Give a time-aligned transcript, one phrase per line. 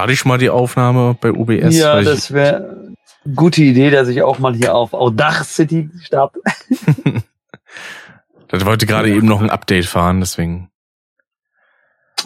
[0.00, 1.76] starte ich mal die Aufnahme bei OBS.
[1.76, 2.94] ja, das wäre
[3.36, 6.40] gute Idee, dass ich auch mal hier auf Audacity starte.
[8.50, 10.70] ich wollte gerade eben noch ein Update fahren, deswegen.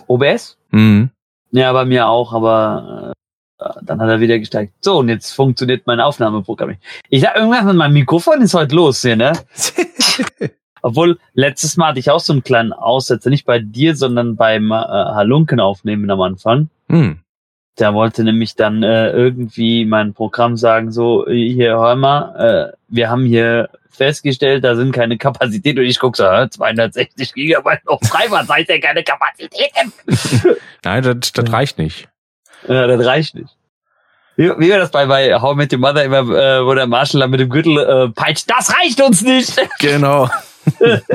[0.06, 0.56] OBS?
[0.70, 1.10] Mhm.
[1.50, 3.12] Ja, bei mir auch, aber
[3.58, 4.74] äh, dann hat er wieder gesteigt.
[4.80, 6.82] So, und jetzt funktioniert mein Aufnahmeprogramm nicht.
[7.08, 9.32] Ich sag, irgendwas mit meinem Mikrofon ist heute los hier, ne?
[10.82, 14.70] Obwohl, letztes Mal hatte ich auch so einen kleinen Aussetzer, nicht bei dir, sondern beim
[14.70, 16.68] äh, Halunken aufnehmen am Anfang.
[16.88, 17.23] Hm.
[17.78, 23.10] Der wollte nämlich dann äh, irgendwie mein Programm sagen, so, hier, hör mal, äh, wir
[23.10, 25.80] haben hier festgestellt, da sind keine Kapazitäten.
[25.80, 29.92] Und ich guck so, äh, 260 Gigabyte noch frei, was seid ihr keine Kapazitäten?
[30.84, 32.08] Nein, das, das reicht nicht.
[32.68, 33.56] Ja, das reicht nicht.
[34.36, 36.86] Wie, wie war das bei, bei How I Met Your Mother immer, äh, wo der
[36.86, 38.50] Marshall dann mit dem Gürtel äh, peitscht?
[38.50, 39.54] Das reicht uns nicht!
[39.78, 40.28] Genau.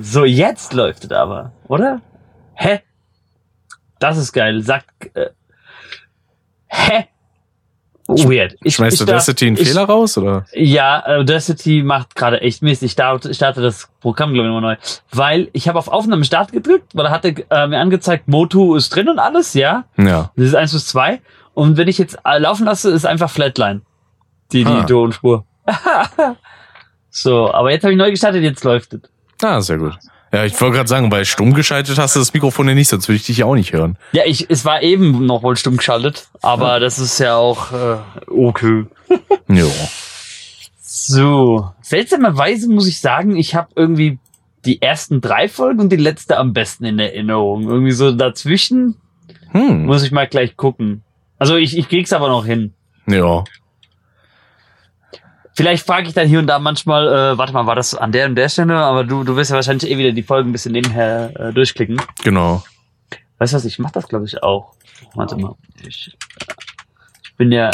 [0.00, 2.00] so, jetzt läuft es aber, oder?
[2.54, 2.80] Hä?
[4.00, 4.60] Das ist geil.
[4.62, 5.30] Sagt, äh,
[6.66, 7.06] hä?
[8.08, 8.56] Weird.
[8.64, 10.44] Ich, Schmeißt ich Audacity einen ich- Fehler raus, oder?
[10.52, 12.82] Ja, Audacity macht gerade echt Mist.
[12.82, 14.80] Ich starte, starte das Programm, glaube ich, nochmal neu.
[15.12, 18.88] Weil ich habe auf Aufnahme Start gedrückt, weil er hatte äh, mir angezeigt, Motu ist
[18.96, 19.84] drin und alles, ja.
[19.96, 20.32] Ja.
[20.34, 21.20] Das ist 1 bis 2.
[21.54, 23.82] Und wenn ich jetzt äh, laufen lasse, ist einfach Flatline.
[24.50, 24.82] Die, die Ah.
[24.82, 25.44] Tonspur.
[27.10, 29.00] so, aber jetzt habe ich neu gestartet, jetzt läuft es.
[29.42, 29.94] Ah, sehr gut.
[30.32, 33.08] Ja, ich wollte gerade sagen, weil stumm geschaltet hast du das Mikrofon ja nicht, sonst
[33.08, 33.96] würde ich dich ja auch nicht hören.
[34.12, 37.96] Ja, ich, es war eben noch wohl stumm geschaltet, aber das ist ja auch äh,
[38.28, 38.86] okay.
[39.48, 39.70] Jo.
[40.80, 44.18] So, seltsamerweise muss ich sagen, ich habe irgendwie
[44.64, 47.68] die ersten drei Folgen und die letzte am besten in Erinnerung.
[47.68, 48.96] Irgendwie so dazwischen
[49.52, 49.86] Hm.
[49.86, 51.02] muss ich mal gleich gucken.
[51.38, 52.74] Also ich, ich krieg's aber noch hin.
[53.06, 53.44] Ja.
[55.60, 58.24] Vielleicht frage ich dann hier und da manchmal, äh, warte mal, war das an der
[58.24, 58.76] und der Stelle?
[58.76, 62.00] Aber du, du wirst ja wahrscheinlich eh wieder die Folgen ein bisschen nebenher äh, durchklicken.
[62.24, 62.64] Genau.
[63.36, 64.72] Weißt du was, ich mach das glaube ich auch.
[65.14, 65.56] Warte mal.
[65.86, 66.16] Ich,
[67.22, 67.70] ich bin ja,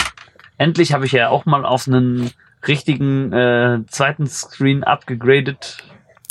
[0.58, 2.32] endlich habe ich ja auch mal auf einen
[2.66, 5.78] richtigen äh, zweiten Screen abgegradet.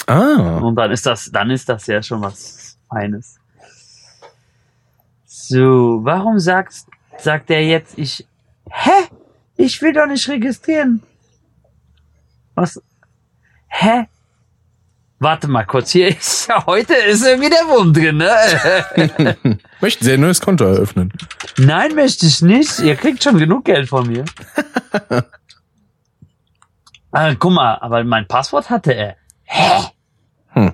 [0.08, 0.58] Ah.
[0.58, 3.38] Und dann ist das, dann ist das ja schon was Feines.
[5.26, 6.74] So, warum sagt,
[7.18, 8.28] sagt er jetzt, ich,
[8.70, 9.08] hä?
[9.56, 11.02] Ich will doch nicht registrieren.
[12.56, 12.82] Was?
[13.68, 14.08] Hä?
[15.20, 19.58] Warte mal kurz, hier ist ja heute ist irgendwie der Wurm drin, ne?
[19.82, 21.12] Möchten Sie ein neues Konto eröffnen?
[21.58, 22.80] Nein, möchte ich nicht.
[22.80, 24.26] Ihr kriegt schon genug Geld von mir.
[27.12, 29.16] ah, guck mal, aber mein Passwort hatte er.
[29.44, 29.88] Hä?
[30.50, 30.74] Hm.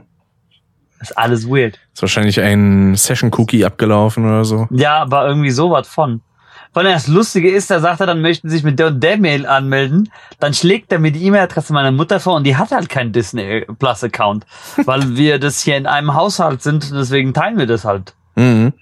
[0.99, 1.79] Das ist alles weird.
[1.93, 4.67] Ist wahrscheinlich ein Session-Cookie abgelaufen oder so.
[4.71, 6.21] Ja, aber irgendwie sowas von.
[6.73, 9.17] Weil das Lustige ist, da sagt er, dann möchten Sie sich mit der und der
[9.17, 10.09] Mail anmelden.
[10.39, 13.65] Dann schlägt er mir die E-Mail-Adresse meiner Mutter vor und die hat halt keinen Disney
[13.79, 14.45] Plus Account.
[14.85, 18.13] weil wir das hier in einem Haushalt sind und deswegen teilen wir das halt.
[18.35, 18.73] Mhm.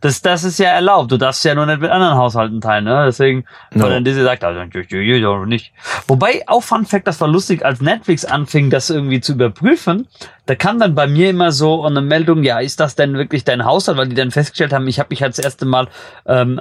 [0.00, 1.10] Das, das ist ja erlaubt.
[1.10, 3.04] Du darfst ja nur nicht mit anderen Haushalten teilen, ne?
[3.06, 3.44] Deswegen,
[3.74, 3.84] No.
[3.84, 5.72] weil dann Disney sagt, also, nicht.
[6.06, 10.06] Wobei, auch Fun Fact, das war lustig, als Netflix anfing, das irgendwie zu überprüfen,
[10.46, 13.64] da kam dann bei mir immer so eine Meldung, ja, ist das denn wirklich dein
[13.64, 13.98] Haushalt?
[13.98, 15.88] Weil die dann festgestellt haben, ich habe mich halt das erste Mal
[16.26, 16.60] ähm,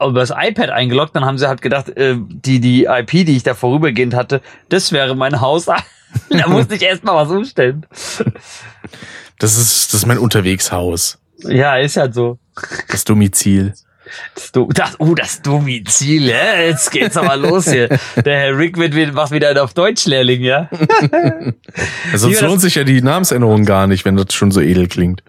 [0.00, 3.42] über das iPad eingeloggt, dann haben sie halt gedacht, äh, die, die IP, die ich
[3.42, 5.84] da vorübergehend hatte, das wäre mein Haushalt.
[6.30, 7.84] da musste ich erst mal was umstellen.
[9.38, 11.18] Das ist, das ist mein Unterwegshaus.
[11.38, 12.38] Ja, ist halt so.
[12.90, 13.74] Das Domizil.
[14.34, 16.60] Das, Du- das, oh, das Domizil, ja?
[16.60, 17.88] Jetzt geht's aber los hier.
[18.24, 20.70] Der Herr Rick wird, wieder- macht wieder einen auf Deutschlehrling, ja?
[22.12, 24.86] Ja, sonst das- lohnt sich ja die Namensänderung gar nicht, wenn das schon so edel
[24.88, 25.22] klingt.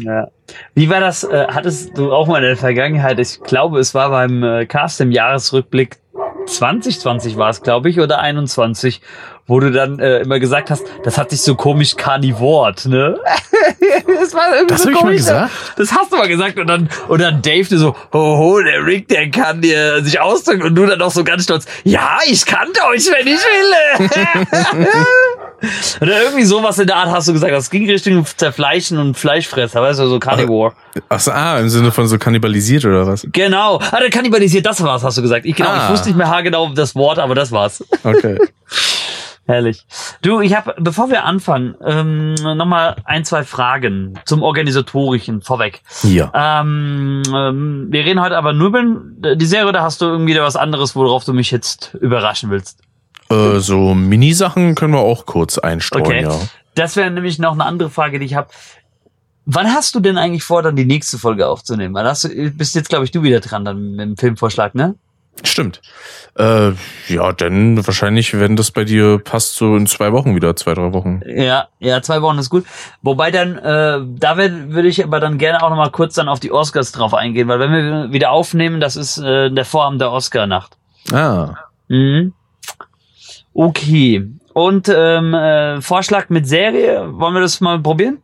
[0.00, 0.28] Ja.
[0.74, 4.10] Wie war das, äh, hattest du auch mal in der Vergangenheit, ich glaube, es war
[4.10, 5.98] beim äh, Cast im Jahresrückblick
[6.46, 9.00] 2020 war es, glaube ich, oder 21,
[9.46, 13.18] wo du dann äh, immer gesagt hast, das hat sich so komisch karnivort, ne?
[14.20, 15.52] das war irgendwie Das so hab ich mal komisch, gesagt?
[15.76, 19.08] Das hast du mal gesagt und dann und dann Dave dir so, hoho, der Rick,
[19.08, 22.68] der kann dir sich ausdrücken und du dann auch so ganz stolz, ja, ich kann
[22.68, 24.46] Deutsch, wenn ich will.
[26.00, 27.52] Oder irgendwie sowas in der Art hast du gesagt.
[27.52, 30.72] Das ging Richtung Zerfleischen und Fleischfresser, weißt du, so Carnivore.
[31.08, 33.26] Ach so, ah, im Sinne von so kannibalisiert oder was?
[33.32, 33.80] Genau.
[33.90, 35.46] Ah, der kannibalisiert, das war's, hast du gesagt.
[35.46, 35.84] Ich, genau, Ah.
[35.86, 37.84] ich wusste nicht mehr haargenau das Wort, aber das war's.
[38.04, 38.38] Okay.
[39.48, 39.84] Herrlich.
[40.22, 45.82] Du, ich habe, bevor wir anfangen, ähm, nochmal ein, zwei Fragen zum Organisatorischen vorweg.
[46.02, 46.32] Hier.
[46.34, 48.82] Ähm, ähm, wir reden heute aber nur über
[49.36, 52.80] die Serie, oder hast du irgendwie da was anderes, worauf du mich jetzt überraschen willst?
[53.30, 56.22] Äh, so Minisachen können wir auch kurz einstreuen, Okay.
[56.22, 56.38] ja.
[56.74, 58.48] Das wäre nämlich noch eine andere Frage, die ich habe.
[59.46, 61.94] Wann hast du denn eigentlich vor, dann die nächste Folge aufzunehmen?
[61.94, 64.96] Weil hast du, bist jetzt, glaube ich, du wieder dran dann mit dem Filmvorschlag, ne?
[65.44, 65.82] Stimmt.
[66.36, 66.72] Äh,
[67.08, 70.92] ja, dann wahrscheinlich, wenn das bei dir passt, so in zwei Wochen wieder, zwei, drei
[70.92, 71.20] Wochen.
[71.26, 72.64] Ja, ja, zwei Wochen ist gut.
[73.02, 76.52] Wobei dann, äh, da würde ich aber dann gerne auch nochmal kurz dann auf die
[76.52, 80.76] Oscars drauf eingehen, weil wenn wir wieder aufnehmen, das ist äh, der Vorabend der Oscar-Nacht.
[81.12, 81.54] Ah.
[81.88, 82.32] Mhm.
[83.56, 84.26] Okay.
[84.52, 88.18] Und ähm, äh, Vorschlag mit Serie, wollen wir das mal probieren?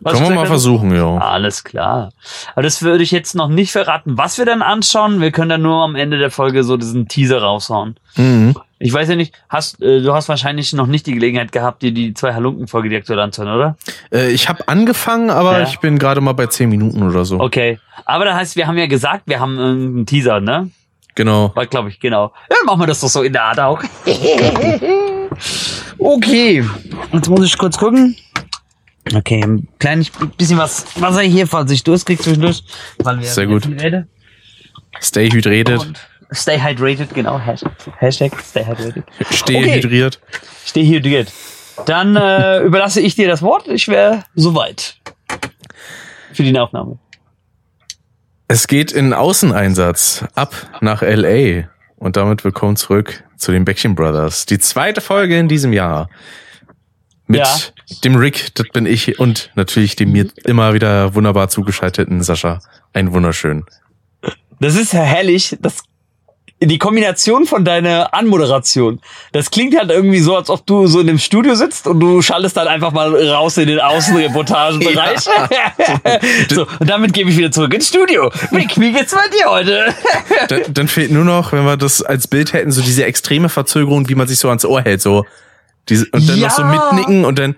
[0.00, 1.18] Was Können wir mal versuchen, ja.
[1.18, 2.10] Alles klar.
[2.54, 5.20] Aber das würde ich jetzt noch nicht verraten, was wir dann anschauen.
[5.20, 7.96] Wir können dann nur am Ende der Folge so diesen Teaser raushauen.
[8.16, 8.54] Mhm.
[8.80, 11.92] Ich weiß ja nicht, hast äh, du hast wahrscheinlich noch nicht die Gelegenheit gehabt, dir
[11.92, 13.76] die zwei Halunken-Folge direkt zu anzuhören, oder?
[14.12, 15.64] Äh, ich habe angefangen, aber Ja.
[15.68, 17.38] ich bin gerade mal bei zehn Minuten oder so.
[17.38, 17.78] Okay.
[18.04, 20.70] Aber das heißt, wir haben ja gesagt, wir haben einen Teaser, ne?
[21.14, 21.54] Genau.
[21.54, 22.32] War, glaube ich, genau.
[22.50, 23.82] Ja, dann machen wir das doch so in der Art auch.
[25.98, 26.64] okay.
[27.12, 28.16] Jetzt muss ich kurz gucken.
[29.14, 32.62] Okay, ein kleines bisschen was Wasser hier, falls ich Durst krieg zwischendurch.
[32.98, 33.66] Weil wir Sehr gut.
[33.66, 34.08] reden.
[35.00, 35.80] Stay hydrated.
[35.80, 35.98] Und
[36.32, 37.38] stay hydrated, genau.
[37.38, 39.04] Hashtag, Hashtag stay hydrated.
[39.30, 39.74] Steh Okay.
[39.74, 40.20] hydriert.
[40.64, 41.32] Stay hydrated.
[41.86, 43.66] Dann äh, überlasse ich dir das Wort.
[43.68, 44.96] Ich wäre soweit.
[46.32, 46.98] Für die Aufnahme.
[48.52, 51.70] Es geht in Außeneinsatz ab nach LA.
[51.96, 54.44] Und damit willkommen zurück zu den Bäckchen Brothers.
[54.44, 56.10] Die zweite Folge in diesem Jahr.
[57.26, 57.56] Mit Ja.
[58.04, 62.60] dem Rick, das bin ich, und natürlich dem mir immer wieder wunderbar zugeschalteten Sascha.
[62.92, 63.64] Ein wunderschön.
[64.60, 65.56] Das ist ja herrlich.
[65.62, 65.78] Das,
[66.66, 69.00] die Kombination von deiner Anmoderation.
[69.32, 72.22] Das klingt halt irgendwie so, als ob du so in dem Studio sitzt und du
[72.22, 75.20] schaltest dann einfach mal raus in den Außenreportagenbereich.
[76.50, 78.30] so, und damit gebe ich wieder zurück ins Studio.
[78.52, 79.94] Rick, wie geht's bei dir heute?
[80.48, 84.08] Dann, dann fehlt nur noch, wenn wir das als Bild hätten, so diese extreme Verzögerung,
[84.08, 85.24] wie man sich so ans Ohr hält, so.
[85.88, 86.48] Diese, und dann Ja.
[86.48, 87.56] noch so mitnicken und dann,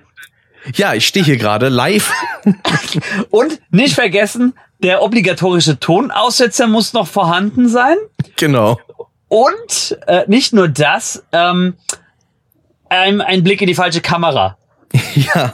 [0.74, 2.10] ja, ich stehe hier gerade live.
[3.30, 7.96] Und nicht vergessen, der obligatorische Tonaussetzer muss noch vorhanden sein.
[8.36, 8.78] genau.
[9.28, 11.74] Und äh, nicht nur das, ähm,
[12.88, 14.56] ein, ein Blick in die falsche Kamera.
[15.14, 15.52] Ja.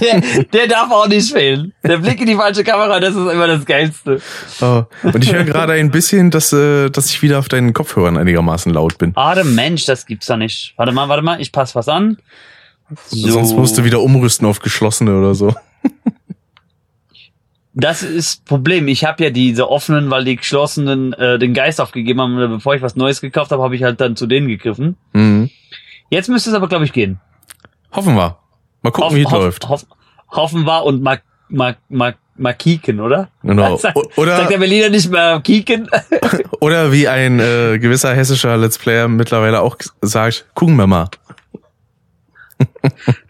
[0.00, 0.20] der,
[0.52, 1.72] der darf auch nicht fehlen.
[1.84, 4.20] Der Blick in die falsche Kamera, das ist immer das Geilste.
[4.60, 4.84] Oh.
[5.02, 8.72] Und ich höre gerade ein bisschen, dass, äh, dass ich wieder auf deinen Kopfhörern einigermaßen
[8.72, 9.12] laut bin.
[9.14, 10.74] Ah, der Mensch, das gibt's doch nicht.
[10.76, 12.18] Warte mal, warte mal, ich passe was an.
[13.06, 13.30] So.
[13.30, 15.54] Sonst musst du wieder umrüsten auf geschlossene oder so.
[17.80, 18.88] Das ist Problem.
[18.88, 22.36] Ich habe ja diese offenen, weil die geschlossenen äh, den Geist aufgegeben haben.
[22.36, 24.96] Bevor ich was Neues gekauft habe, habe ich halt dann zu denen gegriffen.
[25.12, 25.48] Mhm.
[26.10, 27.20] Jetzt müsste es aber, glaube ich, gehen.
[27.92, 28.36] Hoffen wir.
[28.82, 29.68] Mal gucken, wie es läuft.
[29.68, 29.86] Hoff,
[30.30, 33.28] hoffen wir und mal, mal, mal, mal kieken, oder?
[33.44, 33.76] Genau.
[33.78, 35.88] Sagt, oder- sagt der Berliner nicht mehr kieken?
[36.60, 41.08] Oder wie ein äh, gewisser hessischer Let's Player mittlerweile auch sagt, gucken wir mal.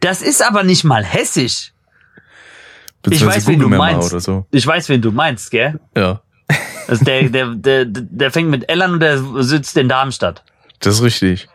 [0.00, 1.72] Das ist aber nicht mal hessisch.
[3.02, 4.12] Ich Beziehungsweise weiß, wen du wir meinst.
[4.12, 4.46] Oder so.
[4.50, 5.78] Ich weiß, wen du meinst, gell?
[5.96, 6.20] Ja,
[6.88, 10.42] Also der, der, der, der fängt mit L an und der sitzt in Darmstadt.
[10.80, 11.48] das ist richtig.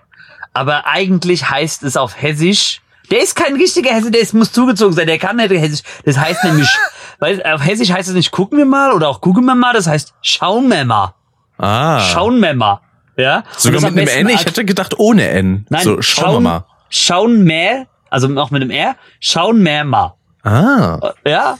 [0.53, 2.81] Aber eigentlich heißt es auf Hessisch,
[3.11, 5.81] der ist kein richtiger Hesse, der ist, muss zugezogen sein, der kann nicht Hessisch.
[6.05, 6.69] Das heißt nämlich,
[7.19, 9.87] weil auf Hessisch heißt es nicht gucken wir mal oder auch gucken wir mal, das
[9.87, 11.13] heißt schauen wir mal.
[11.57, 11.99] Ah.
[11.99, 12.79] Schauen wir mal.
[13.17, 13.43] Ja?
[13.57, 14.35] Sogar mit einem N.
[14.35, 15.65] Ich hätte gedacht ohne N.
[15.69, 16.65] Nein, so, schauen wir mal.
[16.89, 20.15] Schauen mehr, also auch mit dem R, schauen mehr mal.
[20.45, 21.13] Ah.
[21.25, 21.57] Ja,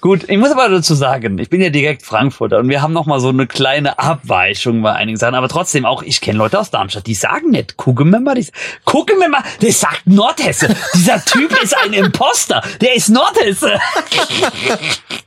[0.00, 0.24] gut.
[0.28, 3.20] Ich muss aber dazu sagen, ich bin ja direkt Frankfurter und wir haben noch mal
[3.20, 5.34] so eine kleine Abweichung bei einigen Sachen.
[5.34, 8.46] Aber trotzdem auch, ich kenne Leute aus Darmstadt, die sagen nicht, gucken wir mal, die,
[8.86, 10.74] gucken wir mal, der sagt Nordhesse.
[10.94, 12.62] Dieser Typ ist ein Imposter.
[12.80, 13.78] Der ist Nordhesse.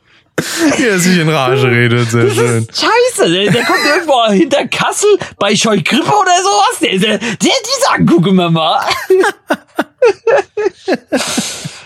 [0.77, 2.67] Wie er sich in Rage redet, sehr Das schön.
[2.69, 3.31] ist scheiße.
[3.31, 6.79] Der, der kommt irgendwo hinter Kassel bei Scheukrippe oder sowas.
[6.81, 8.79] Der, der, der, die sagen, gucken wir mal.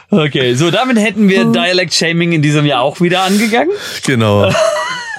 [0.10, 3.72] Okay, so damit hätten wir Dialect Shaming in diesem Jahr auch wieder angegangen.
[4.06, 4.52] Genau.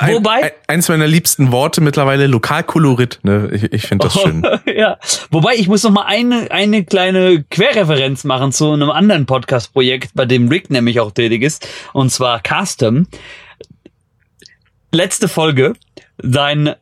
[0.00, 3.20] Ein, Wobei- ein, eins meiner liebsten Worte mittlerweile, Lokalkolorit.
[3.22, 3.50] Ne?
[3.52, 4.46] Ich, ich finde das schön.
[4.66, 4.98] ja.
[5.30, 10.24] Wobei, ich muss noch mal eine, eine kleine Querreferenz machen zu einem anderen Podcast-Projekt, bei
[10.26, 13.06] dem Rick nämlich auch tätig ist, und zwar Custom.
[14.92, 15.74] Letzte Folge,
[16.18, 16.74] sein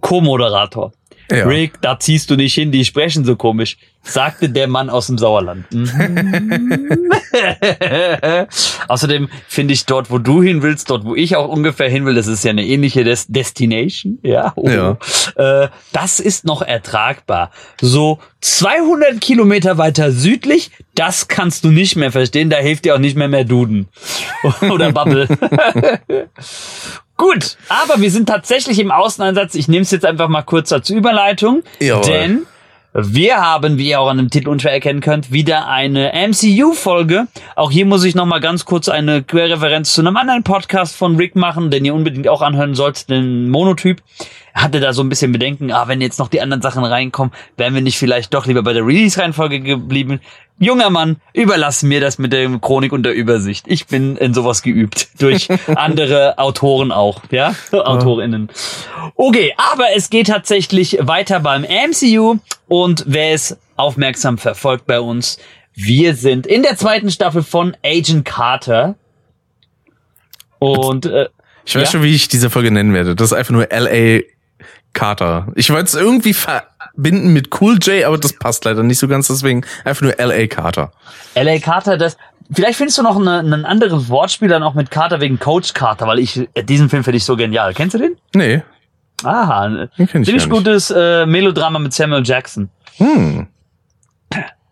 [0.00, 0.92] Co-Moderator.
[1.30, 1.46] Ja.
[1.46, 5.16] Rick, da ziehst du nicht hin, die sprechen so komisch, sagte der Mann aus dem
[5.16, 5.64] Sauerland.
[5.72, 7.10] Mhm.
[8.88, 12.14] Außerdem finde ich dort, wo du hin willst, dort, wo ich auch ungefähr hin will,
[12.14, 14.52] das ist ja eine ähnliche Des Destination, ja.
[14.56, 14.68] Oh.
[14.68, 14.98] Ja.
[15.36, 17.50] Äh, das ist noch ertragbar.
[17.80, 23.00] So 200 Kilometer weiter südlich, das kannst du nicht mehr verstehen, da hilft dir auch
[23.00, 23.88] nicht mehr mehr Duden.
[24.70, 25.26] Oder Bubble.
[27.16, 29.54] Gut, aber wir sind tatsächlich im Außeneinsatz.
[29.54, 31.62] Ich nehme es jetzt einfach mal kurz als Überleitung.
[31.80, 32.04] Jawohl.
[32.06, 32.46] Denn
[32.96, 37.26] Wir haben, wie ihr auch an dem Titel unschwer erkennen könnt, wieder eine MCU-Folge.
[37.56, 41.34] Auch hier muss ich nochmal ganz kurz eine Querreferenz zu einem anderen Podcast von Rick
[41.34, 44.00] machen, den ihr unbedingt auch anhören sollt, den Monotyp.
[44.54, 47.74] Hatte da so ein bisschen Bedenken, ah, wenn jetzt noch die anderen Sachen reinkommen, wären
[47.74, 50.20] wir nicht vielleicht doch lieber bei der Release-Reihenfolge geblieben.
[50.60, 53.64] Junger Mann, überlass mir das mit der Chronik und der Übersicht.
[53.66, 55.08] Ich bin in sowas geübt.
[55.18, 57.56] Durch andere Autoren auch, ja?
[57.72, 58.48] AutorInnen.
[59.16, 62.36] Okay, aber es geht tatsächlich weiter beim MCU
[62.68, 65.38] und wer es aufmerksam verfolgt bei uns,
[65.74, 68.94] wir sind in der zweiten Staffel von Agent Carter.
[70.60, 71.28] Und äh,
[71.64, 71.90] Ich weiß Ja?
[71.90, 73.16] schon, wie ich diese Folge nennen werde.
[73.16, 74.22] Das ist einfach nur L.A.
[74.94, 75.48] Carter.
[75.54, 79.26] Ich wollte es irgendwie verbinden mit Cool J, aber das passt leider nicht so ganz,
[79.28, 80.46] deswegen einfach nur L.A.
[80.46, 80.92] Carter.
[81.34, 82.16] LA Carter, das.
[82.52, 86.06] Vielleicht findest du noch eine, ein anderes Wortspiel dann auch mit Carter wegen Coach Carter,
[86.06, 87.72] weil ich äh, diesen Film finde ich so genial.
[87.74, 88.16] Kennst du den?
[88.34, 88.62] Nee.
[89.22, 89.88] Aha, ein
[90.24, 93.46] ziemlich gutes äh, Melodrama mit Samuel Jackson, Hm,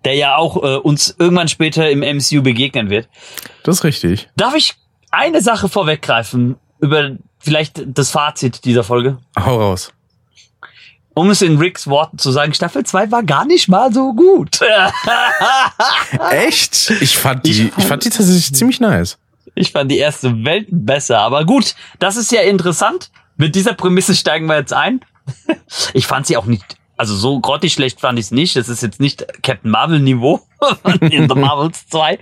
[0.05, 3.09] der ja auch äh, uns irgendwann später im MCU begegnen wird.
[3.65, 4.29] das ist richtig.
[4.37, 4.75] Darf ich
[5.11, 9.19] eine Sache vorweggreifen über vielleicht das Fazit dieser Folge?
[9.39, 9.93] Hau raus.
[11.15, 14.61] Um es in Ricks Worten zu sagen, Staffel 2 war gar nicht mal so gut.
[16.31, 16.91] Echt?
[17.01, 19.19] Ich fand die, Ich fand die tatsächlich ziemlich nice.
[19.55, 23.11] Ich fand die erste Welt besser, aber gut, das ist ja interessant.
[23.37, 25.01] Mit dieser Prämisse steigen wir jetzt ein.
[25.95, 28.57] Ich fand sie auch nicht, also so grottig schlecht fand ich es nicht.
[28.57, 30.41] Das ist jetzt nicht Captain Marvel Niveau
[31.01, 32.19] in The Marvels 2.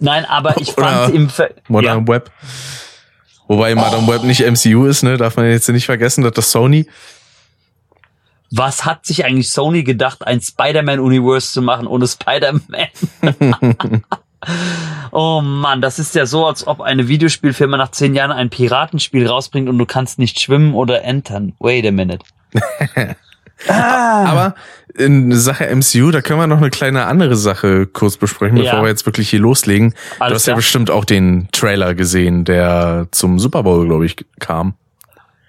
[0.00, 2.30] Nein, aber ich fand Oder im Ver Modern ja, Web.
[3.46, 5.16] Wobei Modern Web nicht MCU ist, ne?
[5.16, 6.86] Darf man jetzt nicht vergessen, dass das Sony.
[8.50, 12.88] Was hat sich eigentlich Sony gedacht, ein Spider-Man-Universe zu machen ohne Spider-Man?
[15.10, 19.26] oh Mann, das ist ja so, als ob eine Videospielfirma nach zehn Jahren ein Piratenspiel
[19.26, 21.52] rausbringt und du kannst nicht schwimmen oder entern.
[21.58, 22.24] Wait a minute.
[23.68, 24.24] ah.
[24.26, 24.54] Aber
[24.96, 28.82] in Sache MCU, da können wir noch eine kleine andere Sache kurz besprechen, bevor Ja.
[28.82, 29.90] wir jetzt wirklich hier loslegen.
[29.90, 34.16] du Alles hast ja bestimmt auch den Trailer gesehen, der zum Super Bowl, glaube ich,
[34.40, 34.74] kam.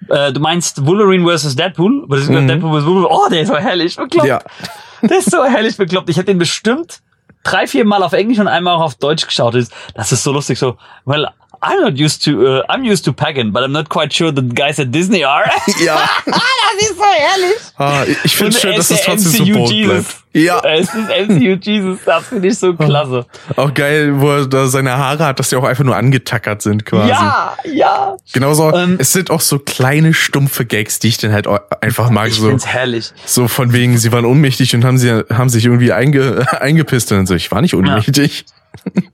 [0.08, 1.54] Äh, du meinst Wolverine vs.
[1.56, 2.04] Deadpool?
[2.04, 2.48] Oder Mhm.
[2.48, 2.86] Deadpool vs.
[2.86, 3.08] Wolverine?
[3.10, 4.26] Oh, der ist so herrlich bekloppt.
[4.28, 4.38] Ja.
[5.02, 6.10] Der ist so herrlich bekloppt.
[6.10, 7.00] Ich habe den bestimmt
[7.42, 9.54] drei, vier Mal auf Englisch und einmal auch auf Deutsch geschaut.
[9.54, 10.58] Das- Das ist so lustig.
[10.58, 10.76] So,
[11.06, 11.28] well,
[11.62, 14.42] I'm not used to, uh, I'm used to Pagan, but I'm not quite sure the
[14.42, 15.44] guys at Disney are.
[15.84, 16.08] Ja.
[16.26, 16.34] das
[16.80, 17.56] ist so herrlich.
[17.76, 19.92] Ah, ich- finde schön, dass es der trotzdem so MCU bold Jesus.
[19.92, 20.16] bleibt.
[20.32, 20.58] Ja.
[20.60, 21.98] Er ist das MCU Jesus.
[22.06, 23.26] Das finde ich so klasse.
[23.56, 26.86] Auch geil, wo er da seine Haare hat, dass die auch einfach nur angetackert sind
[26.86, 27.10] quasi.
[27.10, 28.16] Ja, ja.
[28.32, 31.46] Genauso, Ähm, es sind auch so kleine stumpfe Gags, die ich dann halt
[31.82, 33.12] einfach mag, Ich so, find's herrlich.
[33.26, 37.26] so von wegen, sie waren ohnmächtig und haben sie, haben sich irgendwie einge, eingepisst und
[37.26, 37.34] so.
[37.34, 38.44] Ich war nicht ohnmächtig.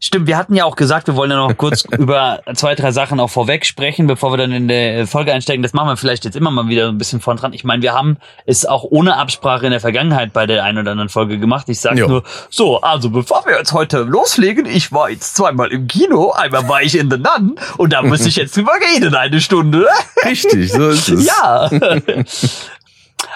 [0.01, 3.19] Stimmt, wir hatten ja auch gesagt, wir wollen ja noch kurz über zwei, drei Sachen
[3.21, 5.63] auch vorweg sprechen, bevor wir dann in der Folge einsteigen.
[5.63, 7.53] Das machen wir vielleicht jetzt immer mal wieder ein bisschen vorn dran.
[7.53, 10.93] Ich meine, wir haben es auch ohne Absprache in der Vergangenheit bei der einen oder
[10.93, 11.69] anderen Folge gemacht.
[11.69, 15.87] Ich sage nur, so, also bevor wir jetzt heute loslegen, ich war jetzt zweimal im
[15.87, 19.41] Kino, einmal war ich in The Nun und da muss ich jetzt drüber reden, eine
[19.41, 19.87] Stunde.
[20.25, 21.27] Richtig, so ist es.
[21.27, 21.71] Ja.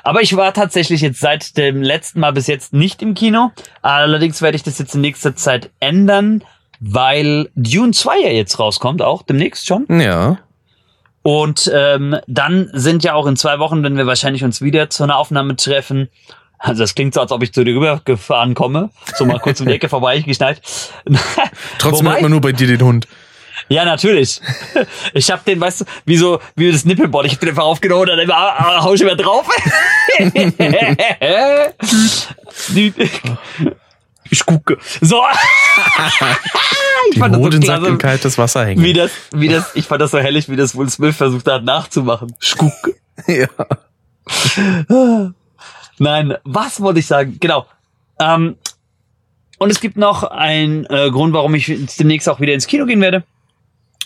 [0.02, 3.50] Aber ich war tatsächlich jetzt seit dem letzten Mal bis jetzt nicht im Kino.
[3.82, 6.42] Allerdings werde ich das jetzt in nächster Zeit ändern,
[6.80, 9.86] weil Dune 2 ja jetzt rauskommt, auch demnächst schon.
[10.00, 10.38] Ja.
[11.22, 15.02] Und ähm, dann sind ja auch in zwei Wochen, wenn wir wahrscheinlich uns wieder zu
[15.04, 16.08] einer Aufnahme treffen.
[16.58, 18.90] Also das klingt so, als ob ich zu dir rübergefahren komme.
[19.16, 20.60] So mal kurz um die Ecke vorbei geschneit.
[21.78, 23.06] Trotzdem Wobei- hat man nur bei dir den Hund.
[23.70, 24.40] Ja, natürlich.
[25.14, 27.26] Ich hab den, weißt du, wie so, wie das Nippelboard.
[27.26, 29.48] Ich hab den einfach aufgenommen und dann immer, ah, hau ich immer drauf.
[34.30, 34.78] ich gucke.
[35.00, 35.22] So.
[37.08, 38.82] ich Die fand das so Hodensack in klasse, kaltes Wasser hängen.
[38.82, 41.64] wie das, wie das, ich fand das so herrlich, wie das Will Smith versucht hat
[41.64, 42.34] nachzumachen.
[42.40, 42.72] Schkuck.
[43.26, 43.46] ja.
[45.98, 47.36] Nein, was wollte ich sagen?
[47.40, 47.66] Genau.
[48.18, 48.56] Ähm,
[49.58, 51.66] und es gibt noch einen äh, Grund, warum ich
[51.98, 53.24] demnächst auch wieder ins Kino gehen werde.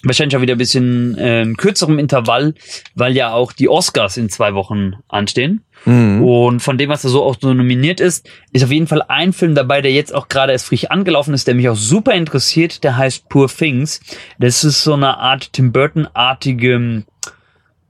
[0.04, 2.54] Wahrscheinlich auch wieder ein bisschen äh, in kürzerem Intervall,
[2.94, 5.64] weil ja auch die Oscars in zwei Wochen anstehen.
[5.84, 6.22] Mhm.
[6.22, 9.32] Und von dem, was da so auch so nominiert ist, ist auf jeden Fall ein
[9.32, 12.84] Film dabei, der jetzt auch gerade erst frisch angelaufen ist, der mich auch super interessiert.
[12.84, 14.00] Der heißt Poor Things.
[14.38, 17.04] Das ist so eine Art Tim Burton-artige ähm,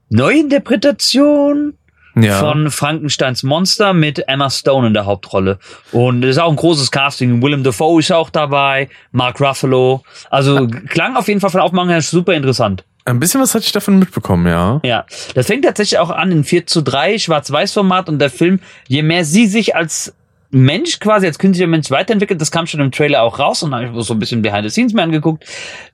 [0.09, 1.75] Neuinterpretation
[2.17, 2.39] Ja.
[2.39, 5.59] von Frankensteins Monster mit Emma Stone in der Hauptrolle.
[5.93, 7.43] Und es ist auch ein großes Casting.
[7.43, 10.03] Willem Dafoe ist auch dabei, Mark Ruffalo.
[10.31, 12.85] Also klang auf jeden Fall von Aufmachung her super interessant.
[13.07, 14.81] Ein bisschen was hatte ich davon mitbekommen, ja.
[14.83, 15.05] Ja,
[15.35, 19.27] das fängt tatsächlich auch an in 4 zu 3 Schwarz-Weiß-Format und der Film, je mehr
[19.27, 20.15] sie sich als
[20.55, 23.87] Mensch quasi, als künstlicher Mensch weiterentwickelt, das kam schon im Trailer auch raus und habe
[23.87, 25.45] ich so ein bisschen Behind the Scenes mir angeguckt,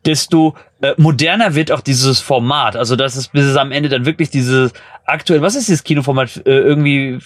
[0.05, 2.77] desto äh, moderner wird auch dieses Format.
[2.77, 4.73] Also das ist bis es am Ende dann wirklich dieses
[5.07, 6.43] aktuell, was ist dieses Kinoformat?
[6.47, 7.19] Äh, irgendwie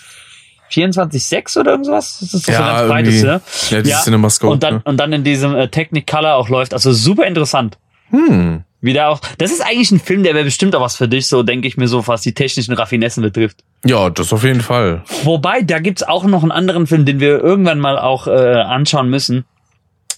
[0.70, 2.18] 24,6 oder irgendwas?
[2.20, 3.40] Das ist doch so Ja, ganz breites, ne?
[3.70, 4.82] Ja, dieses CinemaScope, Und dann, ne?
[4.84, 6.72] und dann in diesem äh, Technicolor auch läuft.
[6.72, 7.78] Also super interessant.
[8.10, 8.64] Hm.
[8.84, 11.42] Wieder auch, das ist eigentlich ein Film, der wäre bestimmt auch was für dich, so
[11.42, 13.64] denke ich mir so, was die technischen Raffinessen betrifft.
[13.86, 15.02] Ja, das auf jeden Fall.
[15.22, 19.08] Wobei, da gibt's auch noch einen anderen Film, den wir irgendwann mal auch äh, anschauen
[19.08, 19.46] müssen.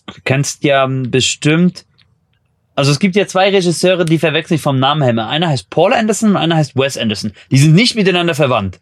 [0.06, 1.84] Du kennst ja ähm, bestimmt.
[2.74, 5.26] Also es gibt ja zwei Regisseure, die verwechsel ich vom Namen her.
[5.28, 7.32] Einer heißt Paul Anderson und einer heißt Wes Anderson.
[7.50, 8.80] Die sind nicht miteinander verwandt.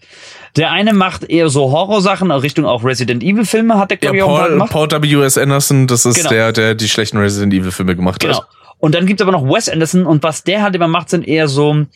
[0.56, 4.24] Der eine macht eher so Horrorsachen, in Richtung auch Resident Evil Filme hat der Ja,
[4.26, 4.66] Paul.
[4.68, 5.38] Paul W.S.
[5.38, 6.30] Anderson, das ist Genau.
[6.30, 8.38] der, der die schlechten Resident Evil Filme gemacht Genau.
[8.38, 8.48] hat.
[8.84, 11.48] Und dann gibt's aber noch Wes Anderson und was der halt immer macht, sind eher
[11.48, 11.86] so,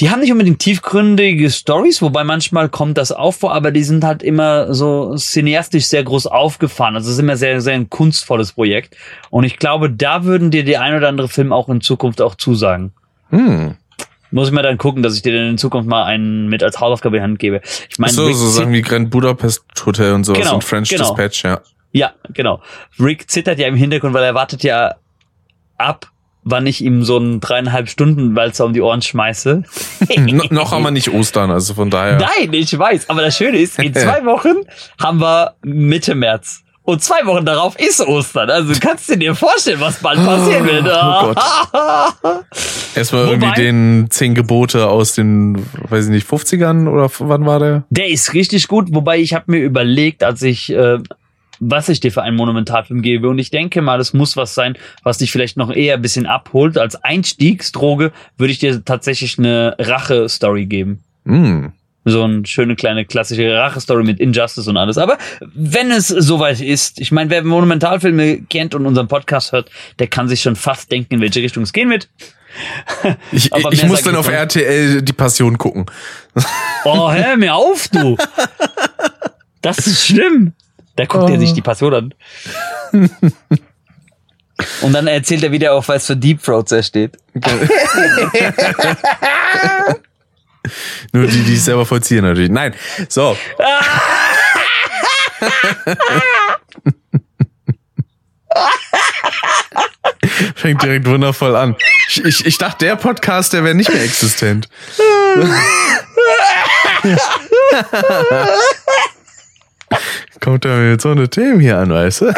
[0.00, 4.02] die haben nicht unbedingt tiefgründige Stories, wobei manchmal kommt das auch vor, aber die sind
[4.02, 6.94] halt immer so cineastisch sehr groß aufgefahren.
[6.94, 8.96] Also es ist immer sehr, sehr ein kunstvolles Projekt.
[9.28, 12.36] Und ich glaube, da würden dir die ein oder andere Film auch in Zukunft auch
[12.36, 12.94] zusagen.
[13.28, 13.76] Hm.
[14.30, 16.80] Muss ich mal dann gucken, dass ich dir dann in Zukunft mal einen mit als
[16.80, 17.60] Hausaufgabe in die Hand gebe.
[17.90, 20.88] Ich meine, so, Rick so Sachen wie Grand Budapest Hotel und sowas Genau, und French
[20.88, 21.14] genau.
[21.14, 21.60] Dispatch, ja.
[21.92, 22.62] Ja, genau.
[22.98, 24.94] Rick zittert ja im Hintergrund, weil er wartet ja
[25.78, 26.06] ab,
[26.44, 29.62] wann ich ihm so einen dreieinhalb Stunden Walzer um die Ohren schmeiße.
[30.18, 32.18] no, noch haben wir nicht Ostern, also von daher.
[32.18, 33.10] Nein, ich weiß.
[33.10, 34.54] Aber das Schöne ist, in zwei Wochen
[35.02, 36.62] haben wir Mitte März.
[36.82, 38.48] Und zwei Wochen darauf ist Ostern.
[38.48, 40.86] Also kannst du dir vorstellen, was bald passieren wird.
[40.86, 41.34] Oh
[42.94, 47.58] Erstmal Wobei- irgendwie den zehn Gebote aus den, weiß ich nicht, 50ern oder wann war
[47.58, 47.84] der?
[47.90, 50.98] Der ist richtig gut, wobei ich habe mir überlegt, als ich, äh,
[51.60, 53.28] was ich dir für einen Monumentalfilm gebe.
[53.28, 56.26] Und ich denke mal, es muss was sein, was dich vielleicht noch eher ein bisschen
[56.26, 56.78] abholt.
[56.78, 61.02] Als Einstiegsdroge würde ich dir tatsächlich eine Rache-Story geben.
[61.24, 61.72] Hm.
[62.04, 64.96] So eine schöne kleine klassische Rache-Story mit Injustice und alles.
[64.96, 65.18] Aber
[65.54, 70.28] wenn es soweit ist, ich meine, wer Monumentalfilme kennt und unseren Podcast hört, der kann
[70.28, 72.08] sich schon fast denken, in welche Richtung es gehen wird.
[73.30, 74.36] Ich, Aber ich muss dann auf nicht.
[74.36, 75.86] RTL die Passion gucken.
[76.84, 78.16] Oh, hör mir auf, du!
[79.60, 80.54] Das ist schlimm.
[80.98, 82.12] Da guckt er sich die Passion an.
[84.80, 87.16] Und dann erzählt er wieder auf, was für Deep Throats er steht.
[91.12, 92.50] Nur die, die es selber vollziehen natürlich.
[92.50, 92.74] Nein.
[93.08, 93.36] So.
[100.56, 101.76] Fängt direkt wundervoll an.
[102.08, 104.68] Ich, ich, ich dachte, der Podcast, der wäre nicht mehr existent.
[110.40, 112.32] Kommt da mit so eine Themen hier an, weißt du?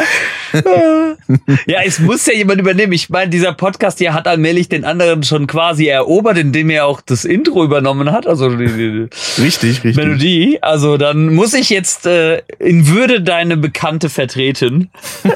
[1.65, 2.93] Ja, es muss ja jemand übernehmen.
[2.93, 7.01] Ich meine, dieser Podcast hier hat allmählich den anderen schon quasi erobert, indem er auch
[7.01, 9.07] das Intro übernommen hat, also die, die
[9.41, 9.95] Richtig, richtig.
[9.95, 10.59] Melodie.
[10.61, 14.89] Also dann muss ich jetzt äh, in Würde deine Bekannte vertreten.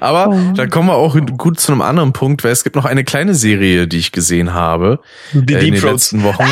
[0.00, 3.04] Aber da kommen wir auch gut zu einem anderen Punkt, weil es gibt noch eine
[3.04, 5.00] kleine Serie, die ich gesehen habe
[5.32, 6.44] Die äh, in den letzten Wochen.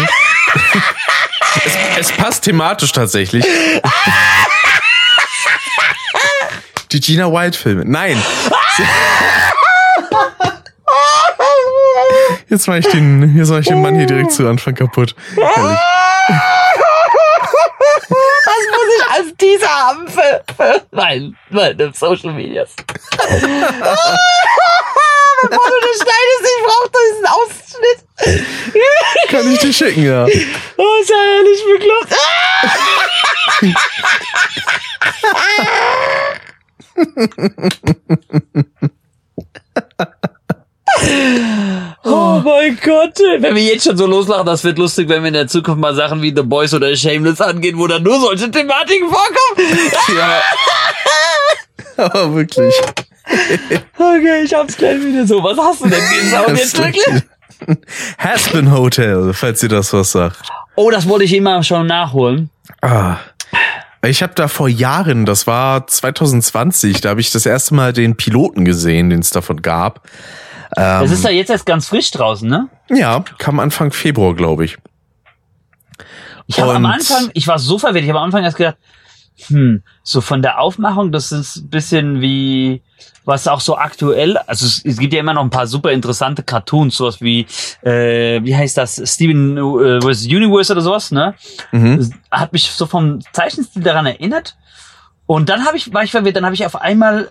[1.65, 3.45] es, es passt thematisch tatsächlich.
[6.93, 7.85] Die Gina White Filme.
[7.85, 8.21] Nein.
[12.49, 15.15] Jetzt mache ich den, jetzt mach ich den Mann hier direkt zu Anfang kaputt.
[15.37, 15.57] Was
[18.71, 22.75] muss ich als dieser haben für, für mein, meine Social Medias?
[25.43, 27.99] Bevor du das schneidest, ich brauche diesen Ausschnitt.
[29.29, 30.27] Kann ich dir schicken, ja.
[30.77, 32.15] Oh, ist ja herrlich bekloppt.
[42.05, 43.19] Oh mein Gott.
[43.39, 45.95] Wenn wir jetzt schon so loslachen, das wird lustig, wenn wir in der Zukunft mal
[45.95, 49.79] Sachen wie The Boys oder Shameless angehen, wo dann nur solche Thematiken vorkommen.
[50.17, 50.43] Ja.
[52.05, 52.75] Aber wirklich.
[53.97, 55.43] Okay, ich hab's gleich wieder so.
[55.43, 57.23] Was hast du denn geschaut jetzt wirklich?
[58.19, 60.39] Haspin Hotel, falls ihr das was sagt.
[60.77, 62.51] Oh, das wollte ich immer schon nachholen.
[62.81, 63.17] Ah.
[64.03, 68.17] Ich habe da vor Jahren, das war 2020, da habe ich das erste Mal den
[68.17, 70.09] Piloten gesehen, den es davon gab.
[70.77, 72.69] Ähm, Das ist ja jetzt erst ganz frisch draußen, ne?
[72.89, 74.79] ja, kam Anfang Februar, glaube ich.
[76.47, 78.77] Ich habe am Anfang, ich war so verwirrt, ich habe am Anfang erst gedacht,
[79.47, 82.83] hm, so von der Aufmachung, das ist ein bisschen wie,
[83.25, 86.43] was auch so aktuell, also es, es gibt ja immer noch ein paar super interessante
[86.43, 87.47] Cartoons, sowas wie,
[87.83, 90.27] äh, wie heißt das, Steven äh, vs.
[90.27, 91.35] Universe oder sowas, ne?
[91.73, 92.13] Mhm.
[92.31, 94.57] Hat mich so vom Zeichenstil daran erinnert.
[95.27, 97.31] Und dann habe ich, war ich verwirrt, dann habe ich auf einmal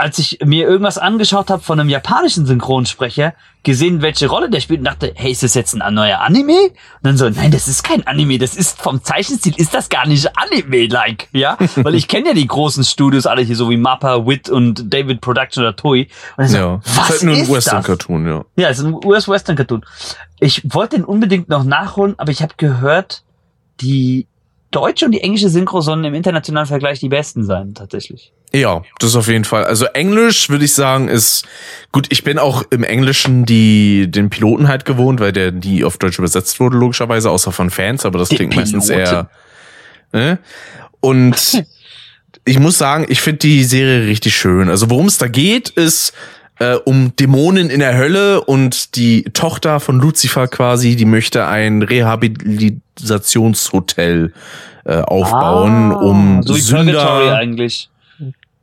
[0.00, 4.80] als ich mir irgendwas angeschaut habe von einem japanischen Synchronsprecher, gesehen, welche Rolle der spielt
[4.80, 6.54] und dachte, hey, ist das jetzt ein neuer Anime?
[6.70, 10.06] Und dann so, nein, das ist kein Anime, das ist vom Zeichenstil ist das gar
[10.06, 11.58] nicht Anime-like, ja?
[11.76, 15.20] Weil ich kenne ja die großen Studios alle hier, so wie Mappa, Wit und David
[15.20, 16.08] Production oder Toei.
[16.38, 16.80] Und so, Ja.
[16.84, 18.44] was ist halt nur ein Western-Cartoon, ja.
[18.56, 19.84] ja, es ist ein US-Western-Cartoon.
[20.38, 23.24] Ich wollte den unbedingt noch nachholen, aber ich habe gehört,
[23.82, 24.26] die
[24.70, 28.32] deutsche und die englische Synchro sollen im internationalen Vergleich die besten sein, tatsächlich.
[28.52, 29.64] Ja, das auf jeden Fall.
[29.64, 31.46] Also Englisch würde ich sagen ist
[31.92, 32.06] gut.
[32.10, 36.18] Ich bin auch im Englischen die den Piloten halt gewohnt, weil der die auf Deutsch
[36.18, 38.04] übersetzt wurde logischerweise, außer von Fans.
[38.04, 39.08] Aber das Die klingt meistens Piloten.
[39.12, 39.30] eher.
[40.12, 40.38] Ne?
[40.98, 41.64] Und
[42.44, 44.68] ich muss sagen, ich finde die Serie richtig schön.
[44.68, 46.12] Also worum es da geht, ist
[46.60, 51.82] äh, um Dämonen in der Hölle und die Tochter von Lucifer quasi, die möchte ein
[51.82, 54.32] Rehabilitationshotel
[54.84, 57.88] äh, aufbauen, um Ah, so wie Sünder eigentlich.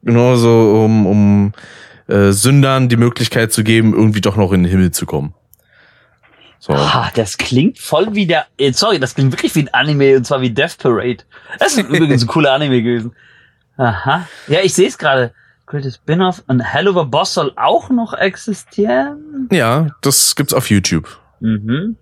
[0.04, 1.52] Genau so, um, um
[2.08, 5.34] äh, Sündern die Möglichkeit zu geben, irgendwie doch noch in den Himmel zu kommen.
[6.60, 6.74] So.
[6.74, 10.26] Ah, das klingt voll wie der, äh, sorry, das klingt wirklich wie ein Anime und
[10.26, 11.24] zwar wie Death Parade.
[11.60, 13.14] Das ist übrigens ein cooler Anime gewesen.
[13.78, 14.28] Aha.
[14.48, 15.34] Ja, ich sehe es gerade.
[15.67, 19.49] Greatest Spin-off und Hell of a Boss soll auch noch existieren.
[19.51, 21.19] Ja, das gibt's auf YouTube.
[21.41, 21.97] Mhm.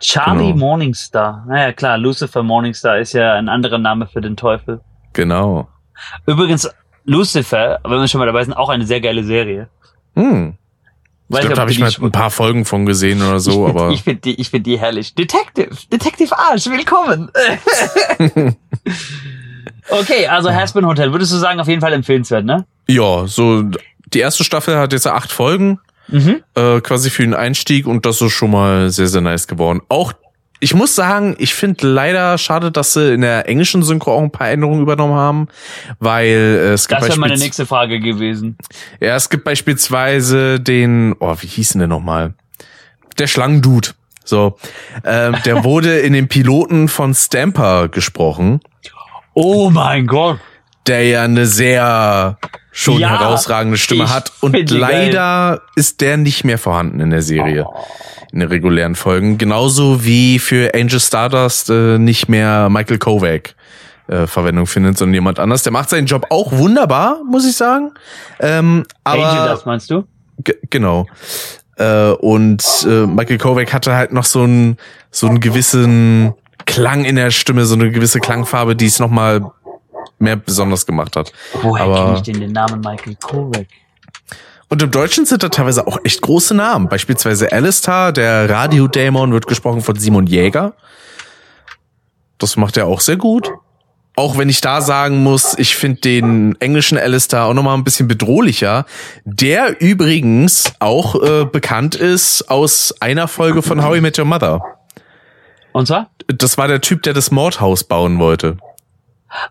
[0.00, 0.56] Charlie Genau.
[0.56, 1.46] Morningstar.
[1.48, 4.80] Naja, klar, Lucifer Morningstar ist ja ein anderer Name für den Teufel.
[5.12, 5.68] Genau.
[6.26, 6.68] Übrigens,
[7.04, 9.68] Lucifer, wenn wir schon mal dabei sind, auch eine sehr geile Serie.
[10.14, 10.58] Hm.
[11.28, 13.66] Ich Weiß glaube, nicht, da habe ich mal ein paar Folgen von gesehen oder so,
[13.68, 15.14] ich find, aber ich finde die, ich find die herrlich.
[15.14, 17.30] Detective, Detective Arsch, willkommen.
[19.90, 22.64] okay, also Hasbin Hotel, würdest du sagen, auf jeden Fall empfehlenswert, ne?
[22.88, 23.64] ja, so
[24.12, 26.42] die erste Staffel hat jetzt acht Folgen, Mhm.
[26.54, 29.80] äh, quasi für den Einstieg und das ist schon mal sehr, sehr nice geworden.
[29.88, 30.12] Auch
[30.60, 34.30] ich muss sagen, ich finde leider schade, dass sie in der englischen Synchro auch ein
[34.30, 35.48] paar Änderungen übernommen haben,
[35.98, 38.56] weil äh, es gibt Das wäre meine nächste Frage gewesen.
[39.00, 42.34] Ja, es gibt beispielsweise den, oh, wie hieß denn der nochmal?
[43.18, 43.90] Der Schlangendude.
[44.24, 44.56] So,
[45.04, 48.60] ähm, der wurde in den Piloten von Stamper gesprochen,
[49.38, 50.38] Oh mein Gott.
[50.86, 52.38] der ja eine sehr
[52.72, 57.66] schon Ja, herausragende Stimme hat und leider ist der nicht mehr vorhanden in der Serie,
[58.32, 59.36] in den regulären Folgen.
[59.36, 63.54] Genauso wie für Angel Stardust äh, nicht mehr Michael Kovac
[64.08, 65.62] äh, Verwendung findet, sondern jemand anders.
[65.64, 67.92] Der macht seinen Job auch wunderbar, muss ich sagen.
[68.40, 70.04] Ähm, aber Angel, das meinst du?
[70.44, 71.06] Ge- genau.
[71.76, 74.76] Äh, und äh, Michael Kovac hatte halt noch so einen
[75.10, 76.32] so einen gewissen
[76.66, 79.50] Klang in der Stimme, so eine gewisse Klangfarbe, die es noch mal
[80.18, 81.32] mehr besonders gemacht hat.
[81.62, 83.66] Woher Aber- kenne ich denn den Namen Michael Kovac?
[84.68, 86.88] Und im Deutschen sind da teilweise auch echt große Namen.
[86.88, 90.74] Beispielsweise Alistair, der Radiodämon, wird gesprochen von Simon Jäger.
[92.38, 93.50] Das macht er auch sehr gut.
[94.16, 98.08] Auch wenn ich da sagen muss, ich finde den englischen Alistair auch nochmal ein bisschen
[98.08, 98.86] bedrohlicher.
[99.24, 104.60] Der übrigens auch äh, bekannt ist aus einer Folge von How I Met Your Mother.
[105.76, 106.08] Und zwar?
[106.28, 108.56] Das war der Typ, der das Mordhaus bauen wollte.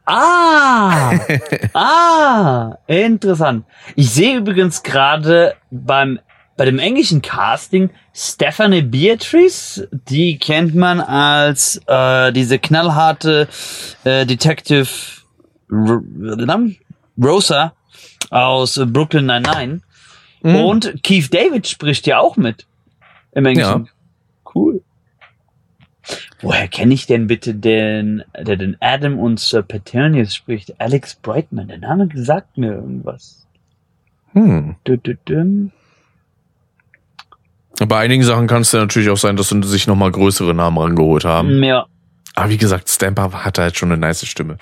[0.08, 1.20] Ah!
[1.76, 2.78] ah!
[2.88, 3.66] Interessant.
[3.96, 6.18] Ich sehe übrigens gerade beim
[6.58, 13.48] bei dem englischen Casting Stephanie Beatrice, die kennt man als äh, diese knallharte
[14.04, 14.88] äh, Detective
[15.70, 16.02] R
[17.24, 17.74] Rosa
[18.32, 19.82] aus Brooklyn Nine-Nine.
[20.42, 20.56] Mhm.
[20.56, 22.66] Und Keith David spricht ja auch mit
[23.34, 23.90] im Englischen.
[24.56, 24.82] Cool.
[26.46, 30.80] Woher kenne ich denn bitte den, der den Adam und Sir Paternius spricht?
[30.80, 31.70] Alex Brightman.
[31.70, 33.48] Der Name sagt mir irgendwas.
[34.34, 34.76] Hm.
[34.84, 35.72] Du, du, dum.
[37.88, 40.78] Bei einigen Sachen kann es ja natürlich auch sein, dass sie sich nochmal größere Namen
[40.78, 41.64] rangeholt haben.
[41.64, 41.88] Ja.
[42.36, 44.60] Aber wie gesagt, Stamper hatte halt schon eine nice Stimme.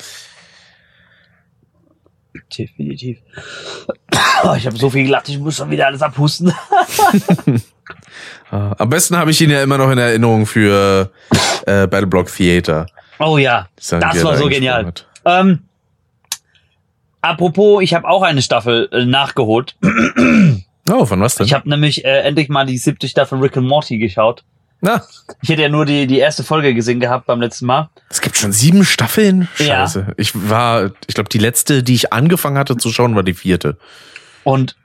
[2.58, 3.19] Definitiv.
[4.46, 6.54] Oh, ich habe so viel gelacht, ich muss schon wieder alles abhusten.
[8.52, 11.12] Äh, Am besten habe ich ihn ja immer noch in Erinnerung für
[11.65, 12.88] äh, Battleblock Theater.
[13.19, 14.91] Oh ja, das er war so genial.
[15.26, 15.60] Ähm,
[17.22, 19.76] apropos, ich habe auch eine Staffel äh, nachgeholt.
[20.91, 21.46] Oh, von was denn?
[21.46, 24.43] Ich habe nämlich äh, endlich mal die siebte Staffel Rick and Morty geschaut.
[24.82, 25.02] Na,
[25.41, 27.89] Ich hätte ja nur die, die erste Folge gesehen gehabt beim letzten Mal.
[28.10, 29.48] es gibt schon sieben Staffeln?
[29.58, 29.88] Ja.
[29.88, 30.08] Scheiße.
[30.17, 33.78] Ich war, ich glaube, die letzte, die ich angefangen hatte zu schauen, war die vierte.
[34.43, 34.76] Und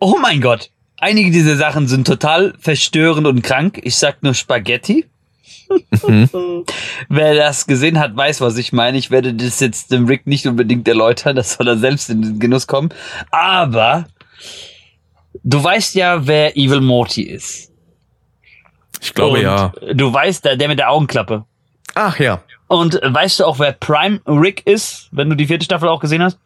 [0.00, 3.80] oh mein Gott, einige dieser Sachen sind total verstörend und krank.
[3.82, 5.06] Ich sag nur Spaghetti.
[7.08, 8.98] Wer das gesehen hat, weiß, was ich meine.
[8.98, 12.38] Ich werde das jetzt dem Rick nicht unbedingt erläutern, das soll er selbst in den
[12.38, 12.90] Genuss kommen.
[13.30, 14.06] Aber
[15.44, 17.70] du weißt ja, wer Evil Morty ist.
[19.00, 19.72] Ich glaube und ja.
[19.94, 21.44] Du weißt, der, der mit der Augenklappe.
[21.94, 22.42] Ach ja.
[22.66, 26.22] Und weißt du auch, wer Prime Rick ist, wenn du die vierte Staffel auch gesehen
[26.22, 26.38] hast?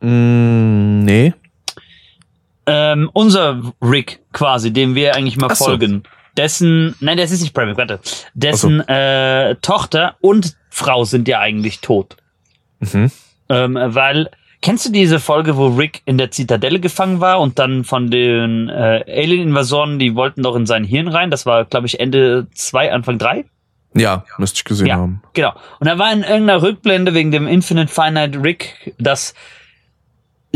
[0.00, 1.32] Mm, nee.
[2.66, 5.66] Ähm, unser Rick quasi, dem wir eigentlich mal so.
[5.66, 6.02] folgen.
[6.36, 8.00] Dessen, nein, das ist nicht Rick, warte.
[8.34, 12.16] Dessen äh, Tochter und Frau sind ja eigentlich tot.
[12.80, 13.10] Mhm.
[13.48, 17.84] Ähm, weil, kennst du diese Folge, wo Rick in der Zitadelle gefangen war und dann
[17.84, 21.30] von den äh, Alien-Invasoren, die wollten doch in sein Hirn rein?
[21.30, 23.44] Das war, glaube ich, Ende zwei, Anfang drei.
[23.96, 25.22] Ja, müsste ich gesehen Ja, haben.
[25.34, 25.52] genau.
[25.78, 29.34] Und da war in irgendeiner Rückblende wegen dem Infinite Finite Rick, dass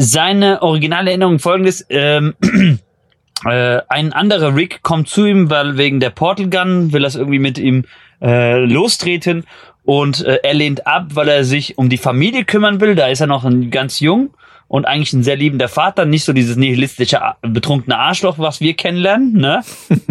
[0.00, 2.34] seine originale Erinnerung folgendes, ähm,
[3.44, 7.40] äh, ein anderer Rick kommt zu ihm, weil wegen der Portal Gun will das irgendwie
[7.40, 7.84] mit ihm
[8.22, 9.44] äh, lostreten
[9.84, 12.94] und äh, er lehnt ab, weil er sich um die Familie kümmern will.
[12.94, 14.30] Da ist er noch ein ganz jung
[14.68, 18.74] und eigentlich ein sehr liebender Vater, nicht so dieses nihilistische, a- betrunkene Arschloch, was wir
[18.74, 19.62] kennenlernen, ne?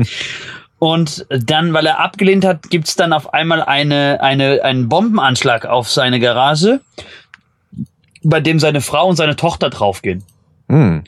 [0.79, 5.89] Und dann, weil er abgelehnt hat, gibt's dann auf einmal eine, eine, einen Bombenanschlag auf
[5.89, 6.81] seine Garage,
[8.29, 10.23] bei dem seine Frau und seine Tochter draufgehen.
[10.69, 11.03] Hm.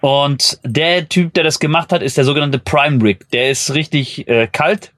[0.00, 3.28] Und der Typ, der das gemacht hat, ist der sogenannte Prime Rick.
[3.30, 4.92] Der ist richtig äh, kalt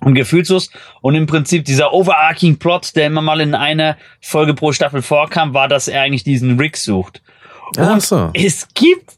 [0.00, 0.70] und gefühlslos.
[1.02, 5.52] Und im Prinzip dieser overarching Plot, der immer mal in einer Folge pro Staffel vorkam,
[5.52, 7.20] war, dass er eigentlich diesen Rick sucht.
[7.76, 8.30] Ach Und so.
[8.32, 9.12] es gibt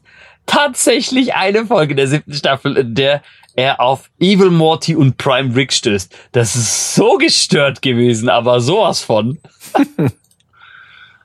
[0.45, 3.21] tatsächlich eine Folge der siebten Staffel, in der
[3.55, 6.13] er auf Evil Morty und Prime Rick stößt.
[6.31, 9.39] Das ist so gestört gewesen, aber sowas von.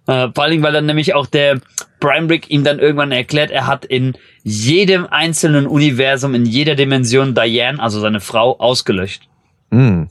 [0.08, 1.60] Äh, vor allem, weil dann nämlich auch der
[2.00, 7.34] Prime Rick ihm dann irgendwann erklärt, er hat in jedem einzelnen Universum, in jeder Dimension
[7.34, 9.28] Diane, also seine Frau, ausgelöscht.
[9.70, 10.08] Hm.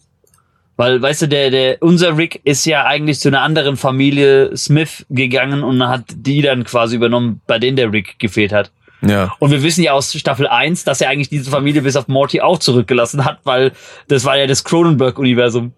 [0.75, 5.03] Weil, weißt du, der, der, unser Rick ist ja eigentlich zu einer anderen Familie Smith
[5.09, 8.71] gegangen und hat die dann quasi übernommen, bei denen der Rick gefehlt hat.
[9.01, 9.33] Ja.
[9.39, 12.41] Und wir wissen ja aus Staffel 1, dass er eigentlich diese Familie bis auf Morty
[12.41, 13.71] auch zurückgelassen hat, weil
[14.07, 15.73] das war ja das Cronenberg-Universum.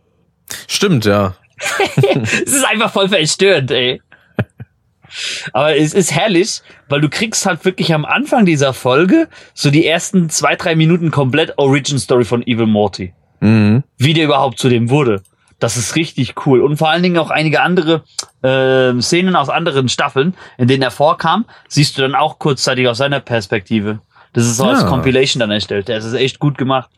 [0.68, 1.36] Stimmt, ja.
[2.14, 4.02] Es ist einfach voll verstörend, ey.
[5.54, 9.86] Aber es ist herrlich, weil du kriegst halt wirklich am Anfang dieser Folge so die
[9.86, 13.14] ersten zwei, drei Minuten komplett Origin Story von Evil Morty.
[13.40, 13.84] Mhm.
[13.98, 15.22] Wie der überhaupt zu dem wurde.
[15.60, 16.62] Das ist richtig cool.
[16.62, 18.04] Und vor allen Dingen auch einige andere
[18.44, 22.98] äh, Szenen aus anderen Staffeln, in denen er vorkam, siehst du dann auch kurzzeitig aus
[23.00, 24.00] seiner Perspektive.
[24.32, 24.88] Das ist so als Ja.
[24.88, 25.90] Compilation dann erstellt.
[25.90, 26.90] Das ist echt gut gemacht.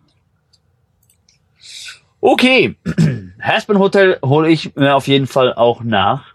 [2.19, 2.75] Okay,
[3.41, 6.30] Haspen Hotel hole ich mir auf jeden Fall auch nach.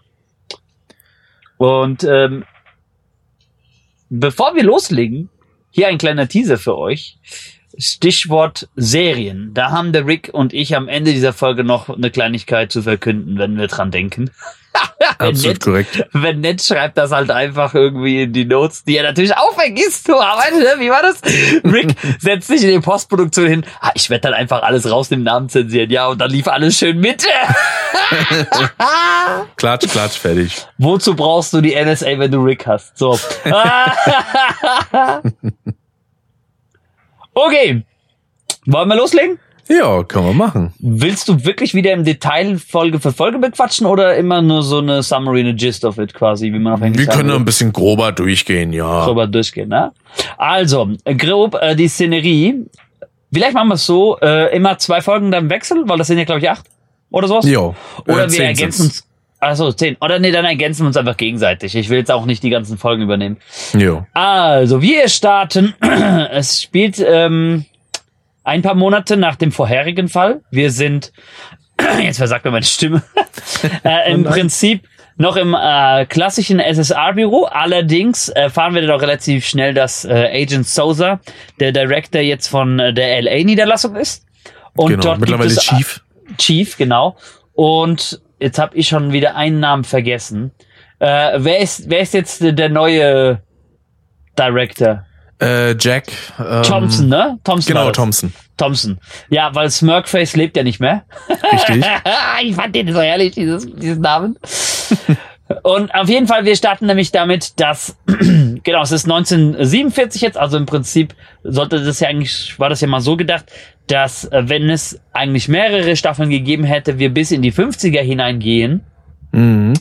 [1.57, 2.45] Und ähm,
[4.09, 5.29] bevor wir loslegen,
[5.71, 7.17] hier ein kleiner Teaser für euch.
[7.77, 9.51] Stichwort Serien.
[9.53, 13.37] Da haben der Rick und ich am Ende dieser Folge noch eine Kleinigkeit zu verkünden,
[13.37, 14.31] wenn wir dran denken.
[15.19, 16.05] wenn, Absolut nett, korrekt.
[16.13, 20.07] wenn nett schreibt das halt einfach irgendwie in die Notes, die er natürlich auch vergisst.
[20.07, 20.75] Du arbeitest, ne?
[20.79, 21.21] wie war das?
[21.63, 23.65] Rick setzt sich in die Postproduktion hin.
[23.81, 25.89] Ah, ich werde dann einfach alles raus den Namen zensieren.
[25.89, 27.25] Ja, und dann lief alles schön mit.
[29.57, 30.65] Klatsch, klatsch, fertig.
[30.77, 32.97] Wozu brauchst du die NSA, wenn du Rick hast?
[32.97, 33.19] So.
[37.45, 37.83] Okay.
[38.65, 39.39] Wollen wir loslegen?
[39.69, 40.73] Ja, können wir machen.
[40.79, 45.03] Willst du wirklich wieder im Detail Folge für Folge bequatschen oder immer nur so eine
[45.03, 48.13] Summary, eine Gist of it quasi, wie man auf Englisch Wir können ein bisschen grober
[48.13, 49.05] durchgehen, ja.
[49.05, 49.91] drüber durchgehen, ne?
[50.37, 52.65] Also, äh, grob äh, die Szenerie.
[53.33, 56.23] Vielleicht machen wir es so, äh, immer zwei Folgen dann wechseln, weil das sind ja,
[56.23, 56.65] glaube ich, acht
[57.11, 57.45] oder sowas.
[57.45, 57.75] Jo.
[58.07, 59.06] Oder Äh, wir ergänzen uns.
[59.39, 59.97] Also zehn.
[60.01, 61.75] Oder nee, dann ergänzen wir uns einfach gegenseitig.
[61.75, 63.37] Ich will jetzt auch nicht die ganzen Folgen übernehmen.
[63.73, 64.05] Jo.
[64.13, 65.75] Also, wir starten.
[66.31, 67.65] es spielt ähm,
[68.43, 70.41] ein paar Monate nach dem vorherigen Fall.
[70.49, 71.11] Wir sind,
[72.01, 73.03] jetzt versagt mir meine Stimme,
[73.83, 74.29] äh, im Oh.
[74.29, 77.45] Prinzip noch im äh, klassischen SSR-Büro.
[77.45, 81.19] Allerdings erfahren wir dann auch relativ schnell, dass äh, Agent Sousa
[81.59, 84.25] der Director jetzt von äh, der LA-Niederlassung ist.
[84.75, 85.03] Und genau.
[85.03, 86.01] dort Mittlerweile gibt es, Chief.
[86.37, 87.17] Chief, genau.
[87.53, 90.51] Und jetzt habe ich schon wieder einen Namen vergessen.
[90.99, 93.41] Äh, wer ist wer ist jetzt der neue
[94.37, 95.05] Director?
[95.39, 96.07] Äh, Jack.
[96.39, 97.39] Ähm, Thompson, ne?
[97.43, 97.75] Thompson.
[97.75, 97.91] Genau.
[97.91, 98.33] Thompson.
[98.57, 98.99] Thompson.
[99.29, 101.03] Ja, weil Smirkface lebt ja nicht mehr.
[101.53, 101.85] Richtig.
[102.43, 104.37] ich fand den so herrlich, dieses, diesen Namen.
[105.63, 110.57] Und auf jeden Fall, wir starten nämlich damit, dass, genau, es ist 1947 jetzt, also
[110.57, 113.45] im Prinzip sollte das ja eigentlich, war das ja mal so gedacht,
[113.87, 118.83] dass äh, wenn es eigentlich mehrere Staffeln gegeben hätte, wir bis in die 50er hineingehen,
[119.31, 119.73] Mhm.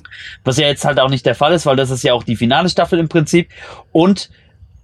[0.45, 2.37] was ja jetzt halt auch nicht der Fall ist, weil das ist ja auch die
[2.37, 3.49] finale Staffel im Prinzip.
[3.93, 4.29] Und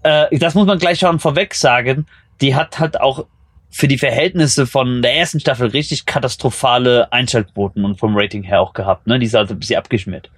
[0.02, 2.06] äh, das muss man gleich schon vorweg sagen,
[2.40, 3.26] die hat halt auch
[3.72, 8.74] für die Verhältnisse von der ersten Staffel richtig katastrophale Einschaltquoten und vom Rating her auch
[8.74, 9.06] gehabt.
[9.06, 9.18] Ne?
[9.18, 10.30] Die ist also ein bisschen abgeschmiert.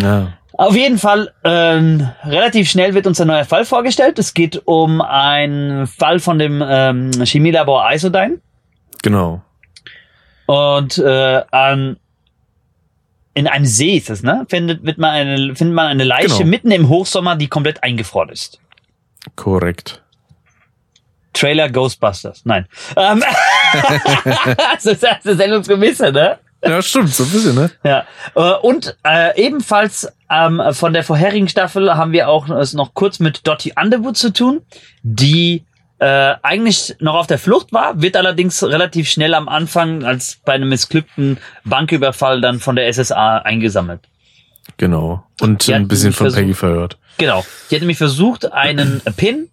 [0.00, 0.34] Ja.
[0.52, 4.18] Auf jeden Fall, ähm, relativ schnell wird uns ein neuer Fall vorgestellt.
[4.18, 8.38] Es geht um einen Fall von dem ähm, Chemielabor Isodyne.
[9.02, 9.40] Genau.
[10.44, 11.96] Und äh, an
[13.34, 14.44] in einem See ist es, ne?
[14.50, 16.44] Findet, wird man eine, findet man eine Leiche Genau.
[16.50, 18.60] mitten im Hochsommer, die komplett eingefroren ist.
[19.36, 20.02] Korrekt.
[21.32, 22.42] Trailer Ghostbusters.
[22.44, 22.66] Nein.
[22.96, 23.22] Ähm,
[24.74, 26.38] das ist das Sendungsgewisse, ne?
[26.64, 27.70] Ja, stimmt, so ein bisschen, ne?
[27.84, 28.04] Ja.
[28.36, 33.18] Äh, Und äh, ebenfalls ähm, von der vorherigen Staffel haben wir auch es noch kurz
[33.18, 34.60] mit Dottie Underwood zu tun,
[35.02, 35.64] die
[35.98, 40.52] äh, eigentlich noch auf der Flucht war, wird allerdings relativ schnell am Anfang als bei
[40.52, 44.00] einem missglückten Banküberfall dann von der SSA eingesammelt.
[44.76, 45.24] Genau.
[45.40, 46.96] Und Die ein bisschen von versucht- Peggy verhört.
[47.18, 47.44] Genau.
[47.70, 49.48] Die hat nämlich versucht, einen Pin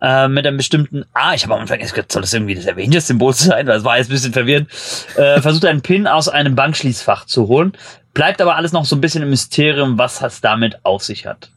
[0.00, 3.32] äh, mit einem bestimmten, ah, ich habe am Anfang gedacht, soll das irgendwie das Avengers-Symbol
[3.32, 3.66] sein?
[3.66, 4.68] Das war jetzt ein bisschen verwirrend.
[5.16, 7.72] Äh, versucht einen Pin aus einem Bankschließfach zu holen.
[8.14, 11.50] Bleibt aber alles noch so ein bisschen im Mysterium, was es damit auf sich hat.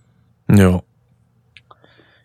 [0.51, 0.82] Ja.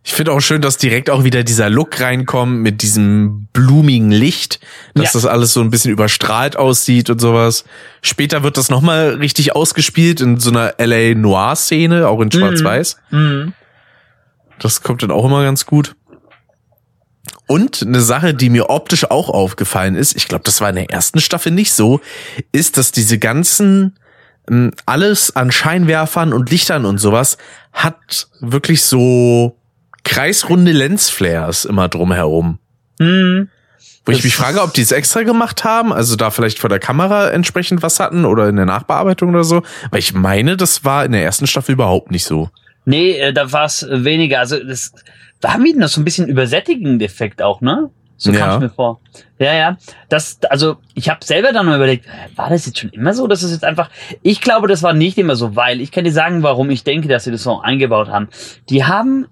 [0.02, 4.60] Ich finde auch schön, dass direkt auch wieder dieser Look reinkommt mit diesem blumigen Licht,
[4.94, 5.10] dass Ja.
[5.14, 7.64] das alles so ein bisschen überstrahlt aussieht und sowas.
[8.02, 12.98] Später wird das nochmal richtig ausgespielt in so einer LA Noir-Szene, auch in Schwarz-Weiß.
[13.10, 13.52] Mhm.
[14.60, 15.96] Das kommt dann auch immer ganz gut.
[17.46, 20.90] Und eine Sache, die mir optisch auch aufgefallen ist, ich glaube, das war in der
[20.90, 22.00] ersten Staffel nicht so,
[22.52, 23.98] ist, dass diese ganzen
[24.50, 27.38] ähm, alles an Scheinwerfern und Lichtern und sowas
[27.72, 29.56] hat wirklich so
[30.04, 32.58] kreisrunde Lensflares immer drumherum.
[32.98, 33.48] Mhm.
[34.04, 36.78] Wo ich mich frage, ob die es extra gemacht haben, also da vielleicht vor der
[36.78, 39.62] Kamera entsprechend was hatten oder in der Nachbearbeitung oder so.
[39.90, 42.48] Weil ich meine, das war in der ersten Staffel überhaupt nicht so.
[42.84, 44.38] Nee, äh, da war es weniger.
[44.38, 44.92] Also das
[45.40, 47.90] war wieder noch so ein bisschen übersättigend Effekt auch, ne?
[48.18, 48.54] So kam Ja.
[48.54, 49.00] es mir vor.
[49.38, 49.76] Ja, ja.
[50.08, 53.26] Das, also ich habe selber dann mal überlegt, war das jetzt schon immer so?
[53.26, 53.90] Das ist jetzt einfach.
[54.22, 57.08] Ich glaube, das war nicht immer so, weil ich kann dir sagen, warum ich denke,
[57.08, 58.28] dass sie das so eingebaut haben.
[58.70, 59.26] Die haben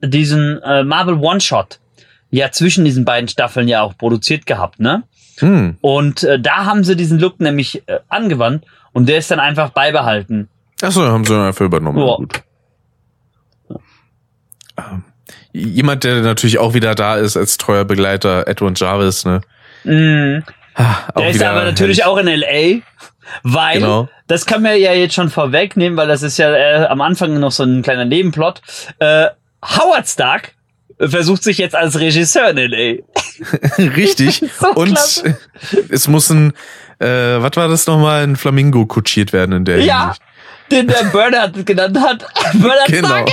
[0.00, 1.78] diesen äh, Marvel One Shot
[2.30, 5.02] ja zwischen diesen beiden Staffeln ja auch produziert gehabt, ne?
[5.38, 5.76] Hm.
[5.82, 9.70] Und äh, da haben sie diesen Look nämlich äh, angewandt und der ist dann einfach
[9.70, 10.48] beibehalten.
[10.80, 11.98] Achso, haben sie einfach übernommen.
[11.98, 12.16] Ja.
[12.16, 12.42] Gut.
[14.78, 15.04] Ähm,
[15.52, 19.40] Jemand, der natürlich auch wieder da ist als treuer Begleiter, Edwin Jarvis, ne?
[19.84, 20.42] Mhm.
[20.74, 22.80] Ah, Der ist aber natürlich auch in LA,
[23.42, 24.08] weil Genau.
[24.26, 27.52] das kann man ja jetzt schon vorwegnehmen, weil das ist ja äh, am Anfang noch
[27.52, 28.62] so ein kleiner Nebenplot.
[28.98, 29.26] Äh,
[29.62, 30.54] Howard Stark
[30.98, 33.02] versucht sich jetzt als Regisseur in LA.
[33.96, 34.42] Richtig.
[34.58, 35.36] So Und klasse.
[35.90, 36.52] es muss ein,
[37.00, 37.06] äh,
[37.42, 40.22] was war das nochmal, ein Flamingo kutschiert werden in der Ja, Hinsicht.
[40.72, 42.26] Den der Bernard genannt hat.
[42.54, 43.24] Bernard Genau.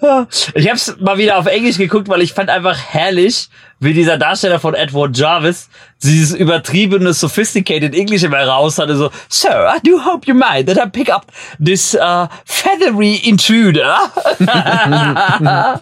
[0.54, 4.58] Ich hab's mal wieder auf Englisch geguckt, weil ich fand einfach herrlich, wie dieser Darsteller
[4.58, 5.68] von Edward Jarvis
[6.02, 10.76] dieses übertriebene, sophisticated English immer raus hatte, so, Sir, I do hope you mind that
[10.76, 11.26] I pick up
[11.64, 13.96] this uh, feathery intruder.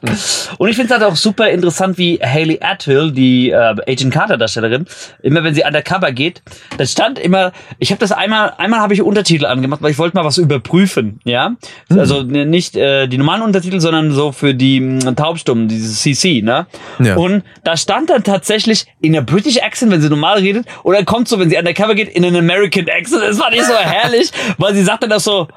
[0.58, 4.36] Und ich finde es halt auch super interessant, wie Haley Atwell, die äh, Agent Carter
[4.36, 4.86] Darstellerin,
[5.22, 6.42] immer wenn sie undercover geht,
[6.78, 10.16] da stand immer, ich habe das einmal, einmal habe ich Untertitel angemacht, weil ich wollte
[10.16, 11.56] mal was überprüfen, ja,
[11.90, 16.42] also ne, nicht äh, die normalen Untertitel, sondern so für die mh, Taubstummen, dieses CC,
[16.42, 16.66] ne?
[17.00, 17.16] Ja.
[17.16, 21.28] Und da stand dann tatsächlich in der British Accent, wenn sie normal redet, oder kommt
[21.28, 23.22] so, wenn sie undercover geht, in einen American Accent.
[23.22, 25.48] Das fand ich so herrlich, weil sie sagte das so,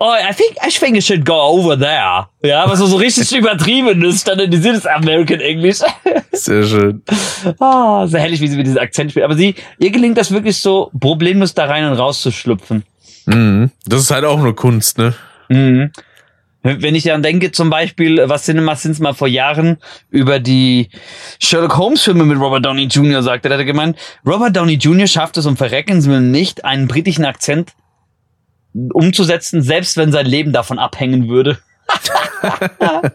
[0.00, 2.26] Oh, I think, I think I should go over there.
[2.42, 5.78] Ja, was so, so richtig übertrieben ist, standardisiertes American English.
[6.32, 7.02] Sehr schön.
[7.60, 9.24] Ah, so herrlich, wie sie mit diesem Akzent spielt.
[9.24, 12.84] Aber sie, ihr gelingt das wirklich so problemlos da rein und raus zu schlüpfen.
[13.26, 13.70] Mhm.
[13.86, 15.14] Das ist halt auch nur Kunst, ne?
[15.48, 15.92] Mhm.
[16.64, 19.76] Wenn ich daran denke, zum Beispiel, was Cinema Sins mal vor Jahren
[20.08, 20.88] über die
[21.38, 23.22] Sherlock Holmes Filme mit Robert Downey Jr.
[23.22, 25.06] sagte, da hat er gemeint, Robert Downey Jr.
[25.06, 27.74] schafft es um Verrecken will nicht, einen britischen Akzent
[28.72, 31.58] umzusetzen, selbst wenn sein Leben davon abhängen würde.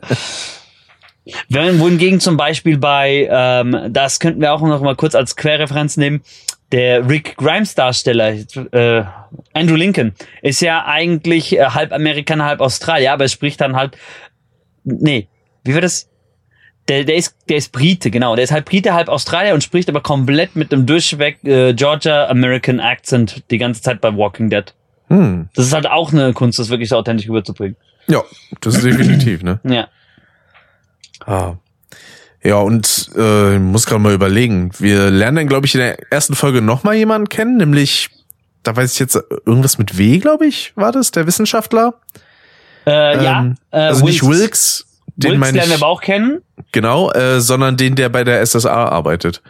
[1.47, 5.95] Wenn, wohingegen zum Beispiel bei, ähm, das könnten wir auch noch mal kurz als Querreferenz
[5.97, 6.21] nehmen,
[6.71, 8.35] der Rick Grimes Darsteller,
[8.71, 9.03] äh,
[9.53, 13.97] Andrew Lincoln, ist ja eigentlich äh, halb Amerikaner, halb Australier, aber er spricht dann halt,
[14.83, 15.27] nee,
[15.63, 16.09] wie wird das?
[16.87, 18.35] Der, der ist, der ist Brite, genau.
[18.35, 22.27] Der ist halb Brite, halb Australier und spricht aber komplett mit einem durchweg äh, Georgia
[22.27, 24.73] American Accent die ganze Zeit bei Walking Dead.
[25.07, 25.49] Hm.
[25.53, 27.75] Das ist halt auch eine Kunst, das wirklich so authentisch rüberzubringen.
[28.07, 28.23] Ja,
[28.61, 29.59] das ist definitiv, ne?
[29.63, 29.87] Ja.
[31.25, 31.57] Ah.
[32.43, 34.71] Ja, und äh, ich muss gerade mal überlegen.
[34.79, 38.09] Wir lernen dann, glaube ich, in der ersten Folge noch mal jemanden kennen, nämlich,
[38.63, 41.95] da weiß ich jetzt, irgendwas mit W, glaube ich, war das, der Wissenschaftler.
[42.87, 43.41] Äh, ja.
[43.41, 46.41] Ähm, Äh, also nicht Wilkes, den Wilkes meine lernen wir aber auch kennen.
[46.71, 49.41] genau, äh, sondern den, der bei der SSA arbeitet.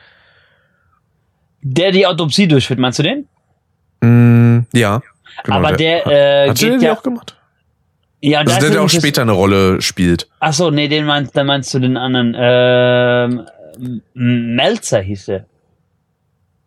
[1.61, 3.27] Der die Autopsie durchführt, meinst du den?
[4.01, 5.01] Mm, ja.
[5.43, 7.35] Genau, aber der, äh, hat der geht die ja, auch gemacht?
[8.21, 10.27] Ja, Also der, der auch später eine Rolle spielt.
[10.39, 12.35] Ach so, nee, den meinst, da meinst du den anderen.
[12.37, 15.45] Ähm, Melzer hieß der.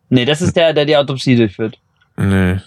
[0.09, 1.77] Nee, das ist der, der die Autopsie durchführt.
[2.17, 2.57] Nee.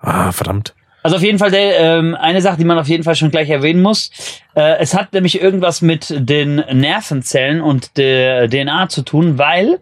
[0.00, 0.74] Ah, verdammt.
[1.02, 3.50] Also auf jeden Fall der, ähm, eine Sache, die man auf jeden Fall schon gleich
[3.50, 4.10] erwähnen muss.
[4.54, 9.80] Äh, es hat nämlich irgendwas mit den Nervenzellen und der DNA zu tun, weil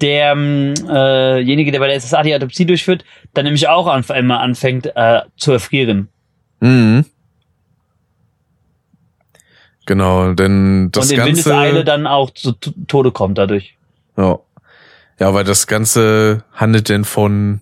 [0.00, 5.20] derjenige, der bei der SSA die Autopsie durchführt, dann nämlich auch auf einmal anfängt äh,
[5.36, 6.08] zu erfrieren.
[6.60, 7.04] Mhm.
[9.86, 11.30] Genau, denn das und in Ganze.
[11.30, 13.76] Windeseile dann auch zu Tode kommt dadurch.
[14.16, 14.38] Ja.
[15.18, 17.60] ja, weil das Ganze handelt denn von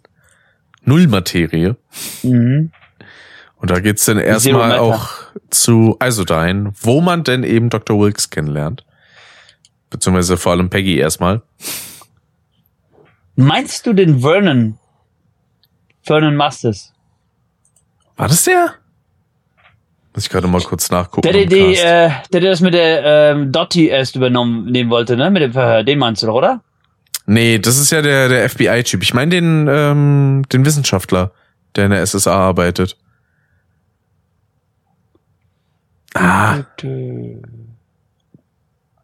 [0.85, 1.75] Nullmaterie.
[2.22, 2.72] Mhm.
[3.57, 5.11] Und da geht's dann erstmal auch
[5.51, 7.99] zu Isodyne, wo man denn eben Dr.
[7.99, 8.85] Wilkes kennenlernt.
[9.91, 11.43] Beziehungsweise vor allem Peggy erstmal.
[13.37, 14.79] Meinst du den Vernon?
[16.03, 16.93] Vernon Masters?
[18.16, 18.75] War das der?
[20.15, 21.23] Muss ich gerade mal kurz nachgucken.
[21.23, 25.29] Der, der, äh, der, der das mit der ähm, Dottie erst übernommen nehmen wollte, ne?
[25.31, 25.83] Mit dem Verhör.
[25.83, 26.62] Den meinst du doch, oder?
[27.27, 29.03] nee, das ist ja der, der FBI-Typ.
[29.03, 31.33] Ich meine den, ähm, den Wissenschaftler,
[31.75, 32.97] der in der SSA arbeitet.
[36.15, 37.41] Ah, nee,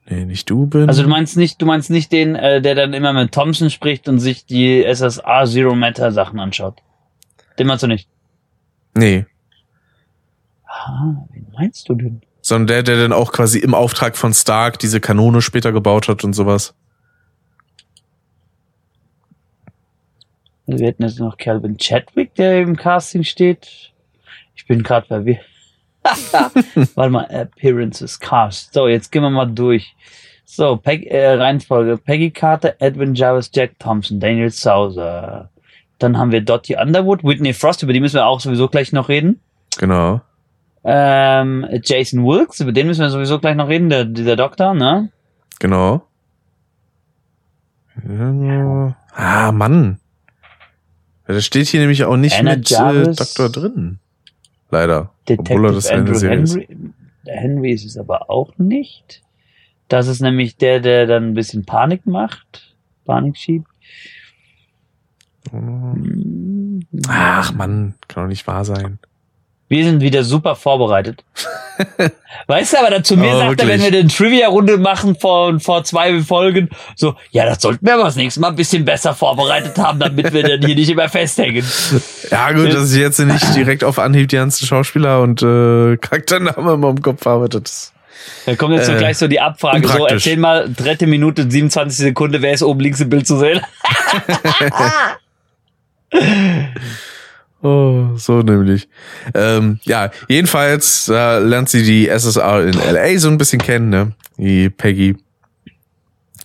[0.09, 0.89] nicht du bin.
[0.89, 4.09] Also du meinst nicht, du meinst nicht den, äh, der dann immer mit Thompson spricht
[4.09, 6.79] und sich die SSA Zero Matter Sachen anschaut.
[7.59, 8.09] Den meinst du nicht.
[8.95, 9.27] nee.
[10.87, 12.23] Ah, wen meinst du denn?
[12.43, 16.25] Sondern der, der dann auch quasi im Auftrag von Stark diese Kanone später gebaut hat
[16.25, 16.75] und sowas.
[20.67, 23.93] Also wir hätten jetzt noch Calvin Chadwick, der im Casting steht.
[24.55, 25.45] Ich bin gerade verwirrt.
[26.95, 28.73] Warte mal, Appearances, Cast.
[28.73, 29.95] So, jetzt gehen wir mal durch.
[30.45, 31.99] So, Peg, äh, Reihenfolge.
[31.99, 35.51] Peggy Carter, Edwin Jarvis, Jack Thompson, Daniel Souser.
[35.99, 39.09] Dann haben wir Dottie Underwood, Whitney Frost, über die müssen wir auch sowieso gleich noch
[39.09, 39.41] reden.
[39.79, 40.23] Genau.
[40.83, 45.11] Ähm, Jason Wilkes, über den müssen wir sowieso gleich noch reden, der, dieser Doktor, ne?
[45.59, 46.03] Genau.
[48.09, 48.97] Ja.
[49.13, 49.99] Ah, Mann.
[51.27, 53.15] Das steht hier nämlich auch nicht Anna mit äh.
[53.15, 53.99] Doktor drin.
[54.71, 55.13] Leider.
[55.29, 56.39] Detective Obwohl er das eine Andrew Serie.
[56.39, 56.69] Henry.
[57.27, 59.23] Der Henry ist es aber auch nicht.
[59.89, 62.75] Das ist nämlich der, der dann ein bisschen Panik macht.
[63.05, 63.67] Panik schiebt.
[67.09, 68.99] Ach Mann, kann doch nicht wahr sein.
[69.71, 71.23] Wir sind wieder super vorbereitet.
[72.49, 75.61] weißt du, aber dann zu mir Oh, sagt er, wenn wir eine Trivia-Runde machen vor,
[75.61, 79.15] vor zwei Folgen, so, ja, das sollten wir aber das nächste Mal ein bisschen besser
[79.15, 81.65] vorbereitet haben, damit wir dann hier nicht immer festhängen.
[82.31, 86.75] Ja gut, dass ich jetzt nicht direkt auf Anhieb die ganzen Schauspieler und äh, Charakternamen
[86.75, 87.49] immer im Kopf habe.
[87.49, 91.97] Da kommt jetzt so Äh, gleich so die Abfrage, so, erzähl mal, dritte Minute, 27
[91.99, 93.61] Sekunde, wer ist oben links im Bild zu sehen?
[97.63, 98.89] Oh, so nämlich.
[99.35, 104.13] Ähm, ja, jedenfalls äh, lernt sie die SSR in LA so ein bisschen kennen, ne?
[104.39, 105.17] Die Peggy.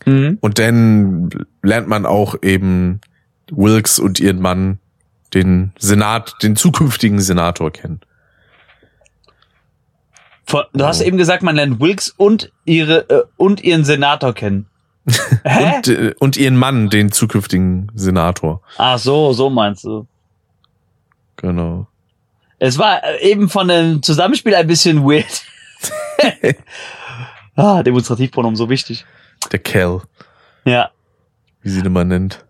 [0.05, 0.38] Mhm.
[0.41, 1.30] Und dann
[1.63, 2.99] lernt man auch eben
[3.49, 4.80] Wilkes und ihren Mann,
[5.34, 8.01] den Senat, den zukünftigen Senator kennen.
[10.47, 14.68] Du hast eben gesagt, man lernt Wilkes und ihre äh, und ihren Senator kennen.
[15.43, 18.61] Und, äh, und ihren Mann, den zukünftigen Senator.
[18.80, 20.07] Ach so, so meinst du.
[21.38, 21.88] Genau.
[22.59, 25.43] Es war äh, eben von dem Zusammenspiel ein bisschen weird.
[27.55, 29.05] ah, Demonstrativpronomen, so wichtig.
[29.51, 30.01] Der Cal,
[30.63, 30.89] Ja.
[31.61, 32.43] wie sie den mal nennt.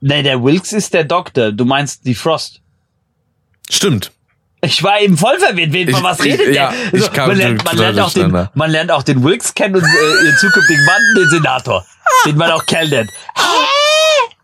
[0.00, 1.52] Nee, der Wilkes ist der Doktor.
[1.52, 2.60] Du meinst die Frost.
[3.70, 4.10] Stimmt.
[4.64, 5.72] Ich war eben voll verwirrt.
[5.72, 6.94] Wen, Ich- von was ich- redet ja, der?
[7.00, 9.84] ich kam man, lernt, man, lernt auch den, man lernt auch den Wilkes kennen und
[9.84, 11.84] äh, ihren zukünftigen Mann, den Senator.
[12.26, 13.10] Den man auch Cal nennt.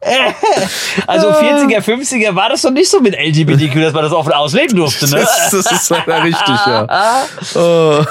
[1.07, 4.77] Also 40er, 50er war das doch nicht so mit LGBTQ, dass man das offen ausleben
[4.77, 5.17] durfte, ne?
[5.21, 7.25] Das, das ist leider richtig, ja.
[7.55, 8.05] Oh.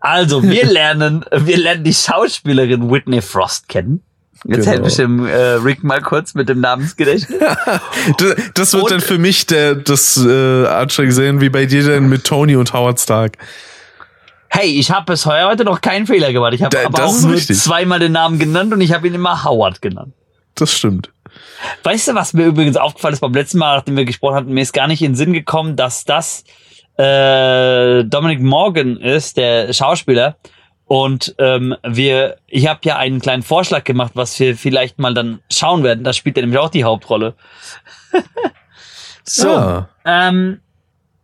[0.00, 4.02] Also, wir lernen, wir lernen die Schauspielerin Whitney Frost kennen.
[4.46, 4.70] Jetzt Genau.
[4.72, 7.40] helfe ich dem äh, Rick mal kurz mit dem Namensgedächtnis.
[8.18, 11.82] Das, das wird Und- dann für mich der, das äh, anstrengend sehen, wie bei dir
[11.82, 13.38] denn mit Tony und Howard Stark.
[14.48, 16.52] Hey, ich habe bis heute noch keinen Fehler gemacht.
[16.52, 17.58] Ich habe Da- aber auch nur richtig.
[17.58, 20.12] zweimal den Namen genannt und ich habe ihn immer Howard genannt.
[20.54, 21.10] Das stimmt.
[21.82, 24.62] Weißt du, was mir übrigens aufgefallen ist beim letzten Mal, nachdem wir gesprochen hatten, mir
[24.62, 26.44] ist gar nicht in den Sinn gekommen, dass das
[26.96, 30.36] äh, Dominic Morgan ist, der Schauspieler.
[30.86, 35.40] Und ähm, wir, ich habe ja einen kleinen Vorschlag gemacht, was wir vielleicht mal dann
[35.50, 36.04] schauen werden.
[36.04, 37.34] Da spielt er nämlich auch die Hauptrolle.
[39.24, 39.88] so, Ja.
[40.04, 40.60] ähm,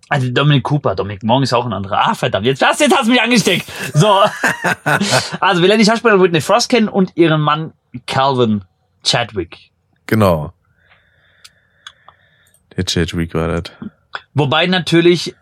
[0.09, 1.99] also Dominic Cooper, Dominic Morgan ist auch ein anderer.
[2.09, 3.65] Ah, verdammt, jetzt, was, jetzt hast du mich angesteckt.
[3.95, 4.09] So,
[5.41, 7.73] also wir lernen die Schauspielerin Whitney Frost kennen und ihren Mann
[8.07, 8.65] Calvin
[9.05, 9.70] Chadwick.
[10.11, 10.53] Genau.
[12.77, 13.73] Der Chadwick war das.
[14.35, 15.37] Wobei natürlich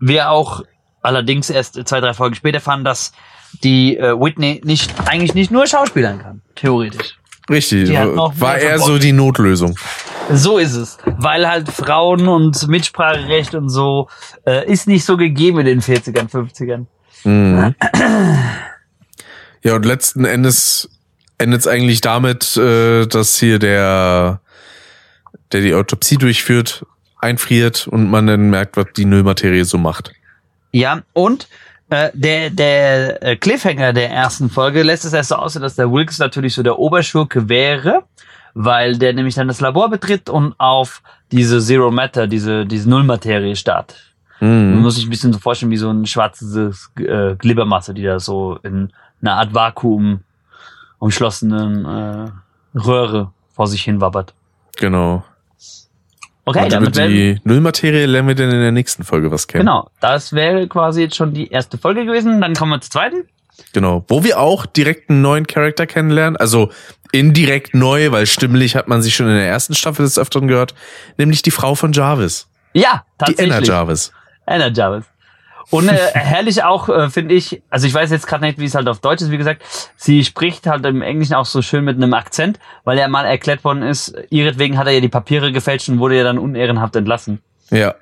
[0.00, 0.62] wir auch
[1.02, 3.12] allerdings erst zwei, drei Folgen später fanden, dass
[3.62, 7.18] die äh, Whitney nicht eigentlich nicht nur schauspielern kann, theoretisch.
[7.50, 7.90] Richtig.
[7.90, 9.78] Noch War eher so die Notlösung.
[10.32, 10.96] So ist es.
[11.04, 14.08] Weil halt Frauen und Mitspracherecht und so
[14.46, 16.86] äh, ist nicht so gegeben in den 40ern, 50ern.
[17.24, 17.74] Mhm.
[19.62, 20.95] Ja, und letzten Endes
[21.38, 24.40] endet es eigentlich damit, äh, dass hier der,
[25.52, 26.84] der die Autopsie durchführt,
[27.20, 30.12] einfriert und man dann merkt, was die Nullmaterie so macht.
[30.72, 31.48] Ja, und
[31.88, 35.90] äh, der, der äh, Cliffhanger der ersten Folge lässt es erst so aussehen, dass der
[35.90, 38.02] Wilkes natürlich so der Oberschurke wäre,
[38.54, 43.56] weil der nämlich dann das Labor betritt und auf diese Zero Matter, diese, diese Nullmaterie
[43.56, 44.14] startet.
[44.40, 48.20] Man muss sich ein bisschen so vorstellen wie so ein schwarzes äh, Glibbermasse, die da
[48.20, 50.20] so in einer Art Vakuum
[50.98, 54.34] umschlossenen äh, Röhre vor sich hin wabbert.
[54.76, 55.24] Genau.
[56.44, 59.62] Okay, und damit über die Nullmaterie lernen wir dann in der nächsten Folge was kennen.
[59.64, 62.40] genau, das wäre quasi jetzt schon die erste Folge gewesen.
[62.40, 63.24] Dann kommen wir zur zweiten.
[63.72, 64.04] Genau.
[64.08, 66.36] Wo wir auch direkt einen neuen Charakter kennenlernen.
[66.36, 66.70] Also
[67.10, 70.74] indirekt neu, weil stimmlich hat man sich schon in der ersten Staffel des Öfteren gehört.
[71.16, 72.48] Nämlich die Frau von Jarvis.
[72.74, 73.54] Ja, Die tatsächlich.
[73.56, 74.12] Anna Jarvis.
[74.44, 75.04] Anna Jarvis.
[75.70, 78.74] Und äh, herrlich auch, äh, finde ich, also ich weiß jetzt gerade nicht, wie es
[78.74, 79.62] halt auf Deutsch ist, wie gesagt,
[79.96, 83.64] sie spricht halt im Englischen auch so schön mit einem Akzent, weil ja mal erklärt
[83.64, 87.40] worden ist, ihretwegen hat er ja die Papiere gefälscht und wurde ja dann unehrenhaft entlassen.
[87.70, 87.94] Ja.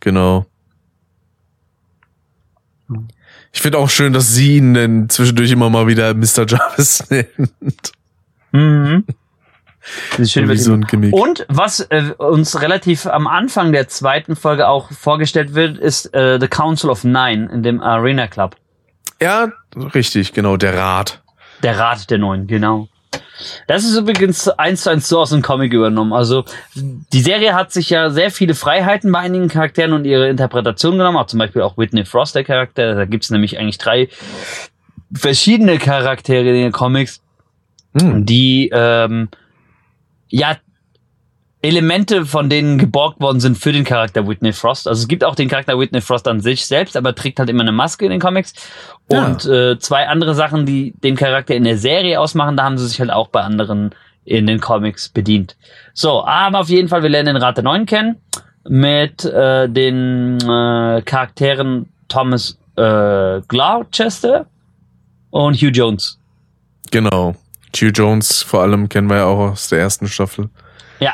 [0.00, 0.46] Genau.
[3.52, 6.46] Ich finde auch schön, dass sie ihn dann zwischendurch immer mal wieder Mr.
[6.46, 7.92] Jarvis nennt.
[8.52, 9.04] Mhm.
[10.12, 11.14] Das ist schön so ein Gimmick.
[11.14, 16.38] Und was äh, uns relativ am Anfang der zweiten Folge auch vorgestellt wird, ist äh,
[16.40, 18.56] The Council of Nine in dem Arena Club.
[19.20, 19.52] Ja,
[19.94, 21.22] richtig, genau, der Rat.
[21.62, 22.88] Der Rat der Neuen, genau.
[23.68, 26.12] Das ist übrigens eins zu eins so aus dem Comic übernommen.
[26.12, 30.98] Also die Serie hat sich ja sehr viele Freiheiten bei einigen Charakteren und ihre Interpretation
[30.98, 32.94] genommen, auch zum Beispiel auch Whitney Frost, der Charakter.
[32.94, 34.08] Da gibt's nämlich eigentlich drei
[35.12, 37.20] verschiedene Charaktere in den Comics,
[37.98, 38.26] Hm.
[38.26, 39.28] die ähm,
[40.28, 40.56] ja
[41.60, 44.86] Elemente von denen geborgt worden sind für den Charakter Whitney Frost.
[44.86, 47.62] Also es gibt auch den Charakter Whitney Frost an sich selbst, aber trägt halt immer
[47.62, 48.54] eine Maske in den Comics.
[49.10, 49.26] Ja.
[49.26, 52.86] Und äh, zwei andere Sachen, die den Charakter in der Serie ausmachen, da haben sie
[52.86, 53.90] sich halt auch bei anderen
[54.24, 55.56] in den Comics bedient.
[55.94, 58.16] So, aber auf jeden Fall, wir lernen den Rat der Neuen kennen
[58.68, 64.46] mit äh, den äh, Charakteren Thomas äh, Gloucester
[65.30, 66.18] und Hugh Jones.
[66.90, 67.34] Genau.
[67.76, 70.48] Hugh Jones vor allem kennen wir ja auch aus der ersten Staffel.
[71.00, 71.12] Ja.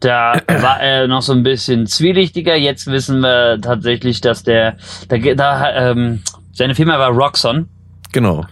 [0.00, 2.54] Da war er noch so ein bisschen zwielichtiger.
[2.56, 4.76] Jetzt wissen wir tatsächlich, dass der,
[5.08, 7.68] da, da ähm, seine Firma war Roxxon.
[8.12, 8.46] Genau.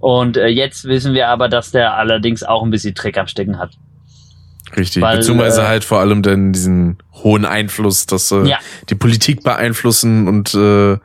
[0.00, 3.58] Und äh, jetzt wissen wir aber, dass der allerdings auch ein bisschen Dreck am Stecken
[3.58, 3.70] hat.
[4.76, 5.02] Richtig.
[5.02, 8.58] Weil, Beziehungsweise äh, halt vor allem dann diesen hohen Einfluss, dass äh, Ja.
[8.90, 10.98] die Politik beeinflussen und äh,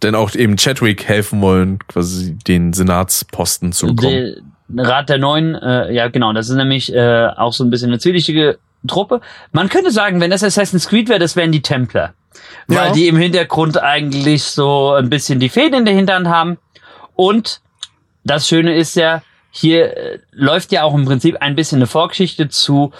[0.00, 4.52] dann auch eben Chadwick helfen wollen, quasi den Senatsposten zu bekommen.
[4.74, 7.98] Rat der Neuen, äh, ja genau, das ist nämlich äh, auch so ein bisschen eine
[7.98, 9.20] zwielichtige Truppe.
[9.52, 12.14] Man könnte sagen, wenn das Assassin's Creed wäre, das wären die Templer.
[12.66, 12.92] Weil Ja.
[12.92, 16.58] die im Hintergrund eigentlich so ein bisschen die Fäden in der Hinterhand haben.
[17.14, 17.60] Und
[18.24, 22.48] das Schöne ist ja, hier äh, läuft ja auch im Prinzip ein bisschen eine Vorgeschichte
[22.48, 22.92] zu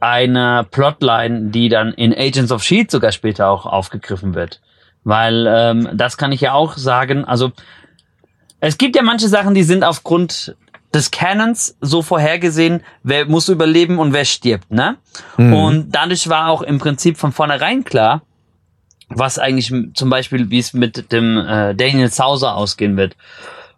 [0.00, 4.60] einer Plotline, die dann in Agents of Shield sogar später auch aufgegriffen wird.
[5.04, 7.52] Weil ähm, das kann ich ja auch sagen, also
[8.60, 10.56] es gibt ja manche Sachen, die sind aufgrund
[10.94, 14.96] des Canons so vorhergesehen, wer muss überleben und wer stirbt, ne?
[15.36, 15.52] Mhm.
[15.52, 18.22] Und dadurch war auch im Prinzip von vornherein klar,
[19.08, 23.16] was eigentlich zum Beispiel, wie es mit dem äh, Daniel Sauser ausgehen wird.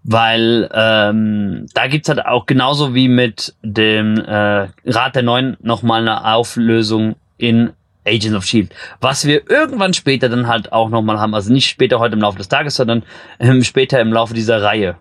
[0.02, 6.00] Weil ähm, da gibt's halt auch genauso wie mit dem äh, Rat der Neuen nochmal
[6.00, 7.74] eine Auflösung in
[8.06, 8.74] Agents of Shield.
[9.00, 11.34] Was wir irgendwann später dann halt auch nochmal haben.
[11.34, 13.02] Also nicht später heute im Laufe des Tages, sondern
[13.38, 14.96] ähm, später im Laufe dieser Reihe.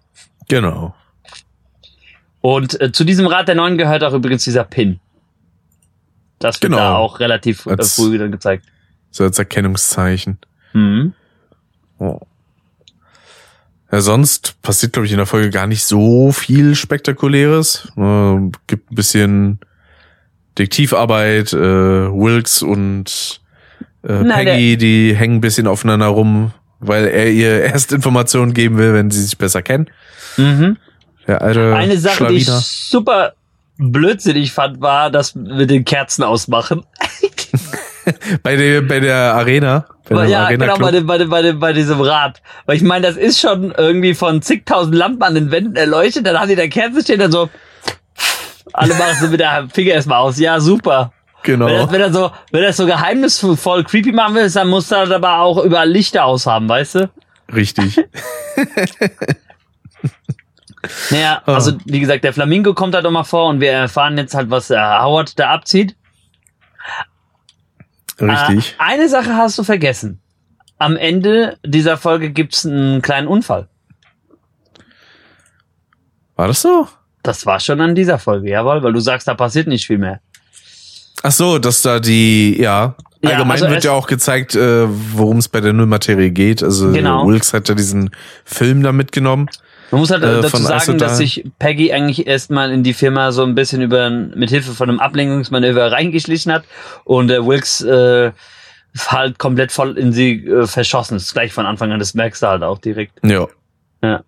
[0.50, 0.94] Genau.
[2.42, 5.00] Und äh, zu diesem Rat der Neuen gehört auch übrigens dieser Pin.
[6.40, 6.78] Das wird Genau.
[6.78, 8.66] da auch relativ äh, Als- früh dann gezeigt.
[9.12, 10.38] So als Erkennungszeichen.
[10.74, 11.14] Mhm.
[11.98, 12.20] Oh.
[13.92, 17.92] Ja, sonst passiert, glaube ich, in der Folge gar nicht so viel Spektakuläres.
[17.98, 18.36] Äh,
[18.68, 19.60] gibt ein bisschen
[20.58, 23.42] Detektivarbeit, äh, Wilkes und
[24.04, 28.78] äh, Na, Peggy, die hängen ein bisschen aufeinander rum, weil er ihr erst Informationen geben
[28.78, 29.90] will, wenn sie sich besser kennen.
[30.38, 30.78] Mhm.
[31.30, 32.64] Der alte Eine Sache, die ich Schlawiner.
[32.64, 33.34] super
[33.78, 36.84] blödsinnig fand, war, dass wir den Kerzen ausmachen.
[38.44, 41.60] bei der bei der Arena, bei ja, Arena genau, bei, dem, bei, dem, bei, dem,
[41.60, 42.42] bei diesem Rad.
[42.66, 46.40] Weil ich meine, das ist schon irgendwie von zigtausend Lampen an den Wänden erleuchtet, dann
[46.40, 47.48] haben die da Kerzen stehen, dann so,
[48.74, 50.40] alle machen so mit der Finger erstmal aus.
[50.40, 51.14] Ja, super.
[51.44, 51.68] Wenn genau.
[51.70, 55.12] das, wenn das so, wenn das so geheimnisvoll creepy machen willst, dann musst du halt
[55.12, 57.10] aber auch überall Lichter aushaben, weißt du?
[57.54, 58.04] Richtig.
[61.10, 61.54] Naja, Ah.
[61.56, 64.70] also wie gesagt, der Flamingo kommt halt nochmal vor und wir erfahren jetzt halt, was
[64.70, 65.96] äh, Howard da abzieht.
[68.20, 68.76] Richtig.
[68.80, 70.22] Äh, eine Sache hast du vergessen.
[70.78, 73.68] Am Ende dieser Folge gibt's einen kleinen Unfall.
[76.36, 76.88] War das so?
[77.24, 80.22] Das war schon an dieser Folge, jawohl, weil du sagst, da passiert nicht viel mehr.
[81.22, 82.96] Ach so, dass da die, ja.
[83.22, 86.64] Ja, Allgemein also wird ja auch gezeigt, äh, worum es bei der Nullmaterie geht.
[86.64, 87.28] Also Genau.
[87.28, 88.12] Wilkes hat ja diesen
[88.46, 89.50] Film da mitgenommen.
[89.92, 93.44] Man muss halt Äh, dazu sagen, dass sich Peggy eigentlich erstmal in die Firma so
[93.44, 96.64] ein bisschen über mit Hilfe von einem Ablenkungsmanöver reingeschlichen hat
[97.06, 98.32] und äh, Wilkes äh,
[99.08, 101.34] halt komplett voll in sie äh, verschossen ist.
[101.34, 103.14] Gleich von Anfang an, das merkst du halt auch direkt.
[103.24, 103.48] Ja.
[104.04, 104.24] Ja.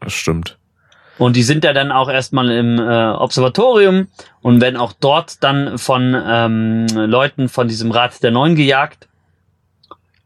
[0.00, 0.58] Das stimmt.
[1.18, 4.08] Und die sind ja dann auch erstmal im äh, Observatorium
[4.42, 9.08] und werden auch dort dann von ähm, Leuten von diesem Rat der Neun gejagt,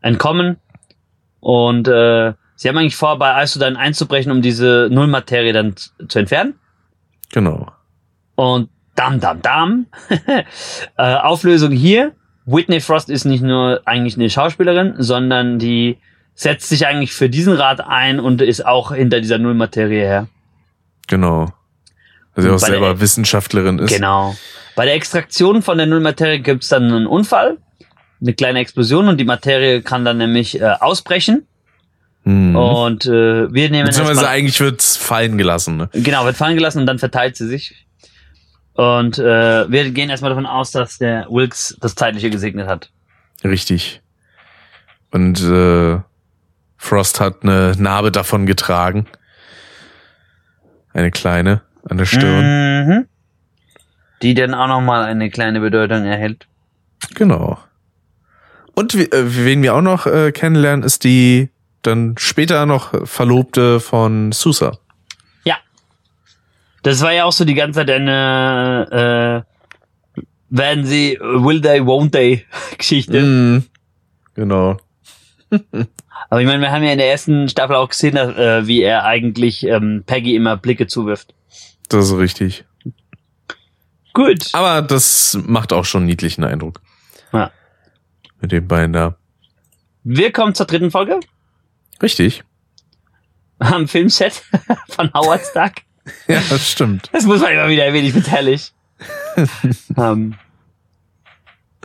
[0.01, 0.57] entkommen.
[1.39, 6.55] Und äh, sie haben eigentlich vor, bei Isodan einzubrechen, um diese Nullmaterie dann zu entfernen.
[7.33, 7.73] Genau.
[8.35, 9.87] Und dam, dam, dam.
[10.99, 12.13] äh, Auflösung hier.
[12.45, 15.97] Whitney Frost ist nicht nur eigentlich eine Schauspielerin, sondern die
[16.35, 20.29] setzt sich eigentlich für diesen Rat ein und ist auch hinter dieser Nullmaterie her.
[21.07, 21.47] Genau.
[22.35, 23.95] Dass sie auch Bei der- selber Wissenschaftlerin ist.
[23.95, 24.37] Genau.
[24.77, 27.57] Bei der Extraktion von der Nullmaterie gibt's dann einen Unfall,
[28.21, 31.47] eine kleine Explosion und die Materie kann dann nämlich äh, ausbrechen.
[32.31, 32.57] Mhm.
[32.57, 35.89] Und äh, wir nehmen Beziehungsweise erstmal- eigentlich wird's fallen gelassen, ne?
[35.93, 37.87] Genau, wird fallen gelassen und dann verteilt sie sich.
[38.75, 42.91] Und äh, wir gehen erstmal davon aus, dass der Wilkes das Zeitliche gesegnet hat.
[43.45, 44.01] Richtig.
[45.11, 45.99] Und äh,
[46.77, 49.07] Frost hat eine Narbe davon getragen.
[50.93, 52.87] Eine kleine an der Stirn.
[52.87, 53.07] Mhm.
[54.23, 56.47] Die dann auch nochmal eine kleine Bedeutung erhält.
[57.15, 57.59] Genau.
[58.75, 61.51] Und äh, wen wir auch noch äh, kennenlernen, ist die
[61.83, 64.79] dann später noch Verlobte von Susa.
[65.45, 65.57] Ja.
[66.83, 69.51] Das war ja auch so die ganze Zeit eine äh,
[70.51, 72.45] werden sie will they, won't they
[72.79, 73.21] Geschichte.
[73.21, 73.65] Mhm.
[74.35, 74.77] Genau.
[76.31, 78.83] Aber ich meine, wir haben ja in der ersten Staffel auch gesehen, dass, äh, wie
[78.83, 81.35] er eigentlich ähm, Peggy immer Blicke zuwirft.
[81.89, 82.65] Das ist richtig.
[84.13, 84.51] Gut.
[84.53, 86.81] Aber das macht auch schon einen niedlichen Eindruck.
[87.33, 87.51] Ja.
[88.41, 89.17] Mit den beiden da.
[90.05, 91.21] Wir kommen zur dritten Folge
[92.03, 92.43] Richtig.
[93.59, 94.43] am Filmset
[94.89, 95.83] von Howard Stark.
[96.27, 97.09] Ja, das stimmt.
[97.13, 98.73] Das muss man immer wieder erwähnen, ich find's herrlich.
[99.97, 100.35] ähm,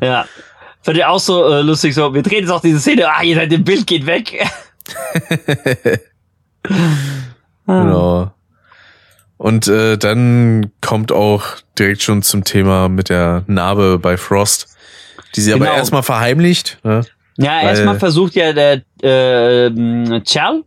[0.02, 0.26] ja.
[0.82, 3.36] Fand ich auch so äh, lustig, so, wir drehen jetzt auch diese Szene, ah, ihr
[3.36, 4.46] seid im Bild, geht weg.
[7.68, 8.32] Genau.
[9.38, 11.44] Und äh, dann kommt auch
[11.78, 14.76] direkt schon zum Thema mit der Narbe bei Frost,
[15.36, 15.78] die sie aber Genau.
[15.78, 16.80] erstmal verheimlicht.
[16.84, 17.06] Ne?
[17.38, 20.64] Ja, erstmal versucht ja der äh, Chal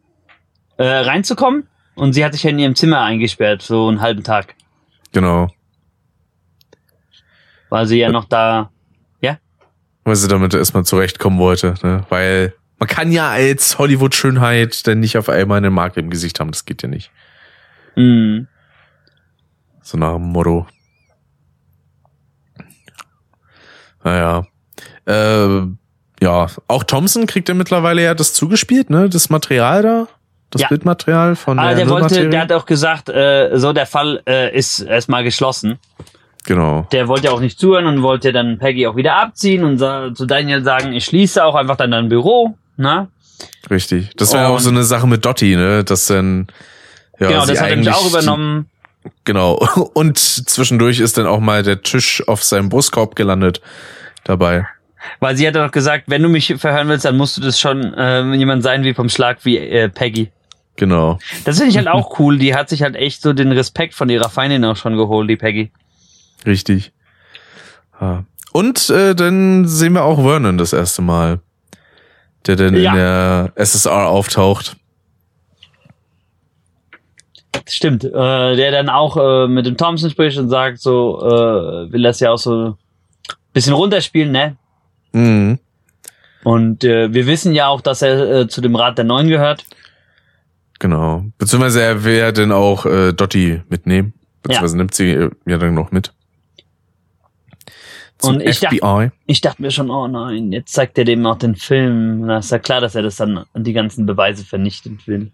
[0.77, 4.55] äh, reinzukommen und sie hat sich ja in ihrem Zimmer eingesperrt, so einen halben Tag,
[5.13, 5.49] Genau.
[7.71, 8.71] weil sie ja noch da,
[9.21, 9.39] ja,
[10.05, 11.75] Weil sie damit erstmal zurechtkommen wollte.
[11.83, 12.05] Ne?
[12.11, 16.51] Weil man kann ja als Hollywood-Schönheit dann nicht auf einmal eine Marke im Gesicht haben.
[16.51, 17.11] Das geht ja nicht.
[17.97, 18.47] mh,
[19.83, 20.67] So nach dem Motto.
[24.05, 24.47] Naja.
[25.07, 25.67] Äh,
[26.29, 29.09] ja, auch Thompson kriegt ja mittlerweile ja das zugespielt, ne?
[29.09, 30.09] Das Material da.
[30.51, 30.69] Das Ja.
[30.69, 34.57] Bildmaterial von Ah, der der wollte, der hat auch gesagt, äh, so der Fall äh,
[34.57, 35.79] ist erstmal geschlossen.
[36.47, 36.87] Genau.
[36.93, 40.25] Der wollte ja auch nicht zuhören und wollte dann Peggy auch wieder abziehen und zu
[40.25, 43.09] Daniel sagen, ich schließe auch einfach dann dein Büro, ne?
[43.71, 44.17] Richtig.
[44.17, 45.85] Das war ja auch so eine Sache mit Dotti, ne?
[45.85, 46.47] Dass dann
[47.19, 48.71] ja, genau, das hat er auch übernommen.
[49.25, 49.55] Genau.
[49.95, 53.61] Und zwischendurch ist dann auch mal der Tisch auf seinem Brustkorb gelandet
[54.25, 54.67] dabei.
[55.21, 57.95] Weil sie hat doch gesagt, wenn du mich verhören willst, dann musst du das schon
[57.95, 60.31] äh, jemand sein wie vom Schlag wie äh, Peggy.
[60.77, 61.19] Genau.
[61.45, 62.39] Das finde ich halt auch cool.
[62.39, 65.37] Die hat sich halt echt so den Respekt von ihrer Feindin auch schon geholt, die
[65.37, 65.71] Peggy.
[66.47, 66.93] Richtig.
[68.01, 68.25] Ja.
[68.53, 71.41] Und äh, dann sehen wir auch Vernon das erste Mal,
[72.47, 72.91] der dann Ja.
[72.91, 74.77] in der SSR auftaucht.
[77.67, 78.05] Stimmt.
[78.05, 78.11] Äh,
[78.57, 82.31] der dann auch äh, mit dem Thompson spricht und sagt so, äh, will das ja
[82.31, 82.77] auch so
[83.53, 84.57] bisschen runterspielen, ne?
[85.13, 85.59] Mhm.
[86.45, 89.65] Und äh, wir wissen ja auch, dass er äh, zu dem Rat der Neun gehört.
[90.79, 91.25] Genau.
[91.39, 94.15] Beziehungsweise er will ja dann auch äh, Dotti mitnehmen.
[94.43, 96.13] Beziehungsweise nimmt sie äh, ja dann noch mit.
[98.19, 99.11] Zum Und ich dachte- FBI.
[99.27, 102.27] Ich dachte mir schon, oh nein, jetzt zeigt er dem auch den Film.
[102.27, 105.31] Na, ist ja klar, dass er das dann die ganzen Beweise vernichten will.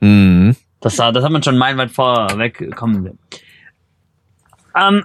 [0.00, 0.56] Mhm.
[0.80, 3.18] Das, das hat man schon meilenweit vorweg kommen will.
[4.80, 5.04] Ähm,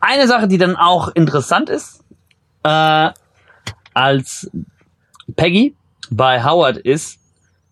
[0.00, 2.02] eine Sache, die dann auch interessant ist,
[2.64, 3.10] äh,
[3.94, 4.50] als
[5.36, 5.74] Peggy
[6.10, 7.18] bei Howard ist,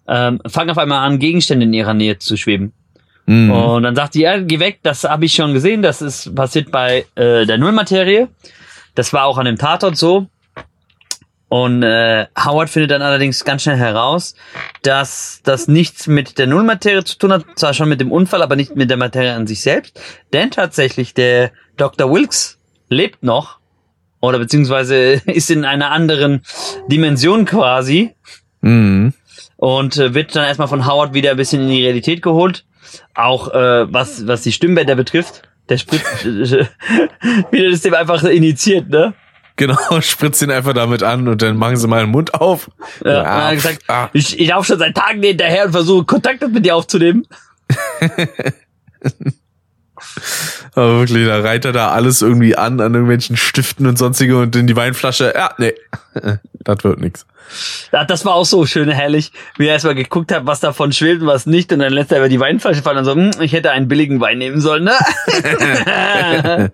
[0.08, 2.72] ähm, fangen auf einmal an, Gegenstände in ihrer Nähe zu schweben.
[3.26, 3.50] Mhm.
[3.50, 6.70] Und dann sagt die, ja, geh weg, das habe ich schon gesehen, das ist passiert
[6.70, 8.28] bei äh, der Nullmaterie.
[8.94, 10.26] Das war auch an dem Tatort so.
[11.48, 14.34] Und äh, Howard findet dann allerdings ganz schnell heraus,
[14.82, 18.56] dass das nichts mit der Nullmaterie zu tun hat, zwar schon mit dem Unfall, aber
[18.56, 20.00] nicht mit der Materie an sich selbst.
[20.32, 22.12] Denn tatsächlich der Dr.
[22.12, 22.58] Wilkes
[22.88, 23.58] lebt noch
[24.20, 24.96] oder beziehungsweise
[25.26, 26.42] ist in einer anderen
[26.88, 28.14] Dimension quasi
[28.62, 29.12] Mhm.
[29.56, 32.64] und äh, wird dann erstmal von Howard wieder ein bisschen in die Realität geholt.
[33.14, 35.42] Auch äh, was, was die Stimmbänder betrifft.
[35.68, 39.14] Der spritzt wieder das dem einfach initiiert, ne?
[39.56, 42.70] Genau, spritzt ihn einfach damit an und dann machen sie mal den Mund auf.
[43.04, 44.08] Ja, und hat gesagt, ah.
[44.12, 47.26] ich, ich laufe schon seit Tagen hinterher und versuche Kontakt mit dir aufzunehmen.
[50.76, 54.54] Aber wirklich, da reiht er da alles irgendwie an, an irgendwelchen Stiften und sonstige und
[54.54, 55.32] in die Weinflasche.
[55.34, 55.72] Ja, nee,
[56.60, 57.26] das wird nix.
[57.90, 61.28] Das war auch so schön herrlich, wie er erstmal geguckt hat, was davon schwebt und
[61.28, 61.72] was nicht.
[61.72, 64.20] Und dann lässt er über die Weinflasche fallen und so, hm, ich hätte einen billigen
[64.20, 64.92] Wein nehmen sollen, ne?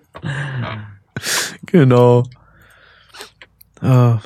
[1.67, 2.23] Genau.
[3.81, 4.19] Ah,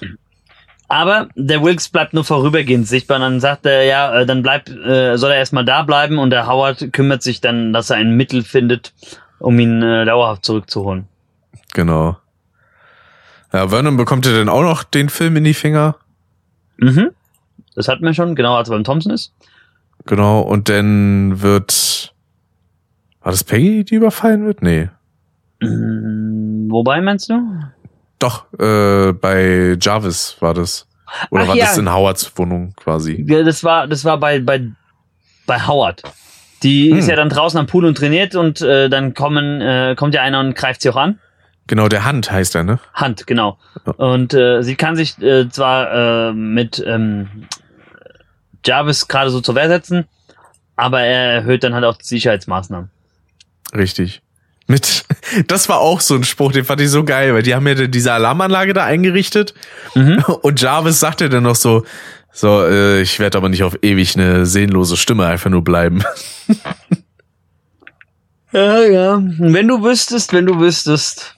[0.87, 3.17] Aber der Wilkes bleibt nur vorübergehend sichtbar.
[3.17, 6.31] Und dann sagt er, ja, äh, dann bleibt, äh, soll er erstmal da bleiben und
[6.31, 8.93] der Howard kümmert sich dann, dass er ein Mittel findet,
[9.39, 11.07] um ihn äh, dauerhaft zurückzuholen.
[11.73, 12.17] genau.
[13.53, 15.95] Ja, Vernon bekommt er denn auch noch den Film in die Finger?
[16.77, 17.11] Mhm.
[17.75, 19.33] Das hatten wir schon, genau als er beim Thompson ist.
[20.05, 22.13] Genau, und dann wird.
[23.21, 24.61] War das Peggy, die überfallen wird?
[24.61, 24.89] Nee.
[25.61, 27.59] Mm, wobei meinst du?
[28.19, 30.87] Doch, äh, bei Jarvis war das.
[31.29, 31.65] Oder Ach war ja.
[31.65, 33.23] das in Howards Wohnung quasi?
[33.27, 34.67] Ja, das war, das war bei, bei,
[35.45, 36.03] bei Howard.
[36.63, 36.97] Die Hm.
[36.97, 40.21] ist ja dann draußen am Pool und trainiert und äh, dann kommen, äh, kommt ja
[40.21, 41.19] einer und greift sie auch an.
[41.67, 42.79] Genau, der Hand heißt er, ne?
[42.93, 43.57] Hand, genau.
[43.97, 47.27] Und äh, sie kann sich äh, zwar äh, mit ähm,
[48.65, 50.05] Jarvis gerade so zur Wehr setzen,
[50.77, 52.89] aber er erhöht dann halt auch die Sicherheitsmaßnahmen.
[53.75, 54.21] Richtig.
[54.67, 55.05] Mit,
[55.47, 57.73] das war auch so ein Spruch, den fand ich so geil, weil die haben ja
[57.87, 59.53] diese Alarmanlage da eingerichtet
[59.95, 60.23] Mhm.
[60.41, 61.83] und Jarvis sagte dann noch so,
[62.31, 66.03] so, äh, ich werde aber nicht auf ewig eine sehnlose Stimme einfach nur bleiben.
[68.53, 69.21] Ja, ja.
[69.21, 71.35] Wenn du wüsstest, wenn du wüsstest.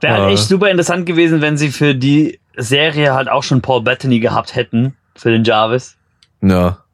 [0.00, 0.30] Wäre halt Ja.
[0.30, 4.54] echt super interessant gewesen, wenn sie für die Serie halt auch schon Paul Bettany gehabt
[4.54, 5.96] hätten, für den Jarvis.
[6.42, 6.84] Ja,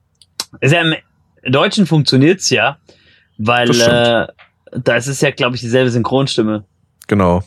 [0.60, 0.94] Ist ja im
[1.52, 2.78] Deutschen funktioniert's ja,
[3.38, 4.26] weil äh,
[4.82, 6.64] da ist es ja, glaube ich, dieselbe Synchronstimme.
[7.06, 7.42] genau.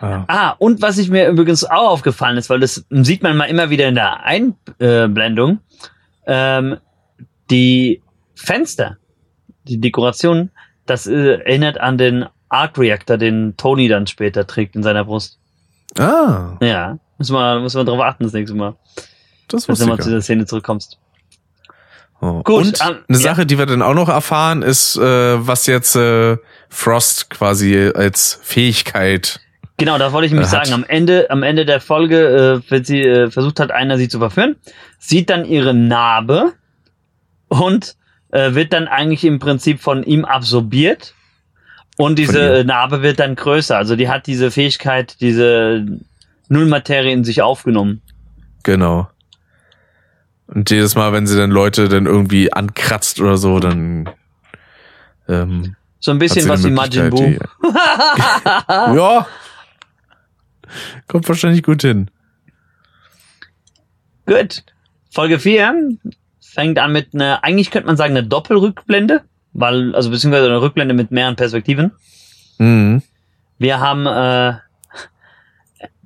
[0.00, 0.24] Ja.
[0.26, 3.70] Ah, und was ich mir übrigens auch aufgefallen ist, weil das sieht man mal immer
[3.70, 5.60] wieder in der Einblendung,
[6.26, 6.78] ähm,
[7.52, 8.02] die
[8.34, 8.96] Fenster,
[9.62, 10.50] die Dekoration,
[10.86, 15.38] das äh, erinnert an den Arc Reactor, den Tony dann später trägt in seiner Brust.
[15.96, 18.74] Ah, Ja, muss man, muss man drauf achten das nächste Mal,
[19.46, 20.98] das wenn wusste du mal zu der Szene zurückkommst.
[22.24, 22.42] Oh.
[22.44, 23.22] Gut, Und ähm, eine ja.
[23.22, 25.00] Sache, die wir dann auch noch erfahren, ist, äh,
[25.46, 26.36] was jetzt äh,
[26.68, 29.40] Frost quasi als Fähigkeit.
[29.76, 30.82] Genau, das wollte ich nämlich Äh, hat- sagen.
[30.84, 34.20] Am Ende, am Ende der Folge, äh, wenn sie äh, versucht hat, einer sie zu
[34.20, 34.54] verführen,
[35.00, 36.52] sieht dann ihre Narbe
[37.48, 37.96] und
[38.30, 41.14] äh, wird dann eigentlich im Prinzip von ihm absorbiert.
[41.98, 43.76] Und diese Narbe wird dann größer.
[43.76, 45.84] Also die hat diese Fähigkeit, diese
[46.48, 48.00] Nullmaterie in sich aufgenommen.
[48.62, 49.08] Genau.
[50.54, 54.10] Und jedes Mal, wenn sie dann Leute dann irgendwie ankratzt oder so, dann
[55.28, 57.22] ähm, So ein bisschen was wie Majin Buu.
[58.68, 59.26] ja.
[61.08, 62.10] Kommt wahrscheinlich gut hin.
[64.26, 64.64] Gut.
[65.10, 65.96] Folge 4
[66.40, 69.22] fängt an mit einer, eigentlich könnte man sagen, eine Doppelrückblende,
[69.54, 71.92] weil, also beziehungsweise eine Rückblende mit mehreren Perspektiven.
[72.58, 73.02] Mhm.
[73.58, 74.58] Wir haben äh,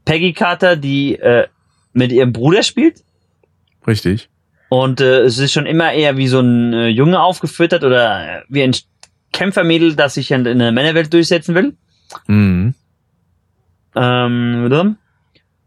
[0.04, 1.48] Peggy Carter, die äh,
[1.92, 3.02] mit ihrem Bruder spielt.
[3.86, 4.28] Richtig.
[4.68, 8.42] Und äh, es ist schon immer eher wie so ein äh, Junge aufgefüttert oder äh,
[8.48, 8.74] wie ein
[9.32, 11.76] Kämpfermädel, das sich in, in der Männerwelt durchsetzen will.
[12.26, 12.74] Mhm.
[13.94, 14.94] Ähm, oder?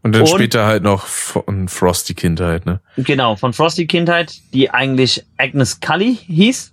[0.02, 2.80] Und dann Und- später halt noch von Frosty Kindheit, ne?
[2.96, 6.72] genau, von Frosty Kindheit, die eigentlich Agnes Cully hieß.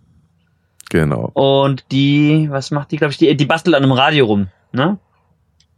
[0.89, 1.31] Genau.
[1.33, 4.47] Und die, was macht die, glaube ich, die, die bastelt an einem Radio rum.
[4.71, 4.97] Ne?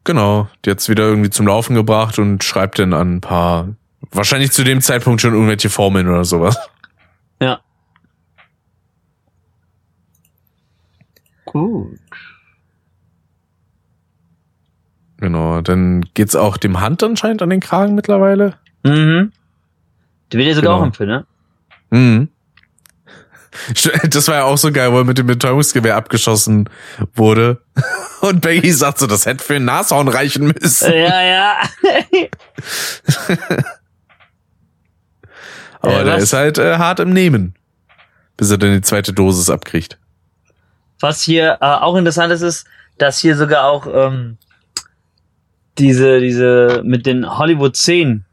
[0.03, 0.47] Genau.
[0.63, 3.69] Die hat's wieder irgendwie zum Laufen gebracht und schreibt dann an ein paar,
[4.11, 6.57] wahrscheinlich zu dem Zeitpunkt schon irgendwelche Formeln oder sowas.
[7.41, 7.59] Ja.
[11.45, 11.97] Gut.
[15.17, 15.61] Genau.
[15.61, 18.57] Dann geht's auch dem Hand anscheinend an den Kragen mittlerweile.
[18.83, 19.31] Mhm.
[20.31, 20.89] Die wird ja sogar Genau.
[20.89, 21.25] auch Film, ne?
[21.89, 22.29] Mhm.
[24.09, 26.69] Das war ja auch so geil, wo er mit dem Betäubungsgewehr abgeschossen
[27.15, 27.61] wurde.
[28.21, 30.93] Und Peggy sagt so, das hätte für ein Nashorn reichen müssen.
[30.93, 31.57] Ja, ja.
[35.81, 37.55] Aber äh, der ist halt äh, hart im Nehmen.
[38.37, 39.97] bis er dann die zweite Dosis abkriegt.
[40.99, 42.67] Was hier äh, auch interessant ist, ist,
[42.97, 44.37] dass hier sogar auch ähm,
[45.77, 48.25] diese, diese mit den Hollywood-Szenen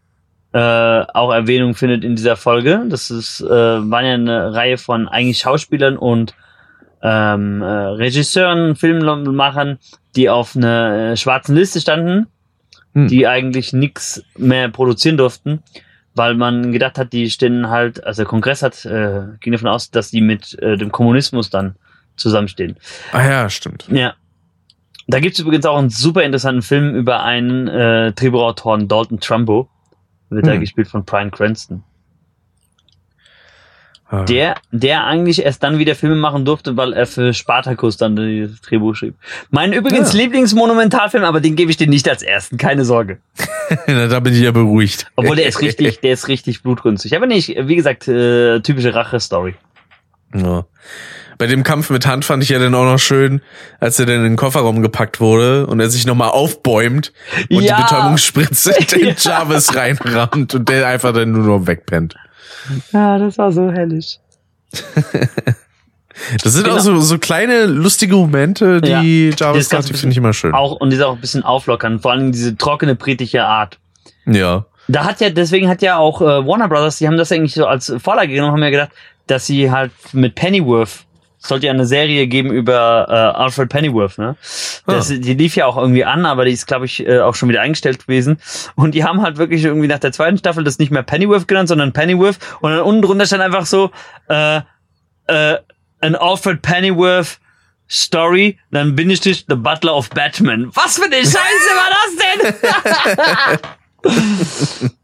[0.53, 2.85] äh, auch Erwähnung findet in dieser Folge.
[2.89, 6.35] Das ist, äh, waren ja eine Reihe von eigentlich Schauspielern und
[7.03, 9.79] ähm, äh, Regisseuren, Filmemachern,
[10.17, 12.27] die auf einer äh, schwarzen Liste standen,
[12.95, 13.09] Hm.
[13.09, 15.63] die eigentlich nichts mehr produzieren durften,
[16.17, 19.91] weil man gedacht hat, die stehen halt, also der Kongress hat, äh, ging davon aus,
[19.91, 21.77] dass die mit äh, dem Kommunismus dann
[22.17, 22.77] zusammenstehen.
[23.13, 23.87] Ah ja, stimmt.
[23.91, 24.15] Ja.
[25.09, 29.69] Da gibt's übrigens auch einen super interessanten Film über einen äh, Drehbuchautoren, Dalton Trumbo.
[30.31, 30.61] Wird da Hm.
[30.61, 31.85] gespielt von Brian Cranston.
[34.29, 38.61] Der, der eigentlich erst dann wieder Filme machen durfte, weil er für Spartacus dann das
[38.61, 39.17] Drehbuch schrieb.
[39.51, 40.21] Mein übrigens Ja.
[40.21, 43.19] Lieblingsmonumentalfilm, aber den gebe ich dir nicht als ersten, keine Sorge.
[43.89, 45.07] Na, da bin ich ja beruhigt.
[45.17, 47.17] Obwohl der ist richtig, der ist richtig blutrünstig.
[47.17, 49.57] Aber nicht, wie gesagt, äh, typische Rache-Story.
[50.35, 50.65] Ja.
[51.39, 53.43] Bei dem Kampf mit Hand fand ich ja dann auch noch schön,
[53.81, 57.13] als er dann in den Kofferraum gepackt wurde und er sich nochmal aufbäumt
[57.51, 57.77] und Ja.
[57.77, 59.15] die Betäubungsspritze in Ja.
[59.19, 62.15] Jarvis reinrammt und der einfach dann nur noch wegpennt.
[62.93, 64.19] Ja, das war so hellisch.
[66.43, 66.77] Das sind Genau.
[66.77, 70.33] auch so, so kleine lustige Momente, die Das Jarvis Ganze hat, die finde ich immer
[70.33, 70.55] schön.
[70.55, 72.01] Auch, und die ist auch ein bisschen auflockern.
[72.01, 73.79] Vor allem diese trockene britische Art.
[74.25, 74.65] Ja.
[74.89, 77.67] Da hat ja, deswegen hat ja auch äh, Warner Brothers, die haben das eigentlich so
[77.67, 78.93] als Vorlage genommen, haben ja gedacht,
[79.27, 81.05] dass sie halt mit Pennyworth,
[81.39, 84.37] sollte ja eine Serie geben über äh, Alfred Pennyworth, ne?
[84.87, 87.49] Das, Die lief ja auch irgendwie an, aber die ist, glaube ich, äh, auch schon
[87.49, 88.39] wieder eingestellt gewesen.
[88.75, 91.69] Und die haben halt wirklich irgendwie nach der zweiten Staffel das nicht mehr Pennyworth genannt,
[91.69, 92.39] sondern Pennyworth.
[92.61, 93.91] Und dann unten drunter stand einfach so,
[94.29, 94.61] äh,
[95.27, 95.59] äh,
[96.01, 97.39] an Alfred Pennyworth
[97.89, 100.71] Story, dann bin ich The Butler of Batman.
[100.75, 101.37] Was für eine Scheiße
[101.77, 103.63] war das
[104.03, 104.91] denn?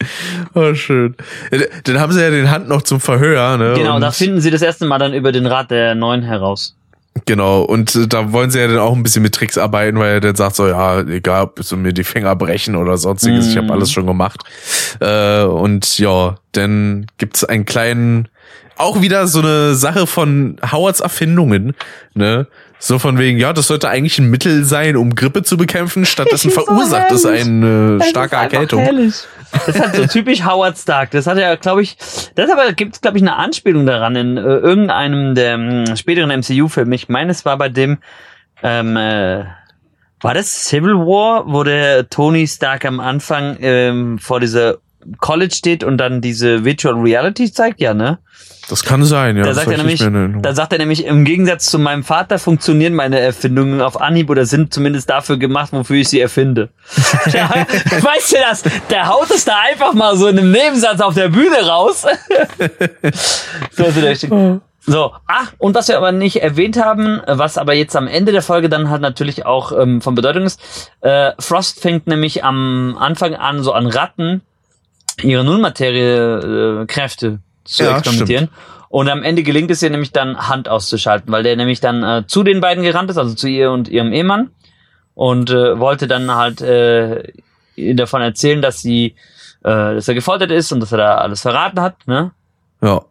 [0.54, 1.14] Oh, schön.
[1.52, 3.74] Ja, Dann haben sie ja den Hand noch zum Verhör, ne?
[3.76, 6.76] Genau, und, da finden sie das erste Mal dann über den Rat der Neuen heraus.
[7.26, 10.14] Genau, und äh, da wollen sie ja dann auch ein bisschen mit Tricks arbeiten, weil
[10.14, 13.56] er dann sagt so, ja, egal, ob sie mir die Finger brechen oder sonstiges, ich
[13.56, 13.62] Mhm.
[13.64, 14.40] habe alles schon gemacht.
[15.00, 18.28] Äh, und ja, dann gibt's einen kleinen,
[18.76, 21.74] auch wieder so eine Sache von Howards Erfindungen,
[22.14, 22.46] ne?
[22.82, 26.48] So von wegen, ja, das sollte eigentlich ein Mittel sein, um Grippe zu bekämpfen, stattdessen
[26.48, 27.44] ist so verursacht es herrlich.
[27.44, 28.84] eine äh, starke Erkältung.
[29.52, 31.10] Das ist halt so typisch Howard Stark.
[31.10, 31.98] Das hat ja, glaube ich,
[32.36, 36.94] das aber gibt's glaube ich eine Anspielung daran in äh, irgendeinem der mh, späteren MCU-Filme.
[36.94, 37.98] Ich meine, es war bei dem
[38.62, 39.44] ähm, äh,
[40.22, 44.78] war das Civil War, wo der Tony Stark am Anfang ähm, vor dieser
[45.18, 48.18] College steht und dann diese Virtual Reality zeigt, ja, ne?
[48.68, 49.42] Das kann sein, ja.
[49.42, 52.94] Da sagt er ich nämlich, da sagt er nämlich, im Gegensatz zu meinem Vater funktionieren
[52.94, 56.68] meine Erfindungen auf Anhieb oder sind zumindest dafür gemacht, wofür ich sie erfinde.
[57.32, 58.62] ja, weißt du das?
[58.88, 62.06] Der haut es da einfach mal so in einem Nebensatz auf der Bühne raus.
[63.72, 64.30] so ist der richtig.
[64.86, 68.42] So, ach, und was wir aber nicht erwähnt haben, was aber jetzt am Ende der
[68.42, 70.60] Folge dann halt natürlich auch ähm, von Bedeutung ist,
[71.00, 74.42] äh, Frost fängt nämlich am Anfang an, so an Ratten
[75.24, 78.48] ihre Nullmaterie-Kräfte äh, zu Ja, experimentieren.
[78.88, 82.26] Und am Ende gelingt es ihr nämlich dann Hand auszuschalten, weil der nämlich dann äh,
[82.26, 84.50] zu den beiden gerannt ist, also zu ihr und ihrem Ehemann
[85.14, 87.22] und äh, wollte dann halt äh,
[87.76, 89.14] ihr davon erzählen, dass sie,
[89.62, 92.32] äh, dass er gefoltert ist und dass er da alles verraten hat, ne?
[92.82, 93.02] Ja.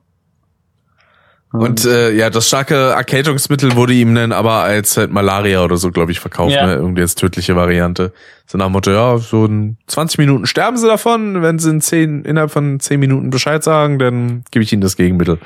[1.51, 5.89] Und äh, ja, das starke Erkältungsmittel wurde ihm dann aber als halt Malaria oder so,
[5.89, 6.67] glaube ich, verkauft, Ja.
[6.67, 6.73] ne?
[6.75, 8.13] Irgendwie als tödliche Variante.
[8.45, 11.81] So nach dem Motto, ja, so in 20 Minuten sterben sie davon, wenn sie in
[11.81, 15.39] 10, innerhalb von 10 Minuten Bescheid sagen, dann gebe ich ihnen das Gegenmittel.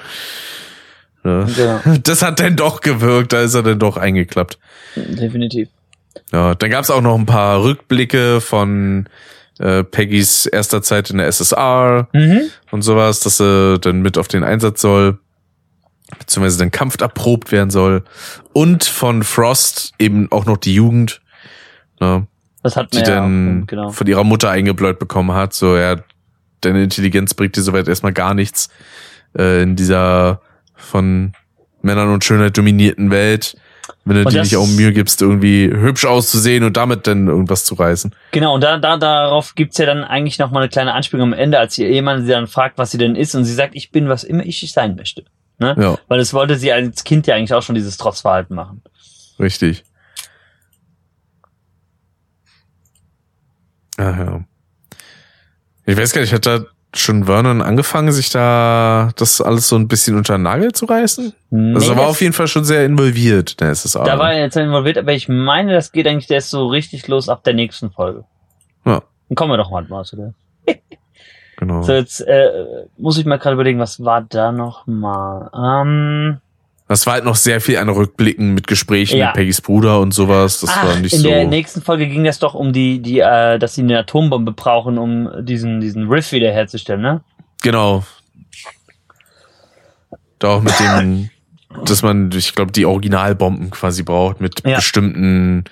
[1.23, 1.43] Ja.
[1.45, 4.59] Genau, Das hat dann doch gewirkt, da ist er dann doch eingeklappt.
[4.95, 5.69] definitiv.
[6.31, 9.07] Ja, dann gab's auch noch ein paar Rückblicke von
[9.59, 12.41] äh, Peggys erster Zeit in der SSR Mhm.
[12.71, 15.19] und sowas, dass sie dann mit auf den Einsatz soll,
[16.19, 18.03] beziehungsweise dann Kampf erprobt werden soll.
[18.53, 21.21] Und von Frost eben auch noch die Jugend,
[21.99, 22.27] ne,
[22.61, 23.91] Das hat die ja, dann genau.
[23.91, 25.53] von ihrer Mutter eingebläut bekommen hat.
[25.53, 25.97] So, ja,
[26.61, 28.69] deine Intelligenz bringt dir soweit erstmal gar nichts
[29.37, 30.41] äh, in dieser
[30.75, 31.33] von
[31.81, 33.57] Männern und Schönheit dominierten Welt.
[34.05, 37.65] Wenn du Und dir nicht auch Mühe gibst, irgendwie hübsch auszusehen und damit dann irgendwas
[37.65, 38.13] zu reißen.
[38.31, 41.33] Genau, und da, da, darauf gibt's ja dann eigentlich noch mal eine kleine Anspielung am
[41.33, 43.91] Ende, als ihr Ehemann sie dann fragt, was sie denn ist, und sie sagt, ich
[43.91, 45.25] bin, was immer ich sein möchte.
[45.63, 45.75] Ne?
[45.81, 48.81] Ja, Weil es wollte sie als Kind ja eigentlich auch schon dieses Trotzverhalten machen.
[49.39, 49.83] richtig.
[53.97, 54.43] Ach ja.
[55.85, 59.87] Ich weiß gar nicht, hat da schon Vernon angefangen, sich da das alles so ein
[59.87, 61.33] bisschen unter den Nagel zu reißen?
[61.49, 64.03] Nee, Also er war auf jeden Fall schon sehr involviert, der SSA.
[64.03, 67.29] Da war er jetzt involviert, aber ich meine, das geht eigentlich erst so richtig los
[67.29, 68.25] ab der nächsten Folge.
[68.85, 69.03] Ja.
[69.29, 70.33] Dann kommen wir doch mal mal zu der.
[71.57, 71.81] Genau.
[71.83, 72.49] So, jetzt äh,
[72.97, 75.49] muss ich mal gerade überlegen, was war da noch mal?
[75.53, 76.37] Ähm,
[76.87, 79.27] Das war halt noch sehr viel an Rückblicken mit Gesprächen Ja.
[79.27, 80.59] mit Peggys Bruder und sowas.
[80.61, 81.27] Das ach, war nicht in so.
[81.29, 84.97] der nächsten Folge ging das doch um die, die, äh, dass sie eine Atombombe brauchen,
[84.97, 87.21] um diesen, diesen Riff wiederherzustellen, ne?
[87.61, 88.03] Genau.
[90.39, 91.29] Da auch mit dem,
[91.85, 94.75] dass man, ich glaube, die Originalbomben quasi braucht mit Ja.
[94.77, 95.63] bestimmten.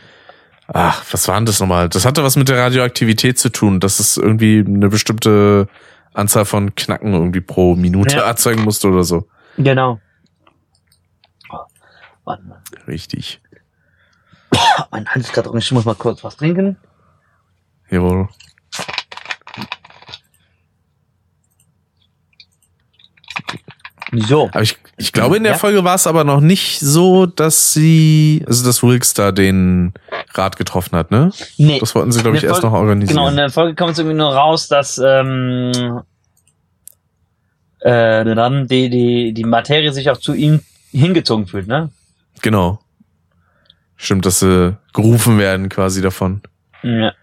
[0.73, 1.89] Ach, was waren das nochmal?
[1.89, 5.67] Das hatte was mit der Radioaktivität zu tun, dass es irgendwie eine bestimmte
[6.13, 8.23] Anzahl von Knacken irgendwie pro Minute Ja.
[8.23, 9.27] erzeugen musste oder so.
[9.57, 9.99] Genau.
[12.23, 12.61] Warte mal.
[12.87, 13.41] Richtig.
[14.91, 15.49] Mein Hals ist gerade.
[15.57, 16.77] Ich muss mal kurz was trinken.
[17.89, 18.29] Jawohl.
[24.13, 24.49] So.
[24.51, 25.57] Aber ich, ich glaube, in der Ja.
[25.57, 29.93] Folge war es aber noch nicht so, dass sie, also dass Wilkes da den
[30.33, 31.31] Rat getroffen hat, ne?
[31.57, 31.79] Nee.
[31.79, 33.15] Das wollten sie, glaube ich, der erst noch Folge- organisieren.
[33.17, 36.01] Genau, in der Folge kommt es irgendwie nur raus, dass ähm,
[37.79, 40.59] äh, dann die, die, die Materie sich auch zu ihm
[40.91, 41.89] hingezogen fühlt, ne?
[42.41, 42.79] Genau.
[43.95, 46.41] Stimmt, dass sie gerufen werden quasi davon.
[46.83, 47.13] Ja.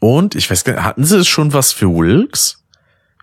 [0.00, 2.62] Und ich weiß gar nicht, hatten sie schon was für Wilkes?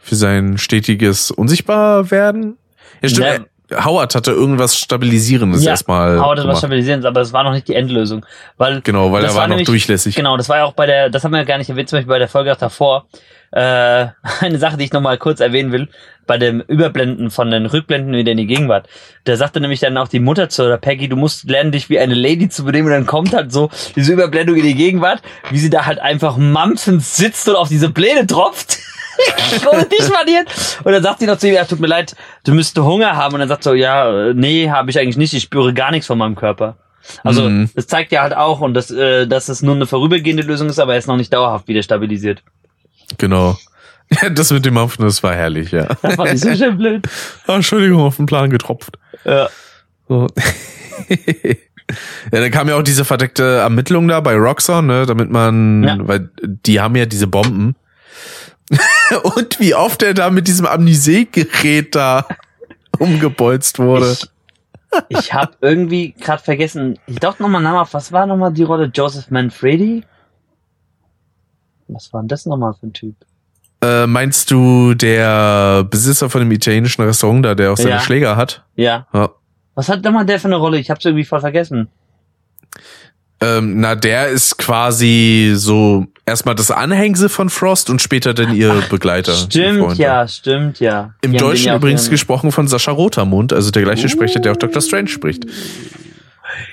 [0.05, 2.57] Für sein stetiges Unsichtbarwerden?
[3.01, 3.25] Ja, stimmt.
[3.71, 6.19] Äh, Howard hatte irgendwas Stabilisierendes Ja, erstmal.
[6.19, 6.57] Aber das war gemacht.
[6.59, 8.23] stabilisierend, aber das war noch nicht die Endlösung.
[8.57, 10.15] Weil Genau, weil er war, noch nämlich- durchlässig.
[10.15, 11.97] Genau, das war ja auch bei der, das haben wir ja gar nicht erwähnt, zum
[11.97, 13.07] Beispiel bei der Folge auch davor.
[13.51, 14.05] Äh,
[14.41, 15.87] eine Sache, die ich nochmal kurz erwähnen will,
[16.27, 18.87] bei dem Überblenden von den Rückblenden wieder in die Gegenwart.
[19.23, 21.97] Da sagte nämlich dann auch die Mutter zu oder Peggy, du musst lernen, dich wie
[21.97, 22.85] eine Lady zu benehmen.
[22.89, 26.37] Und dann kommt halt so diese Überblendung in die Gegenwart, wie sie da halt einfach
[26.37, 28.77] mampfend sitzt und auf diese Pläne tropft.
[29.91, 30.47] Dich maniert.
[30.83, 33.33] Und dann sagt sie noch zu ihm, ja, tut mir leid, du müsstest Hunger haben.
[33.33, 36.17] Und dann sagt so, ja, nee, habe ich eigentlich nicht, ich spüre gar nichts von
[36.17, 36.75] meinem Körper.
[37.23, 37.69] Also Mhm.
[37.75, 40.79] das zeigt ja halt auch und das, äh, dass es nur eine vorübergehende Lösung ist,
[40.79, 42.41] aber er ist noch nicht dauerhaft wieder stabilisiert.
[43.19, 43.55] Genau.
[44.21, 45.87] Ja, das mit dem Mampfen, das war herrlich, ja.
[46.01, 47.07] Das fand ich so schön blöd.
[47.47, 48.97] Ah, Entschuldigung, auf den Plan getropft.
[49.23, 49.49] Ja.
[50.07, 50.27] So.
[51.09, 55.97] ja, dann kam ja auch diese verdeckte Ermittlung da bei Roxxon, ne, damit man, Ja.
[55.99, 57.75] weil die haben ja diese Bomben.
[59.23, 62.25] Und wie oft er da mit diesem Amnesie-Gerät da
[62.99, 64.17] umgebolzt wurde.
[65.09, 68.89] Ich, ich habe irgendwie gerade vergessen, ich dachte nochmal nach, was war nochmal die Rolle
[68.93, 70.03] Joseph Manfredi?
[71.87, 73.15] Was war denn das nochmal für ein Typ?
[73.81, 77.99] Äh, meinst du der Besitzer von dem italienischen Restaurant da, der auch seine Ja.
[77.99, 78.65] Schläger hat?
[78.75, 79.05] Ja.
[79.13, 79.29] Ja.
[79.75, 80.79] Was hat nochmal der für eine Rolle?
[80.79, 81.89] Ich hab's irgendwie voll vergessen.
[83.41, 88.83] Ähm, na, der ist quasi so erstmal das Anhängsel von Frost und später dann ihr
[88.89, 89.33] Begleiter.
[89.33, 91.13] Stimmt, ja, stimmt, ja.
[91.21, 94.57] Im Die Deutschen ja übrigens gesprochen von Sascha Rotermund, also der gleiche Sprecher, der auch
[94.57, 94.81] Dr.
[94.81, 95.45] Strange spricht.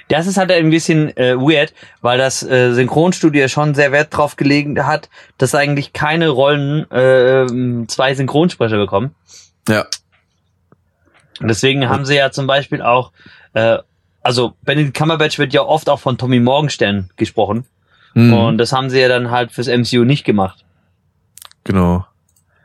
[0.09, 1.73] Das ist halt ein bisschen äh, weird,
[2.03, 7.87] weil das äh, Synchronstudio schon sehr Wert drauf gelegen hat, dass eigentlich keine Rollen äh,
[7.89, 9.15] zwei Synchronsprecher bekommen.
[9.69, 9.87] Ja.
[11.41, 13.11] Deswegen haben sie ja zum Beispiel auch,
[13.55, 13.79] äh,
[14.23, 17.65] also Benedict Cumberbatch wird ja oft auch von Tommy Morgenstern gesprochen.
[18.15, 20.65] Hm, Und das haben sie ja dann halt fürs MCU nicht gemacht.
[21.65, 22.07] genau.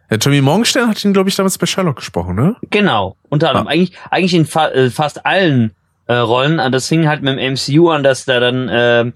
[0.10, 2.56] Ja, Tommy Morgenstern hat ihn, glaube ich, damals bei Sherlock gesprochen, ne?
[2.70, 3.18] Genau.
[3.28, 3.68] Unter anderem.
[3.68, 3.72] Ah.
[3.72, 5.76] Eigentlich, eigentlich in fa äh, fast allen
[6.08, 6.62] äh, Rollen.
[6.62, 9.12] Ah, Das fing halt mit dem MCU an, dass da dann äh,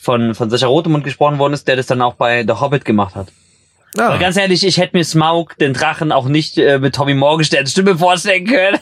[0.00, 3.16] von, von Sascha Rotemund gesprochen worden ist, der das dann auch bei The Hobbit gemacht
[3.16, 3.32] hat.
[3.96, 4.06] Ja.
[4.10, 7.72] Aber ganz ehrlich, ich hätte mir Smaug, den Drachen, auch nicht äh, mit Tommy Morgensterns
[7.72, 8.78] Stimme vorstellen können.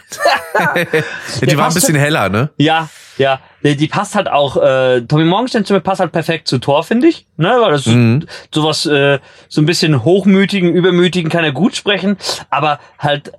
[0.76, 2.50] ja, die war ein bisschen heller, ne?
[2.58, 3.40] ja, ja.
[3.64, 7.08] Die, die passt halt auch, äh, Tommy Morgensterns Stimme passt halt perfekt zu Thor, finde
[7.08, 7.26] ich.
[7.36, 7.48] Ne?
[7.60, 8.26] Weil das Mhm.
[8.54, 12.16] sowas, äh, so ein bisschen hochmütigen, übermütigen kann er gut sprechen,
[12.50, 13.32] aber halt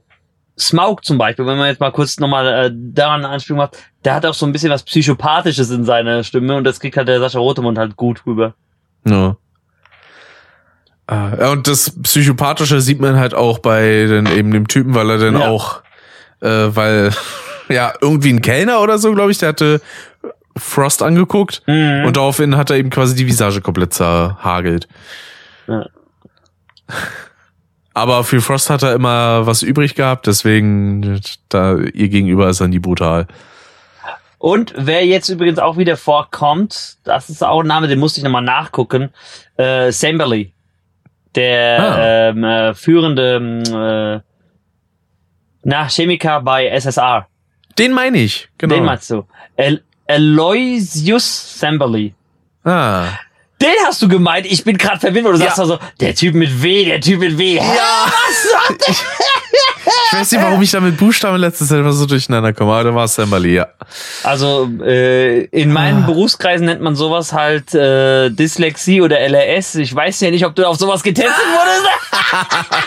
[0.59, 4.13] Smaug zum Beispiel, wenn man jetzt mal kurz nochmal äh, daran eine Anspielung macht, der
[4.13, 7.19] hat auch so ein bisschen was Psychopathisches in seiner Stimme und das kriegt halt der
[7.21, 8.55] Sascha Rotemund halt gut rüber.
[9.07, 9.37] Ja.
[11.07, 15.09] Ah, Ja, und das Psychopathische sieht man halt auch bei den, eben dem Typen, weil
[15.09, 15.47] er dann Ja.
[15.47, 15.81] auch,
[16.41, 17.11] äh, weil,
[17.69, 19.81] ja, irgendwie ein Kellner oder so, glaube ich, der hatte
[20.57, 22.05] Frost angeguckt Mhm.
[22.05, 24.87] und daraufhin hat er eben quasi die Visage komplett zerhagelt.
[25.67, 25.85] Ja.
[27.93, 32.67] Aber für Frost hat er immer was übrig gehabt, deswegen da ihr gegenüber ist er
[32.67, 33.27] nie brutal.
[34.37, 38.23] Und wer jetzt übrigens auch wieder vorkommt, das ist auch ein Name, den musste ich
[38.23, 39.09] nochmal nachgucken,
[39.57, 40.53] äh, Samberly.
[41.35, 42.29] Der Ah.
[42.29, 44.21] ähm, äh, führende ähm, äh,
[45.63, 47.27] na, Chemiker bei SSR.
[47.79, 48.75] Den meine ich, genau.
[48.75, 49.25] Den meinst du.
[49.55, 52.13] El Aloysius Samberly.
[52.65, 53.05] ah,
[53.61, 54.45] Den hast du gemeint.
[54.45, 55.63] Ich bin gerade verwirrt, wo du sagst Ja.
[55.63, 57.55] also, der Typ mit W, der Typ mit W.
[57.55, 57.63] Ja.
[57.63, 58.95] Was sagt der?
[60.11, 62.83] Ich weiß nicht, warum ich da mit Buchstaben letztes Jahr immer so durcheinander komme, aber
[62.89, 63.67] da war es Sambali, ja.
[64.23, 66.07] Also äh, in meinen Ah.
[66.07, 69.75] Berufskreisen nennt man sowas halt äh, Dyslexie oder LRS.
[69.75, 71.87] Ich weiß ja nicht, ob du auf sowas getestet wurdest.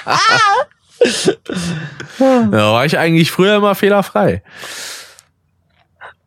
[2.19, 4.43] Da war ich eigentlich früher immer fehlerfrei.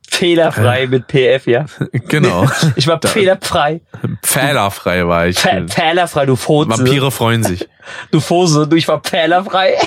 [0.10, 1.66] Fehlerfrei mit PF, ja.
[2.08, 2.48] Genau.
[2.76, 3.82] Ich war fehlerfrei.
[4.24, 5.40] Fehlerfrei war ich.
[5.40, 6.70] Fe- Fehlerfrei, du Fotze.
[6.70, 7.68] Vampire freuen sich.
[8.12, 9.76] Du Fose, du, ich war fehlerfrei.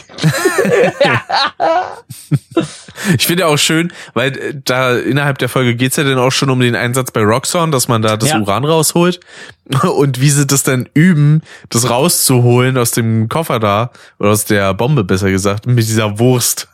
[3.17, 6.51] Ich finde auch schön, weil äh, da innerhalb der Folge geht's ja dann auch schon
[6.51, 8.41] um den Einsatz bei Roxxon, dass man da das Ja.
[8.41, 9.21] Uran rausholt.
[9.97, 14.75] Und wie sie das dann üben, das rauszuholen aus dem Koffer da, oder aus der
[14.75, 16.69] Bombe besser gesagt, mit dieser Wurst.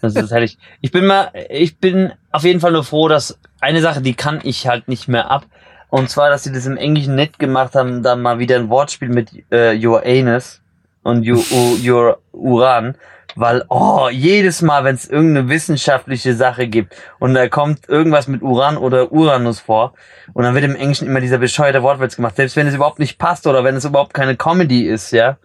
[0.00, 0.58] Das ist herrlich.
[0.80, 4.40] Ich bin mal, ich bin auf jeden Fall nur froh, dass eine Sache, die kann
[4.42, 5.46] ich halt nicht mehr ab.
[5.92, 9.10] Und zwar, dass sie das im Englischen nett gemacht haben, da mal wieder ein Wortspiel
[9.10, 10.62] mit äh, Your Anus
[11.02, 11.44] und your,
[11.84, 12.94] your Uran.
[13.36, 18.40] Weil, oh, jedes Mal, wenn es irgendeine wissenschaftliche Sache gibt und da kommt irgendwas mit
[18.40, 19.92] Uran oder Uranus vor
[20.32, 23.18] und dann wird im Englischen immer dieser bescheuerte Wortwitz gemacht, selbst wenn es überhaupt nicht
[23.18, 25.36] passt oder wenn es überhaupt keine Comedy ist, ja.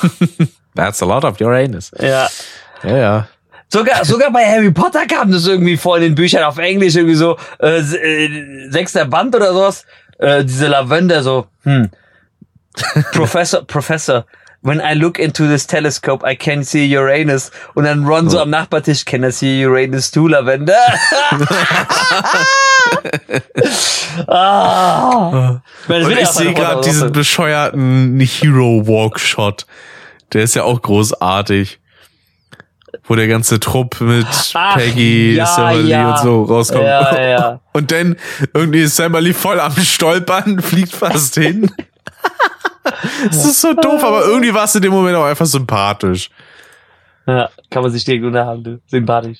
[0.74, 1.90] That's a lot of Uranus.
[1.98, 2.28] Ja.
[2.82, 3.28] Ja, ja.
[3.68, 7.16] Sogar, sogar bei Harry Potter kam das irgendwie vor in den Büchern auf Englisch, irgendwie
[7.16, 9.84] so äh, äh, sechster Band oder sowas.
[10.18, 11.90] Äh, diese Lavender so, hm.
[13.12, 14.24] Professor, Professor,
[14.62, 17.50] when I look into this telescope, I can see Uranus.
[17.74, 20.74] Und dann Ron so am Nachbartisch, can I see Uranus too, Lavender?
[24.28, 25.60] ah.
[25.88, 29.66] Und ich auch sehe gerade diesen bescheuerten Hero Walk Shot.
[30.32, 31.78] Der ist ja auch großartig.
[33.08, 36.10] Wo der ganze Trupp mit Ach, Peggy, ja, Samali ja.
[36.10, 36.84] und so rauskommt.
[36.84, 37.60] Ja, ja.
[37.72, 38.16] Und dann
[38.52, 41.70] irgendwie ist Samali voll am Stolpern, fliegt fast hin.
[43.30, 46.30] Es ist so doof, aber irgendwie war es in dem Moment auch einfach sympathisch.
[47.26, 48.80] ja, kann man sich direkt unterhalten, du.
[48.86, 49.38] Sympathisch.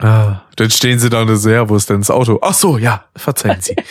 [0.00, 2.38] Ah, dann stehen sie da und so, ja, wo ist denn das Auto?
[2.42, 3.76] Ach so, ja, verzeihen Sie.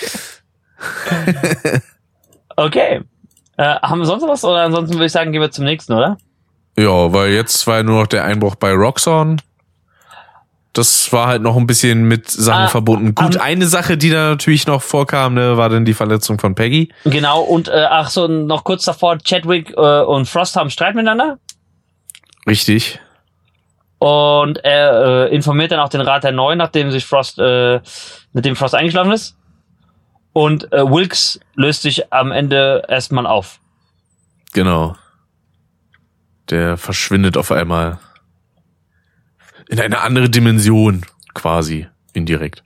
[2.57, 3.01] Okay.
[3.55, 4.43] Äh, haben wir sonst was?
[4.43, 6.17] Oder ansonsten würde ich sagen, gehen wir zum nächsten, oder?
[6.77, 9.41] Ja, weil jetzt war ja nur noch der Einbruch bei Roxxon.
[10.73, 13.15] Das war halt noch ein bisschen mit Sachen Ah, verbunden.
[13.15, 16.53] Gut, am- eine Sache, die da natürlich noch vorkam, ne, war dann die Verletzung von
[16.53, 16.93] Peggy.
[17.05, 21.39] Genau, und äh, ach so, noch kurz davor, Chadwick äh, und Frost haben Streit miteinander.
[22.45, 22.99] Richtig.
[23.97, 27.79] Und er äh, informiert dann auch den Rat der Neuen, nachdem sich Frost, äh,
[28.33, 29.35] mit dem Frost eingeschlafen ist.
[30.33, 33.59] Und äh, Wilkes löst sich am Ende erstmal auf.
[34.53, 34.95] Genau.
[36.49, 37.99] Der verschwindet auf einmal
[39.69, 42.63] in eine andere Dimension, quasi, indirekt,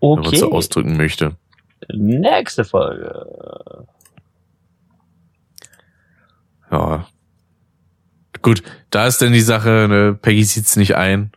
[0.00, 1.36] wenn man Okay, so ausdrücken möchte.
[1.92, 3.86] nächste Folge.
[6.70, 7.06] Ja.
[8.42, 11.32] Gut, da ist dann die Sache, ne, Peggy sieht's nicht ein,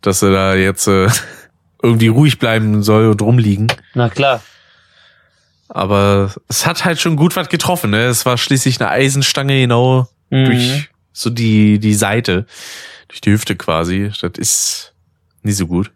[0.00, 1.08] dass er da jetzt äh,
[1.82, 3.68] irgendwie ruhig bleiben soll und rumliegen.
[3.94, 4.42] Na klar.
[5.68, 8.04] Aber es hat halt schon gut was getroffen, ne?
[8.06, 10.44] Es war schließlich eine Eisenstange genau Mhm.
[10.46, 12.46] durch so die, die Seite,
[13.08, 14.10] durch die Hüfte quasi.
[14.20, 14.92] Das ist
[15.42, 15.90] nicht so gut.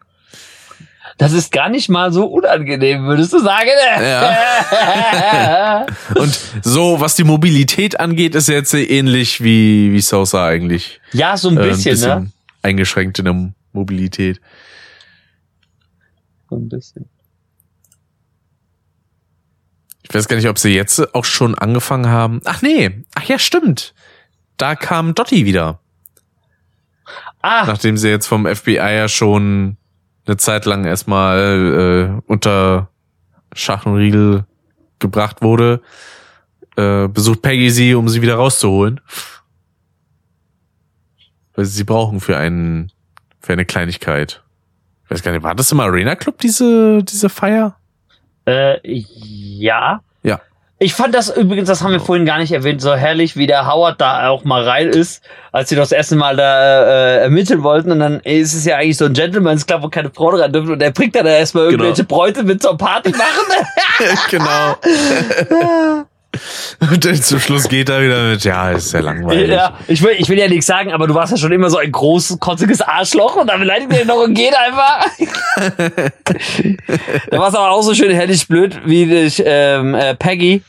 [1.18, 3.68] Das ist gar nicht mal so unangenehm, würdest du sagen?
[4.00, 5.84] Ja.
[6.14, 11.00] Und so, was die Mobilität angeht, ist jetzt ähnlich wie, wie Sosa eigentlich.
[11.12, 12.30] ja, so ein Äh, bisschen, ne?
[12.62, 14.40] eingeschränkt in der Mobilität.
[16.48, 17.06] So ein bisschen.
[20.10, 22.40] Ich weiß gar nicht, ob sie jetzt auch schon angefangen haben.
[22.44, 23.94] Ach nee, ach ja, stimmt.
[24.56, 25.78] Da kam Dotti wieder.
[27.42, 29.76] Ah, Nachdem sie jetzt vom FBI ja schon
[30.26, 32.88] eine Zeit lang erstmal äh, unter
[33.52, 34.46] Schach und Riegel
[34.98, 35.80] gebracht wurde,
[36.76, 39.00] äh, besucht Peggy sie, um sie wieder rauszuholen.
[41.54, 42.90] Weil sie sie brauchen für einen,
[43.38, 44.42] für eine Kleinigkeit.
[45.04, 47.79] Ich weiß gar nicht, war das im Arena Club, diese, diese Feier?
[48.46, 50.00] Äh, ja.
[50.22, 50.40] Ja.
[50.78, 53.66] Ich fand das übrigens, das haben wir vorhin gar nicht erwähnt, so herrlich, wie der
[53.70, 55.22] Howard da auch mal rein ist,
[55.52, 57.92] als sie das erste Mal da äh, ermitteln wollten.
[57.92, 60.72] Und dann ist es ja eigentlich so ein Gentleman's Club, wo keine Frauen rein dürfen.
[60.72, 61.84] Und er bringt dann erstmal Genau.
[61.84, 63.66] irgendwelche Bräute mit zur Party machen.
[64.30, 64.76] genau.
[66.80, 69.48] Und dann zum Schluss geht er wieder mit, ja, ist ja langweilig.
[69.48, 71.78] ja, ich will, ich will ja nichts sagen, aber du warst ja schon immer so
[71.78, 75.06] ein großes, kotziges Arschloch und dann beleidigt er noch und geht einfach.
[77.30, 80.62] da war es aber auch so schön herrlich blöd, wie dich ähm, äh, Peggy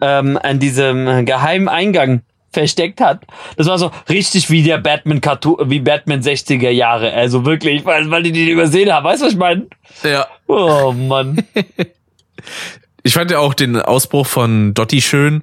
[0.00, 2.22] ähm, an diesem geheimen Eingang
[2.52, 3.22] versteckt hat.
[3.56, 7.12] Das war so richtig wie der Batman Cartoon, wie Batman 60er Jahre.
[7.12, 9.04] Also wirklich, weil, weil die den übersehen haben.
[9.04, 9.66] Weißt du, was ich meine?
[10.02, 10.26] Ja.
[10.46, 11.44] Oh Mann.
[13.02, 15.42] Ich fand ja auch den Ausbruch von Dottie schön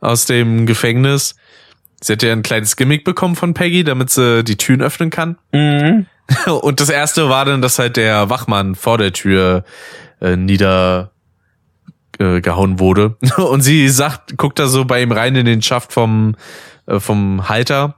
[0.00, 1.36] aus dem Gefängnis.
[2.00, 5.38] Sie hat ja ein kleines Gimmick bekommen von Peggy, damit sie die Türen öffnen kann.
[5.52, 6.06] Mhm.
[6.46, 9.64] Und das erste war dann, dass halt der Wachmann vor der Tür
[10.20, 11.12] äh, nieder
[12.18, 13.16] äh, gehauen wurde.
[13.36, 16.36] Und sie sagt, guckt da so bei ihm rein in den Schaft vom,
[16.86, 17.96] äh, vom Halter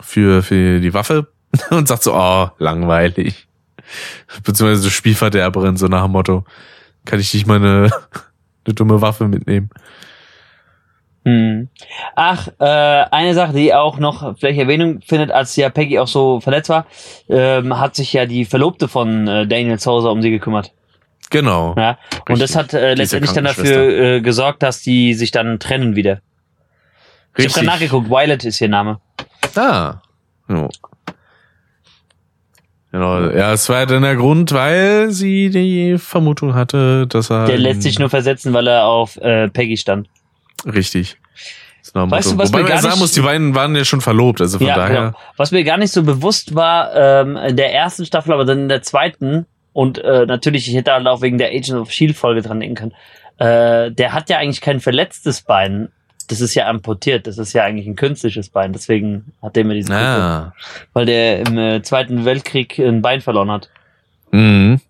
[0.00, 1.28] für, für die Waffe
[1.70, 3.46] und sagt so, oh, langweilig.
[4.42, 6.44] Beziehungsweise Spielverderberin, so nach dem Motto.
[7.04, 7.90] Kann ich nicht mal eine,
[8.66, 9.70] eine dumme Waffe mitnehmen?
[11.24, 11.68] Hm.
[12.16, 16.40] Ach, äh, eine Sache, die auch noch vielleicht Erwähnung findet, als ja Peggy auch so
[16.40, 16.86] verletzt war,
[17.28, 20.72] ähm, hat sich ja die Verlobte von äh, Daniel Sousa um sie gekümmert.
[21.30, 21.74] Genau.
[21.78, 21.98] Ja?
[22.28, 26.20] Und das hat äh, letztendlich dann dafür äh, gesorgt, dass die sich dann trennen wieder.
[27.36, 29.00] Ich habe gerade nachgeguckt, Violet ist ihr Name.
[29.56, 30.02] Ah.
[30.48, 30.68] Ja.
[32.94, 37.46] Genau, ja, es war dann der Grund, weil sie die Vermutung hatte, dass er.
[37.46, 40.08] Der lässt sich nur versetzen, weil er auf äh, Peggy stand.
[40.64, 41.16] Richtig.
[41.92, 44.00] Weißt du, was Wobei mir man gar sagen nicht, muss, die beiden waren ja schon
[44.00, 45.00] verlobt, also von ja, daher.
[45.06, 45.18] Genau.
[45.36, 48.68] Was mir gar nicht so bewusst war, ähm, in der ersten Staffel, aber dann in
[48.68, 52.42] der zweiten, und äh, natürlich, ich hätte halt auch wegen der Agents of Shield Folge
[52.42, 52.94] dran denken können,
[53.38, 55.88] äh, der hat ja eigentlich kein verletztes Bein.
[56.26, 59.74] Das ist ja amputiert, das ist ja eigentlich ein künstliches Bein, deswegen hat der immer
[59.74, 60.52] diesen Ah.
[60.92, 63.68] weil der im äh, Zweiten Weltkrieg ein Bein verloren hat.
[64.30, 64.80] Mhm.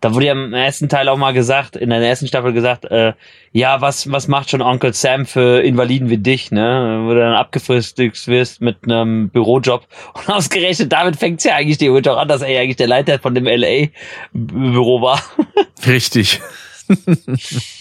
[0.00, 3.14] Da wurde ja im ersten Teil auch mal gesagt, in der ersten Staffel gesagt, äh,
[3.52, 7.02] ja, was, was macht schon Onkel Sam für Invaliden wie dich, ne?
[7.04, 9.86] Wo du dann abgefrühstückt wirst mit einem Bürojob.
[10.12, 13.18] Und ausgerechnet damit fängt's ja eigentlich die auch an, dass er ja eigentlich der Leiter
[13.18, 15.22] von dem LA-Büro war.
[15.86, 16.40] Richtig.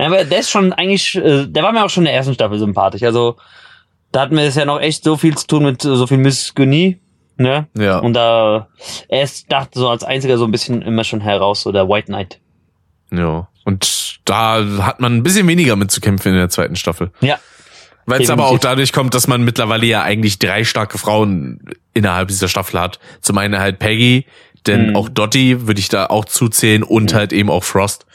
[0.00, 2.34] Ja, aber der ist schon eigentlich, äh, der war mir auch schon in der ersten
[2.34, 3.02] Staffel sympathisch.
[3.02, 3.36] Also,
[4.12, 7.00] da hatten wir es ja noch echt so viel zu tun mit so viel Misogynie,
[7.36, 7.68] ne?
[7.76, 7.98] Ja.
[7.98, 8.68] Und da,
[9.08, 12.06] er ist, dachte so als einziger so ein bisschen immer schon heraus, so der White
[12.06, 12.40] Knight.
[13.12, 13.48] Ja.
[13.64, 17.10] Und da hat man ein bisschen weniger mitzukämpfen in der zweiten Staffel.
[17.20, 17.38] Ja.
[18.06, 21.60] Weil es aber auch dadurch kommt, dass man mittlerweile ja eigentlich drei starke Frauen
[21.94, 22.98] innerhalb dieser Staffel hat.
[23.20, 24.26] Zum einen halt Peggy,
[24.66, 24.96] denn Mhm.
[24.96, 28.06] auch Dottie würde ich da auch zuzählen und halt eben auch Frost.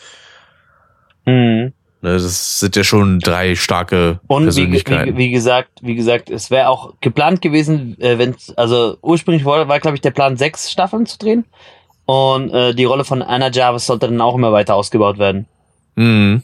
[1.25, 1.73] Mhm.
[2.01, 5.13] Ne, Das sind ja schon drei starke Und wie, Persönlichkeiten.
[5.13, 9.67] wie, wie gesagt, wie gesagt, es wäre auch geplant gewesen, äh, wenn also ursprünglich war,
[9.67, 11.45] war glaube ich der Plan sechs Staffeln zu drehen
[12.05, 15.47] und äh, die Rolle von Anna Jarvis sollte dann auch immer weiter ausgebaut werden.
[15.95, 16.43] mhm.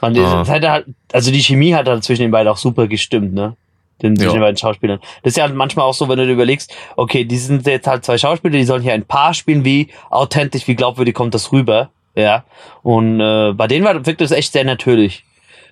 [0.00, 0.44] Und Ah.
[0.46, 3.56] halt, also die Chemie hat dann zwischen den beiden auch super gestimmt, ne?
[4.02, 4.34] Den, zwischen Ja.
[4.34, 4.98] den beiden Schauspielern.
[5.22, 7.86] Das ist ja halt manchmal auch so, wenn du dir überlegst, okay, die sind jetzt
[7.86, 11.52] halt zwei Schauspieler, die sollen hier ein Paar spielen, wie authentisch, wie glaubwürdig kommt das
[11.52, 12.44] rüber, ja?
[12.82, 15.24] Und äh, bei denen war, wirkt das echt sehr natürlich.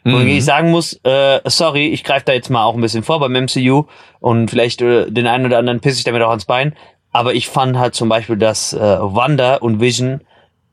[0.04, 0.28] Und Mhm.
[0.28, 3.32] ich sagen muss, äh, sorry, ich greife da jetzt mal auch ein bisschen vor beim
[3.36, 3.84] MCU
[4.18, 6.74] und vielleicht äh, den einen oder anderen pisse ich damit auch ans Bein.
[7.12, 10.22] Aber ich fand halt zum Beispiel, dass äh, Wanda und Vision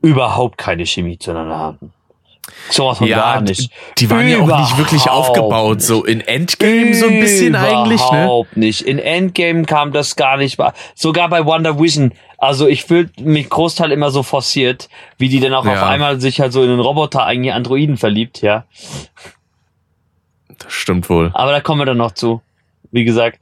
[0.02, 1.94] überhaupt keine Chemie zueinander hatten.
[2.72, 3.72] Sowas von gar die, nicht.
[3.98, 5.86] die waren ja auch nicht wirklich Überhaupt aufgebaut, nicht.
[5.88, 8.24] so in Endgame so ein bisschen eigentlich, ne?
[8.24, 8.82] Überhaupt nicht.
[8.82, 10.58] In Endgame kam das gar nicht.
[10.96, 12.12] Sogar bei Wonder Vision.
[12.38, 15.74] Also ich fühle mich Großteil immer so forciert, wie die dann auch Ja.
[15.74, 18.66] auf einmal sich halt so in den Roboter, eigentlich Androiden verliebt, ja.
[20.58, 21.32] Das stimmt wohl.
[21.34, 22.42] Aber da kommen wir dann noch zu.
[22.92, 23.40] Wie gesagt,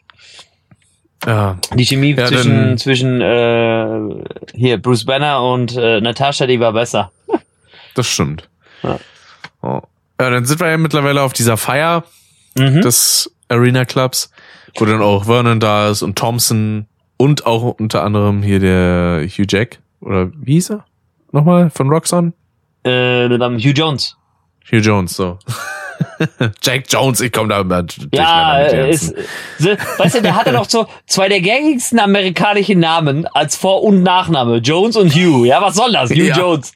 [1.25, 3.99] Ja, die Chemie Ja, zwischen, zwischen äh,
[4.55, 7.11] hier Bruce Banner und äh, Natasha, die war besser.
[7.95, 8.49] das stimmt.
[8.83, 8.99] Ja.
[9.61, 9.81] Oh.
[10.19, 12.03] Ja, dann sind wir ja mittlerweile auf dieser Feier
[12.57, 12.81] Mhm.
[12.81, 14.31] des Arena Clubs,
[14.79, 16.87] wo dann auch Vernon da ist und Thompson
[17.17, 19.79] und auch unter anderem hier der Hugh Jack.
[20.01, 20.85] Oder wie hieß er?
[21.31, 22.33] Nochmal von Roxanne?
[22.83, 24.17] Äh, dann Hugh Jones.
[24.71, 25.37] Hugh Jones, so.
[26.61, 27.84] Jack Jones, ich komme da immer
[28.14, 29.14] Ja, äh, ist,
[29.60, 33.84] so, weißt du, der hat dann auch so zwei der gängigsten amerikanischen Namen als Vor-
[33.84, 34.57] und Nachname.
[34.57, 35.45] Jones und Hugh.
[35.45, 36.10] Ja, was soll das?
[36.10, 36.38] Hugh Ja.
[36.38, 36.73] Jones.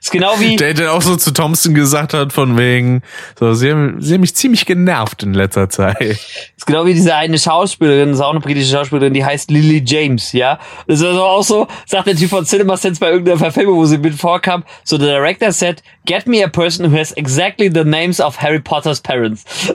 [0.00, 3.02] ist genau wie, Der dann auch so zu Thompson gesagt hat, von wegen,
[3.38, 6.00] so, sie haben, sie haben mich ziemlich genervt in letzter Zeit.
[6.00, 9.82] ist genau wie diese eine Schauspielerin, das ist auch eine britische Schauspielerin, die heißt Lily
[9.84, 10.58] James, ja.
[10.86, 13.84] Das ist also auch so, sagt der Typ von Cinema Sense bei irgendeiner Verfilmung, wo
[13.84, 17.84] sie mit vorkam, so the director said, get me a person who has exactly the
[17.84, 19.44] names of Harry Potter's parents.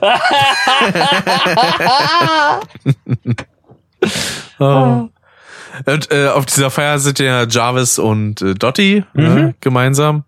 [4.58, 5.08] Oh.
[5.86, 9.22] Und äh, auf dieser Feier sind ja Jarvis und äh, Dottie Mhm.
[9.34, 10.24] ne, gemeinsam.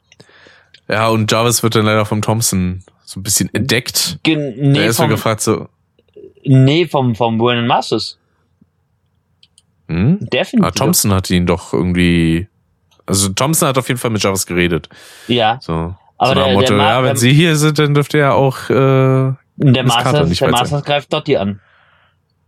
[0.89, 4.19] Ja, und Jarvis wird dann leider vom Thompson so ein bisschen entdeckt.
[4.23, 5.69] Gen- Nee, nee, er ist vom, gefragt so,
[6.45, 8.19] nee, vom, vom Vernon Masters.
[9.89, 10.19] hm?
[10.21, 10.65] Definitiv.
[10.67, 12.49] Ah, Thompson hat ihn doch irgendwie,
[13.07, 14.89] also Thompson hat auf jeden Fall mit Jarvis geredet.
[15.29, 15.59] Ja.
[15.63, 18.71] So, Aber der- Motto, der ja, wenn sie hier sind, dann dürft ihr ja auch,
[18.71, 21.61] äh, der Master, nicht der Master greift Dottie an.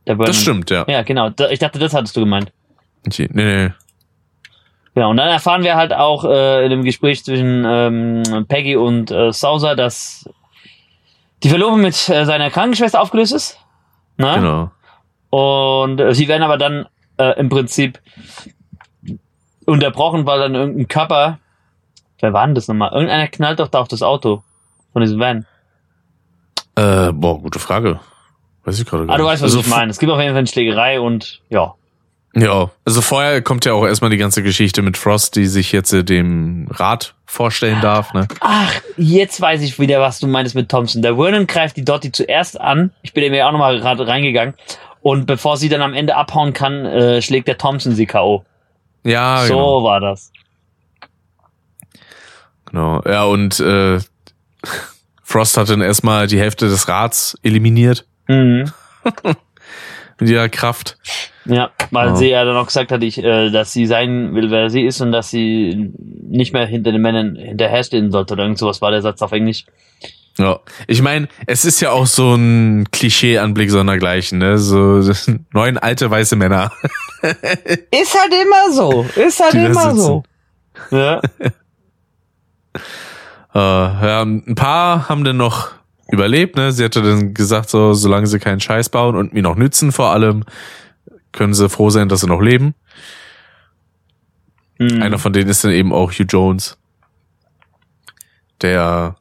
[0.05, 0.85] Das stimmt, ja.
[0.89, 1.31] Ja, genau.
[1.51, 2.51] Ich dachte, das hattest du gemeint.
[3.07, 3.71] Nee, nee.
[4.95, 9.11] Genau, und dann erfahren wir halt auch äh, in dem Gespräch zwischen ähm, Peggy und
[9.11, 10.29] äh, Sousa, dass
[11.43, 13.59] die Verlobung mit äh, seiner Krankenschwester aufgelöst ist.
[14.17, 14.33] Ne?
[14.35, 14.71] Genau.
[15.31, 16.87] Und äh, sie werden aber dann
[17.19, 18.01] äh, im Prinzip
[19.67, 21.39] unterbrochen, weil dann irgendein Körper,
[22.21, 22.93] wer war denn das nochmal?
[22.93, 24.43] Irgendeiner knallt doch da auf das Auto
[24.93, 25.47] von diesem Van.
[26.77, 28.01] Äh, boah, gute Frage.
[28.65, 29.33] Weiß ich gerade gar Ah, du nicht.
[29.33, 29.91] weißt, was also, ich meine.
[29.91, 31.75] Es gibt auf jeden Fall eine Schlägerei und ja.
[32.35, 35.93] Ja, also vorher kommt ja auch erstmal die ganze Geschichte mit Frost, die sich jetzt
[35.93, 38.29] äh, dem Rat vorstellen darf, ne?
[38.41, 41.03] Ach, jetzt weiß ich wieder, was du meinst mit Thompson.
[41.03, 42.93] Der Vernon greift die Dottie zuerst an.
[43.03, 44.55] Ich bin eben ja auch nochmal gerade reingegangen.
[45.01, 48.45] Und bevor sie dann am Ende abhauen kann, äh, schlägt der Thompson sie K.O.
[49.05, 49.85] Ja, so genau.
[49.85, 50.31] war das.
[52.71, 53.03] Genau.
[53.07, 53.99] Ja, und äh,
[55.23, 58.71] Frost hat dann erstmal die Hälfte des Rats eliminiert Mhm.
[60.21, 60.99] mit ihrer Kraft.
[61.47, 62.17] Ja, weil Ja.
[62.17, 65.01] sie ja dann auch gesagt hat, ich, äh, dass sie sein will, wer sie ist
[65.01, 65.93] und dass sie
[66.29, 69.65] nicht mehr hinter den Männern hinterherstehen sollte oder irgend sowas war der Satz auf Englisch.
[70.37, 74.59] Ja, ich meine, es ist ja auch so ein Klischee-Anblick sondergleichen, ne?
[74.59, 75.01] So
[75.53, 76.71] neun alte weiße Männer.
[77.23, 79.05] Ist halt immer so.
[79.17, 79.97] Ist halt immer sitzen.
[79.97, 80.23] so.
[80.91, 81.21] Ja.
[83.59, 85.73] Äh, ja, ein paar haben dann noch
[86.13, 86.71] überlebt, ne?
[86.71, 90.13] Sie hatte dann gesagt, so, solange sie keinen Scheiß bauen und mir noch nützen, vor
[90.13, 90.45] allem,
[91.33, 92.75] können sie froh sein, dass sie noch leben.
[94.79, 95.03] Mhm.
[95.03, 96.79] Einer von denen ist dann eben auch Hugh Jones,
[98.63, 99.17] der,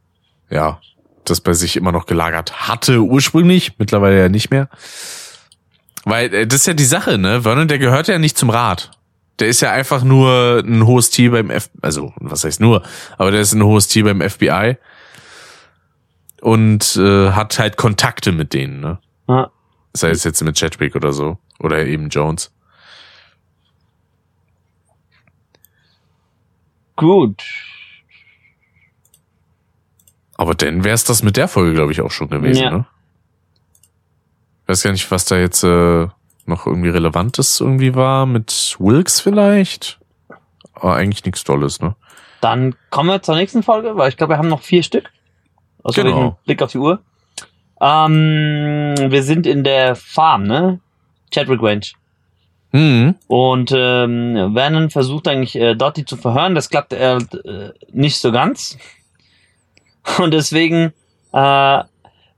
[0.51, 0.79] ja,
[1.25, 4.69] das bei sich immer noch gelagert hatte, ursprünglich, mittlerweile ja nicht mehr.
[6.05, 7.41] Weil, äh, das ist ja die Sache, ne?
[7.41, 8.91] Vernon, der gehört ja nicht zum Rat.
[9.39, 12.81] Der ist ja einfach nur ein hohes Tier beim F, also, was heißt nur,
[13.17, 14.77] aber der ist ein hohes Tier beim FBI.
[16.41, 18.99] Und äh, hat halt Kontakte mit denen, ne?
[19.27, 19.51] Ja.
[19.93, 21.37] Sei es jetzt mit Chadwick oder so.
[21.59, 22.51] Oder eben Jones.
[26.95, 27.43] Gut.
[30.35, 32.71] Aber dann wär's das mit der Folge, glaube ich, auch schon gewesen, Ja.
[32.71, 32.85] ne?
[34.67, 36.07] Weiß gar nicht, was da jetzt äh,
[36.47, 38.25] noch irgendwie Relevantes irgendwie war.
[38.25, 39.99] Mit Wilkes vielleicht?
[40.73, 41.95] Aber eigentlich nichts Tolles, ne?
[42.41, 45.09] Dann kommen wir zur nächsten Folge, weil ich glaube, wir haben noch vier Stück.
[45.83, 46.17] Also Genau.
[46.17, 46.99] wegen Blick auf die Uhr.
[47.81, 50.79] Ähm, wir sind in der Farm, ne?
[51.31, 51.95] Chadwick Ranch.
[52.71, 53.15] Mhm.
[53.27, 56.55] Und ähm, Vernon versucht eigentlich äh, Dottie zu verhören.
[56.55, 57.19] Das klappt äh,
[57.91, 58.77] nicht so ganz.
[60.19, 60.93] Und deswegen
[61.33, 61.83] äh,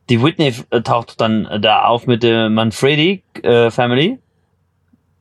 [0.10, 4.20] die Whitney äh, taucht dann äh, da auf mit der Manfredi äh, Family.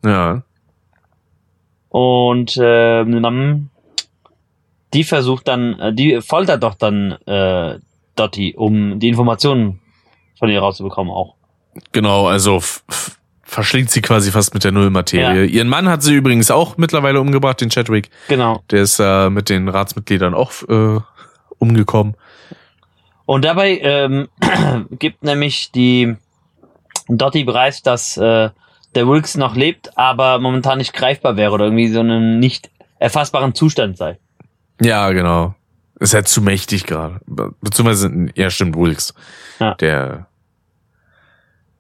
[0.05, 0.43] Ja.
[1.91, 3.71] Und dann
[4.95, 7.79] die versucht dann, äh, die foltert doch dann äh,
[8.17, 9.81] Dottie, um die Informationen
[10.39, 11.35] von ihr rauszubekommen auch.
[11.93, 12.61] Genau, also
[13.43, 15.47] verschlingt sie quasi fast mit der Nullmaterie.
[15.47, 18.11] Ihren Mann hat sie übrigens auch mittlerweile umgebracht, den Chadwick.
[18.29, 18.63] Genau.
[18.71, 21.01] Der ist äh, mit den Ratsmitgliedern auch äh,
[21.59, 22.15] umgekommen.
[23.29, 24.29] Und dabei ähm,
[24.99, 26.17] gibt nämlich die
[27.09, 28.49] Dottie bereits, dass äh,
[28.95, 33.55] der Wilkes noch lebt, aber momentan nicht greifbar wäre oder irgendwie so einen nicht erfassbaren
[33.55, 34.19] Zustand sei.
[34.81, 35.55] Ja, genau.
[36.01, 37.21] Ist halt zu mächtig gerade.
[37.27, 39.13] Be- Beziehungsweise, ja, stimmt, Wilkes.
[39.61, 39.75] Ja.
[39.75, 40.27] Der,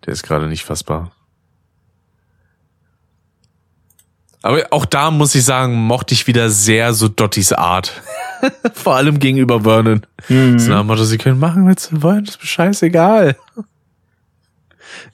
[0.04, 1.12] der ist gerade nicht fassbar.
[4.42, 7.92] Aber auch da muss ich sagen, mochte ich wieder sehr so Dottys Art.
[8.74, 10.02] Vor allem gegenüber Vernon.
[10.28, 10.58] Mhm.
[10.58, 13.36] So nach dem Motto, sie können machen, was sie wollen, das ist mir scheißegal.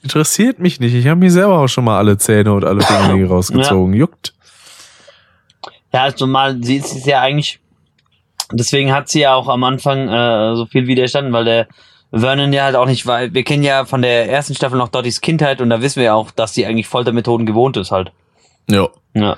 [0.03, 0.93] Interessiert mich nicht.
[0.93, 3.93] Ich habe mir selber auch schon mal alle Zähne und alle Finger rausgezogen.
[3.93, 4.33] Juckt.
[5.91, 7.59] Ja, also mal, sie ist ja eigentlich,
[8.51, 11.67] deswegen hat sie ja auch am Anfang äh, so viel widerstanden, weil der
[12.11, 15.21] Vernon ja halt auch nicht, weil wir kennen ja von der ersten Staffel noch Dottys
[15.21, 18.11] Kindheit und da wissen wir ja auch, dass sie eigentlich Foltermethoden gewohnt ist halt.
[18.69, 18.89] Ja.
[19.13, 19.37] Ja.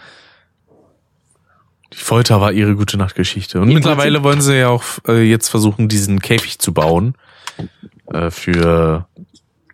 [1.93, 3.59] Die Folter war ihre gute Nachtgeschichte.
[3.59, 7.15] Und Im mittlerweile wollen sie ja auch äh, jetzt versuchen, diesen Käfig zu bauen
[8.11, 9.07] äh, für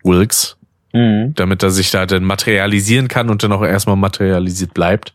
[0.02, 0.56] Wilkes,
[0.92, 1.34] Mhm.
[1.34, 5.12] damit er sich da dann materialisieren kann und dann auch erstmal materialisiert bleibt.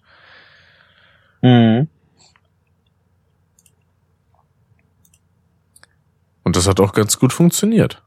[1.42, 1.88] Mhm.
[6.44, 8.02] Und das hat auch ganz gut funktioniert.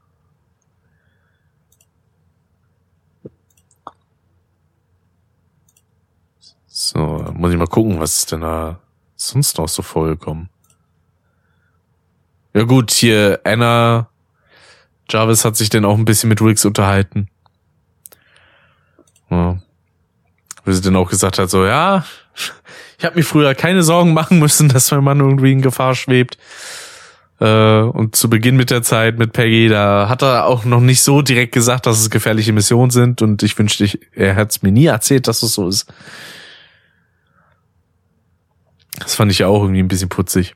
[6.75, 8.79] So, muss ich mal gucken, was ist denn da
[9.15, 10.49] sonst noch so vorgekommen.
[12.55, 14.09] Ja gut, hier Anna
[15.07, 17.27] Jarvis hat sich dann auch ein bisschen mit Wilkes unterhalten.
[19.29, 19.59] Ja.
[20.65, 22.05] Wo sie dann auch gesagt hat, so, ja,
[22.97, 26.39] ich habe mir früher keine Sorgen machen müssen, dass mein Mann irgendwie in Gefahr schwebt.
[27.39, 31.03] Äh, und zu Beginn mit der Zeit mit Peggy, da hat er auch noch nicht
[31.03, 33.21] so direkt gesagt, dass es gefährliche Missionen sind.
[33.21, 35.85] Und ich wünschte, er hat es mir nie erzählt, dass es so ist.
[38.99, 40.55] Das fand ich ja auch irgendwie ein bisschen putzig.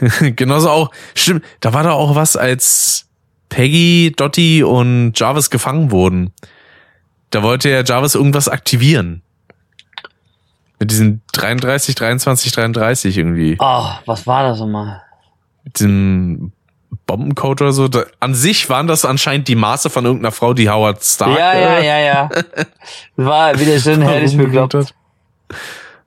[0.36, 3.06] Genauso auch, stimmt, da war da auch was, als
[3.48, 6.32] Peggy, Dottie und Jarvis gefangen wurden.
[7.30, 9.22] Da wollte ja Jarvis irgendwas aktivieren.
[10.78, 13.56] Mit diesen 33, 23, 33 irgendwie.
[13.58, 15.02] Oh, was war das nochmal?
[15.64, 16.52] Mit diesem
[17.06, 17.88] Bombencode oder so.
[17.88, 21.38] Da, an sich waren das anscheinend die Maße von irgendeiner Frau, die Howard Stark.
[21.38, 22.30] Ja, ja, ja, ja.
[23.16, 24.94] War wieder schön herrlich bekloppt.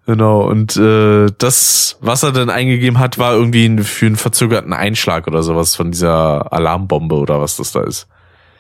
[0.05, 5.25] Genau, und äh, das, was er dann eingegeben hat, war irgendwie für einen verzögerten Einschlag
[5.27, 8.07] oder sowas von dieser Alarmbombe oder was das da ist,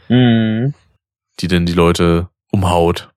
[0.09, 0.73] Mhm.
[1.39, 3.09] die dann die Leute umhaut.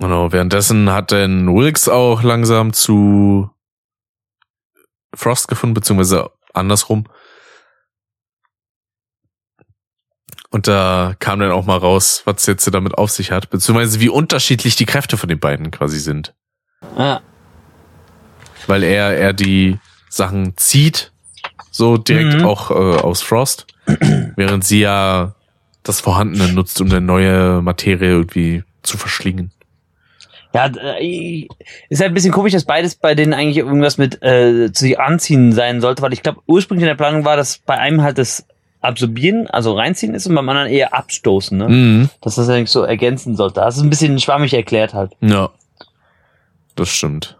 [0.00, 3.50] Genau, währenddessen hat dann Wilkes auch langsam zu
[5.14, 7.04] Frost gefunden, beziehungsweise andersrum.
[10.50, 14.08] Und da kam dann auch mal raus, was jetzt damit auf sich hat, beziehungsweise wie
[14.08, 16.34] unterschiedlich die Kräfte von den beiden quasi sind.
[16.96, 17.20] Ja.
[18.66, 21.12] Weil er, er die Sachen zieht,
[21.70, 22.44] so direkt Mhm.
[22.44, 23.66] auch äh, aus Frost,
[24.36, 25.34] während sie ja
[25.82, 29.52] das Vorhandene nutzt, um eine neue Materie irgendwie zu verschlingen.
[30.54, 31.46] Ja, äh,
[31.90, 34.98] ist halt ein bisschen komisch, dass beides bei denen eigentlich irgendwas mit äh, zu sich
[34.98, 38.16] anziehen sein sollte, weil ich glaube, ursprünglich in der Planung war, dass bei einem halt
[38.16, 38.46] das
[38.80, 41.68] Absorbieren, also reinziehen ist und beim anderen eher abstoßen, ne?
[41.68, 42.10] Mhm.
[42.20, 43.60] Dass das eigentlich so ergänzen sollte.
[43.60, 45.12] Das ist ein bisschen schwammig erklärt halt.
[45.20, 45.50] Ja.
[46.76, 47.36] Das stimmt.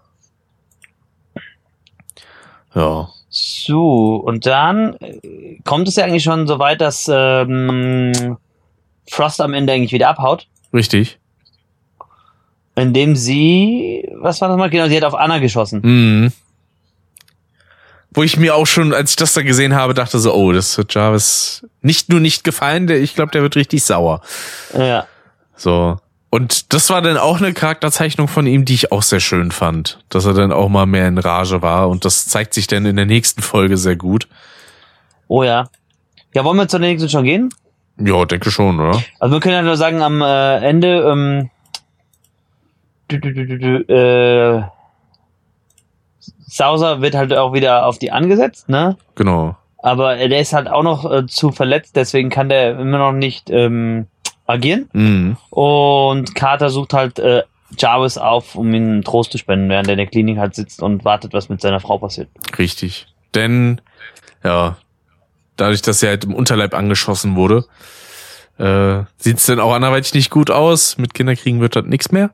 [2.74, 3.08] Ja.
[3.30, 8.36] So, und dann äh, kommt es ja eigentlich schon so weit, dass ähm,
[9.08, 11.18] Frost am Ende eigentlich wieder abhaut, Richtig.
[12.74, 14.70] indem sie, was war das mal?
[14.70, 15.80] Genau, sie hat auf Anna geschossen.
[15.82, 16.32] Mhm.
[18.10, 20.76] Wo ich mir auch schon, als ich das da gesehen habe, dachte so, oh, das
[20.78, 24.22] wird Jarvis nicht nur nicht gefallen, der, ich glaube, der wird richtig sauer.
[24.76, 25.06] Ja.
[25.56, 25.98] So.
[26.30, 29.98] Und das war dann auch eine Charakterzeichnung von ihm, die ich auch sehr schön fand.
[30.08, 31.88] Dass er dann auch mal mehr in Rage war.
[31.88, 34.28] Und das zeigt sich dann in der nächsten Folge sehr gut.
[35.26, 35.68] Oh ja.
[36.34, 37.48] Ja, wollen wir zur nächsten schon gehen?
[37.98, 39.02] Ja, denke schon, oder?
[39.18, 41.50] Also wir können ja nur sagen, am äh, Ende, ähm,
[43.08, 44.62] du, du, du, du, du, äh,
[46.48, 48.96] Sauser wird halt auch wieder auf die angesetzt, ne?
[49.14, 49.56] Genau.
[49.80, 53.50] Aber der ist halt auch noch äh, zu verletzt, deswegen kann der immer noch nicht
[53.50, 54.06] ähm,
[54.46, 54.88] agieren.
[54.92, 55.36] Mhm.
[55.50, 57.42] Und Carter sucht halt äh,
[57.78, 61.04] Jarvis auf, um ihm Trost zu spenden, während er in der Klinik halt sitzt und
[61.04, 62.28] wartet, was mit seiner Frau passiert.
[62.58, 63.06] Richtig.
[63.34, 63.80] Denn,
[64.42, 64.78] ja,
[65.56, 67.66] dadurch, dass er halt im Unterleib angeschossen wurde,
[68.58, 70.96] äh, sieht's dann auch anderweitig nicht gut aus.
[70.98, 72.30] Mit Kinderkriegen wird das nichts mehr.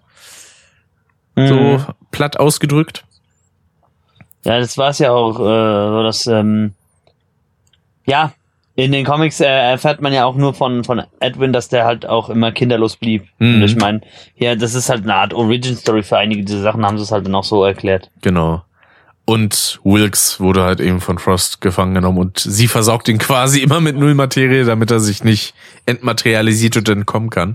[1.36, 1.84] So Mhm.
[2.12, 3.04] platt ausgedrückt.
[4.44, 6.72] Ja, das war es ja auch, äh, so dass, ähm,
[8.06, 8.32] ja,
[8.76, 12.06] in den Comics äh, erfährt man ja auch nur von, von Edwin, dass der halt
[12.06, 13.26] auch immer kinderlos blieb.
[13.38, 13.54] Mhm.
[13.54, 14.00] Und ich meine,
[14.36, 17.24] ja, das ist halt eine Art Origin-Story für einige dieser Sachen, haben sie es halt
[17.24, 18.10] dann auch so erklärt.
[18.20, 18.62] Genau.
[19.26, 23.80] Und Wilkes wurde halt eben von Frost gefangen genommen und sie versaugt ihn quasi immer
[23.80, 25.54] mit Nullmaterie, damit er sich nicht
[25.86, 27.54] entmaterialisiert und entkommen kann.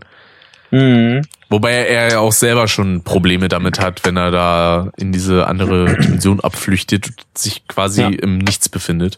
[0.72, 1.24] Mhm.
[1.50, 5.96] Wobei er ja auch selber schon Probleme damit hat, wenn er da in diese andere
[6.02, 8.10] Dimension abflüchtet und sich quasi Ja.
[8.10, 9.18] im Nichts befindet.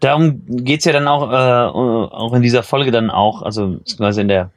[0.00, 1.34] Darum geht's ja dann auch, äh,
[2.14, 4.50] auch in dieser Folge dann auch, also beziehungsweise in der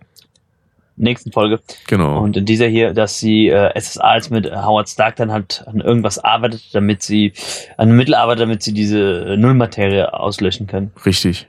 [0.97, 1.59] nächsten Folge.
[1.87, 2.19] Genau.
[2.19, 5.81] Und in dieser hier, dass sie äh, SSA jetzt mit Howard Stark dann halt an
[5.81, 7.33] irgendwas arbeitet, damit sie,
[7.77, 10.91] an Mittel arbeitet, damit sie diese äh, Nullmaterie auslöschen können.
[11.05, 11.47] Richtig.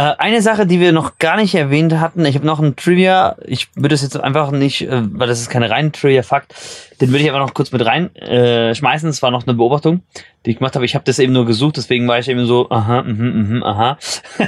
[0.00, 3.36] Äh, eine Sache, die wir noch gar nicht erwähnt hatten, ich habe noch ein Trivia,
[3.44, 6.54] ich würde es jetzt einfach nicht, äh, weil das ist keine reine Trivia-Fakt,
[7.02, 9.10] den würde ich aber noch kurz mit rein äh, schmeißen.
[9.10, 10.00] Das war noch eine Beobachtung,
[10.46, 10.86] die ich gemacht habe.
[10.86, 13.98] Ich habe das eben nur gesucht, deswegen war ich eben so, aha, mhm, mhm, aha.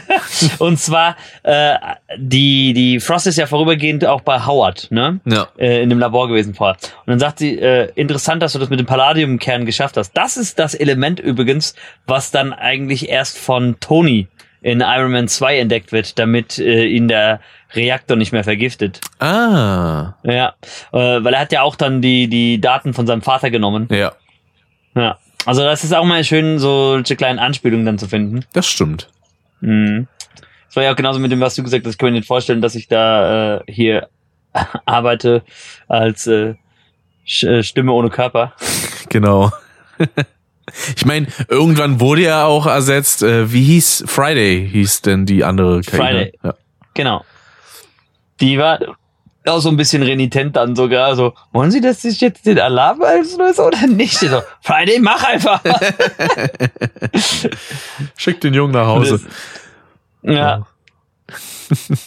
[0.59, 1.75] Und zwar, äh,
[2.17, 5.21] die, die Frost ist ja vorübergehend auch bei Howard, ne?
[5.27, 5.49] Ja.
[5.59, 6.77] äh, in dem Labor gewesen vorher.
[7.05, 10.13] Und dann sagt sie, äh, interessant, dass du das mit dem Palladiumkern geschafft hast.
[10.13, 11.75] Das ist das Element übrigens,
[12.07, 14.29] was dann eigentlich erst von Tony
[14.63, 17.41] in Iron Man 2 entdeckt wird, damit äh, ihn der
[17.75, 19.01] Reaktor nicht mehr vergiftet.
[19.19, 20.15] Ah.
[20.23, 20.55] Ja,
[20.93, 23.89] äh, weil er hat ja auch dann die, die Daten von seinem Vater genommen.
[23.91, 24.13] Ja,
[24.95, 28.45] Ja, also das ist auch mal schön, solche kleinen Anspielungen dann zu finden.
[28.53, 29.09] das stimmt.
[29.61, 30.07] Mhm.
[30.69, 31.93] Das war ja auch genauso mit dem, was du gesagt hast.
[31.95, 34.09] Ich kann mir nicht vorstellen, dass ich da äh, hier
[34.87, 35.43] arbeite
[35.89, 36.55] als äh,
[37.43, 38.55] äh, Stimme ohne Körper.
[39.09, 39.51] Genau.
[40.97, 45.81] Ich meine, irgendwann wurde ja auch ersetzt, äh, wie hieß Friday, hieß denn die andere
[45.81, 45.97] KI, ne?
[45.97, 46.33] Friday.
[46.43, 46.55] Ja.
[46.95, 47.25] Genau.
[48.41, 48.79] Die war
[49.47, 51.17] auch so ein bisschen renitent dann sogar.
[51.17, 54.19] So, wollen Sie, dass ich jetzt den Alarm auslöse oder nicht?
[54.19, 55.61] So, Friday, mach einfach.
[58.17, 59.21] Schick den Jungen nach Hause.
[60.23, 60.67] ja.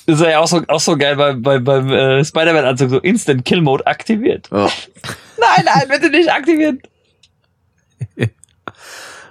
[0.05, 3.45] Das ist ja auch so, auch so geil bei, bei, beim äh, Spider-Man-Anzug, so Instant
[3.45, 4.47] Kill Mode aktiviert.
[4.51, 4.69] Oh.
[5.37, 6.81] Nein, nein, bitte nicht aktivieren.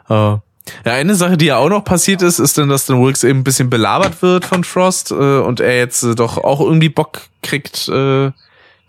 [0.09, 0.39] Oh.
[0.87, 3.41] Ja, eine Sache, die ja auch noch passiert ist, ist dann, dass dann Wilkes eben
[3.41, 7.21] ein bisschen belabert wird von Frost äh, und er jetzt äh, doch auch irgendwie Bock
[7.43, 8.33] kriegt, äh,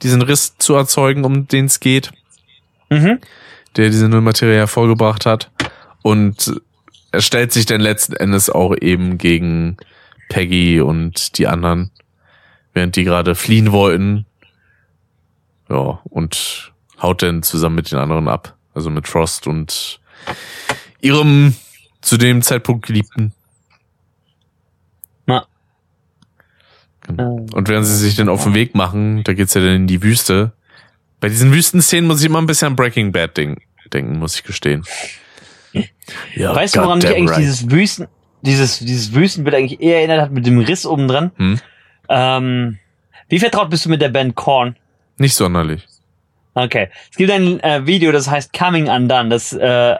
[0.01, 2.11] diesen Riss zu erzeugen, um den es geht,
[2.89, 3.19] Mhm.
[3.75, 5.51] der diese Nullmaterie hervorgebracht hat.
[6.01, 6.61] Und
[7.11, 9.75] er stellt sich dann letzten Endes auch eben gegen
[10.29, 11.91] Peggy und die anderen,
[12.73, 14.25] während die gerade fliehen wollten.
[15.69, 18.55] Ja, und haut dann zusammen mit den anderen ab.
[18.73, 19.99] Also mit Frost und
[21.01, 21.55] ihrem
[22.01, 23.33] zu dem Zeitpunkt Geliebten.
[25.25, 25.45] Na.
[27.07, 30.01] Und während sie sich dann auf den Weg machen, da geht's ja dann in die
[30.01, 30.53] Wüste.
[31.19, 33.61] Bei diesen Wüstenszenen muss ich immer ein bisschen an Breaking Bad denken,
[33.93, 34.83] denken muss ich gestehen.
[36.35, 37.39] Ja, Weißt du, woran mich eigentlich right.
[37.39, 38.07] dieses Wüsten,
[38.41, 41.31] dieses, dieses Wüstenbild eigentlich eher erinnert hat mit dem Riss oben dran?
[41.37, 41.59] Hm?
[42.09, 42.79] Ähm,
[43.27, 44.75] wie vertraut bist du mit der Band Korn?
[45.17, 45.87] Nicht sonderlich.
[46.53, 46.89] Okay.
[47.11, 49.29] Es gibt ein äh, Video, das heißt Coming Undone.
[49.29, 49.95] Das äh,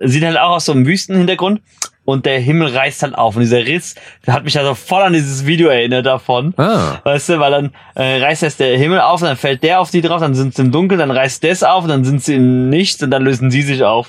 [0.00, 1.60] sieht halt auch aus so einem Wüstenhintergrund
[2.04, 3.36] und der Himmel reißt halt auf.
[3.36, 3.94] Und dieser Riss
[4.26, 6.54] der hat mich also voll an dieses Video erinnert davon.
[6.56, 9.90] Ah, Weißt du, weil dann äh, reißt erst der Himmel auf, dann fällt der auf
[9.90, 12.70] die drauf, dann sind sie im Dunkeln, dann reißt das auf, dann sind sie in
[12.70, 14.08] nichts und dann lösen sie sich auf.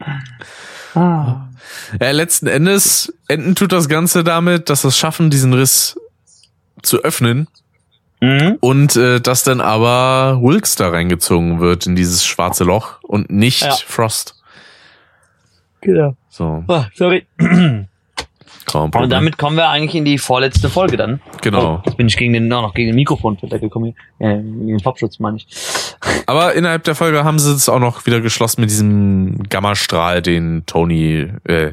[0.94, 1.48] ah.
[2.00, 5.96] ja, letzten Endes enden tut das Ganze damit, dass es schaffen, diesen Riss
[6.82, 7.46] zu öffnen
[8.22, 8.58] Mhm.
[8.60, 13.62] und äh, dass dann aber Wilkes da reingezogen wird in dieses schwarze Loch und nicht
[13.62, 13.72] Ja.
[13.86, 14.34] Frost.
[15.80, 16.14] Genau.
[16.28, 17.26] So, Ah, sorry.
[18.72, 21.20] Und damit kommen wir eigentlich in die vorletzte Folge dann.
[21.42, 21.76] Genau.
[21.76, 23.96] Oh, jetzt bin ich gegen den, noch gegen den Mikrofonfilter gekommen.
[24.20, 25.48] Äh, gegen den Popschutz meine ich.
[26.26, 30.64] Aber innerhalb der Folge haben sie es auch noch wieder geschlossen mit diesem Gammastrahl, den
[30.66, 31.72] Tony, äh,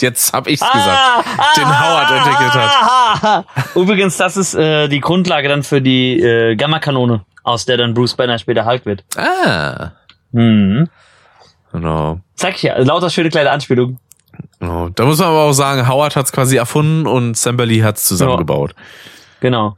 [0.00, 1.24] jetzt hab ich's gesagt,
[1.56, 3.22] den Howard entwickelt hat.
[3.22, 3.44] hat.
[3.74, 8.14] Übrigens, das ist äh, die Grundlage dann für die äh, Gamma-Kanone, aus der dann Bruce
[8.14, 9.04] Banner später Hulk wird.
[9.16, 9.92] Ah,
[10.32, 10.88] Mhm.
[11.72, 12.20] genau.
[12.34, 13.98] Sag ich ja, lauter schöne kleine Anspielung.
[14.60, 14.90] genau.
[14.90, 18.74] Da muss man aber auch sagen, Howard hat's quasi erfunden und Samberly hat's zusammengebaut.
[19.40, 19.76] Genau.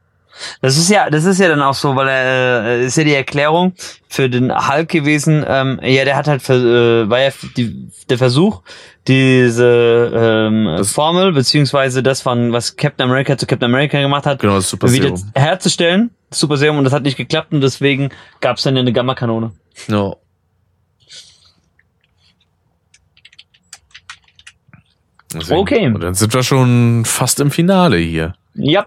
[0.62, 3.15] Das ist ja, das ist ja dann auch so, weil er äh, ist ja die
[3.15, 3.75] Erklärung
[4.09, 5.45] für den Hulk gewesen.
[5.47, 8.62] Ähm, ja, der hat halt, äh, war ja die, der Versuch,
[9.07, 14.39] diese ähm, Das- Formel beziehungsweise das von was Captain America zu Captain America gemacht hat,
[14.41, 15.33] Genau, das Super wieder Serum.
[15.35, 18.11] herzustellen, das Super Serum, und das hat nicht geklappt und deswegen
[18.41, 19.53] gab es dann ja eine Gamma-Kanone.
[19.89, 20.17] No.
[25.33, 25.61] Deswegen.
[25.61, 25.87] Okay.
[25.87, 28.35] Und dann sind wir schon fast im Finale hier.
[28.55, 28.83] Ja.
[28.83, 28.87] Ein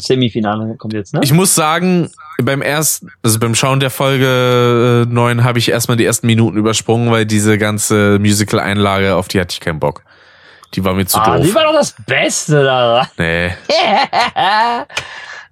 [0.00, 1.20] Semifinale kommt jetzt, ne?
[1.22, 2.10] Ich muss sagen,
[2.42, 6.56] beim ersten, also beim Schauen der Folge äh, 9 habe ich erstmal die ersten Minuten
[6.56, 10.02] übersprungen, weil diese ganze Musical-Einlage, auf die hatte ich keinen Bock.
[10.74, 11.54] Die war mir zu ah, die doof.
[11.54, 13.06] war doch das Beste daran.
[13.16, 13.50] Nee.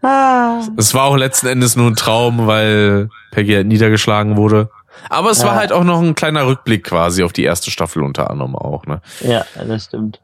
[0.03, 0.61] ah.
[0.77, 4.71] Es war auch letzten Endes nur ein Traum, weil Peggy halt niedergeschlagen wurde.
[5.09, 5.59] Aber es war Ja.
[5.59, 9.01] halt auch noch ein kleiner Rückblick quasi auf die erste Staffel unter anderem auch, ne?
[9.21, 10.21] Ja, das stimmt.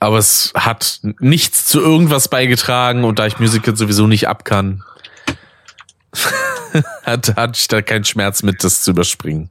[0.00, 4.82] Aber es hat nichts zu irgendwas beigetragen und da ich Musical sowieso nicht ab kann,
[7.04, 9.50] hat, hatte ich da keinen Schmerz mit, das zu überspringen.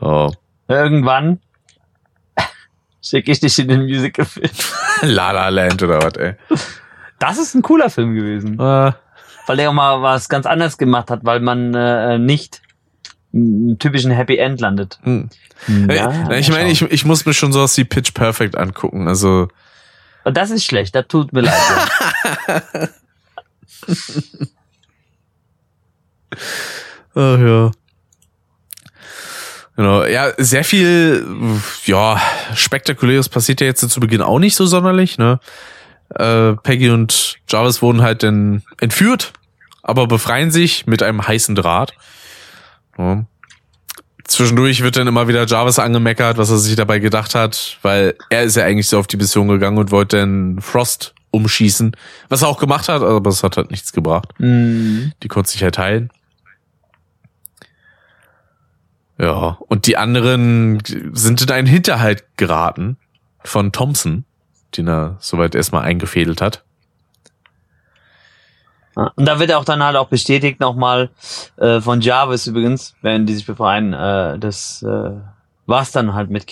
[0.00, 0.32] Oh.
[0.68, 1.40] Irgendwann
[3.02, 4.50] schicke ich dich in den Musical-Film.
[5.02, 6.34] La La Land oder was, ey.
[7.18, 8.54] Das ist ein cooler Film gewesen.
[8.54, 8.92] Äh,
[9.46, 12.62] Weil der auch mal was ganz anderes gemacht hat, weil man äh, nicht
[13.78, 14.98] typischen Happy End landet.
[15.02, 15.28] hm.
[15.90, 19.08] Ja, Äh, ich meine, ich, ich muss mir schon sowas wie Pitch Perfect angucken.
[19.08, 19.48] Also,
[20.24, 21.54] Und das ist schlecht, das tut mir leid.
[22.48, 22.62] Ja.
[27.14, 27.70] Ach ja.
[29.76, 31.26] Genau, ja, sehr viel,
[31.84, 32.20] ja,
[32.54, 35.38] spektakuläres passiert ja jetzt zu Beginn auch nicht so sonderlich, ne?
[36.14, 39.34] Äh, Peggy und Jarvis wurden halt dann entführt,
[39.82, 41.92] aber befreien sich mit einem heißen Draht.
[42.98, 43.24] Ja.
[44.24, 48.42] Zwischendurch wird dann immer wieder Jarvis angemeckert, was er sich dabei gedacht hat, weil er
[48.42, 51.96] ist ja eigentlich so auf die Mission gegangen und wollte dann Frost umschießen,
[52.28, 54.30] was er auch gemacht hat, aber es hat halt nichts gebracht.
[54.38, 55.12] Hm.
[55.22, 56.10] Die konnte sich halt heilen.
[59.18, 60.82] Ja, und die anderen
[61.12, 62.98] sind in einen Hinterhalt geraten
[63.44, 64.24] von Thompson,
[64.76, 66.64] den er soweit erstmal eingefädelt hat.
[68.96, 71.10] Ja, Und da wird auch dann halt auch bestätigt nochmal
[71.56, 75.10] äh, von Jarvis übrigens, wenn die sich befreien, äh, das äh,
[75.66, 76.46] war's dann halt mit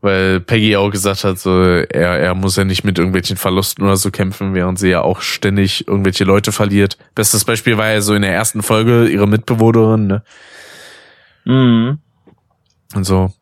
[0.00, 3.96] Weil Peggy auch gesagt hat, so, er, er muss ja nicht mit irgendwelchen Verlusten oder
[3.96, 6.98] so kämpfen, während sie ja auch ständig irgendwelche Leute verliert.
[7.14, 10.22] Bestes Beispiel war ja so in der ersten Folge ihre Mitbewohnerin, ne?
[11.46, 11.98] Mhm.
[12.94, 13.32] Und so.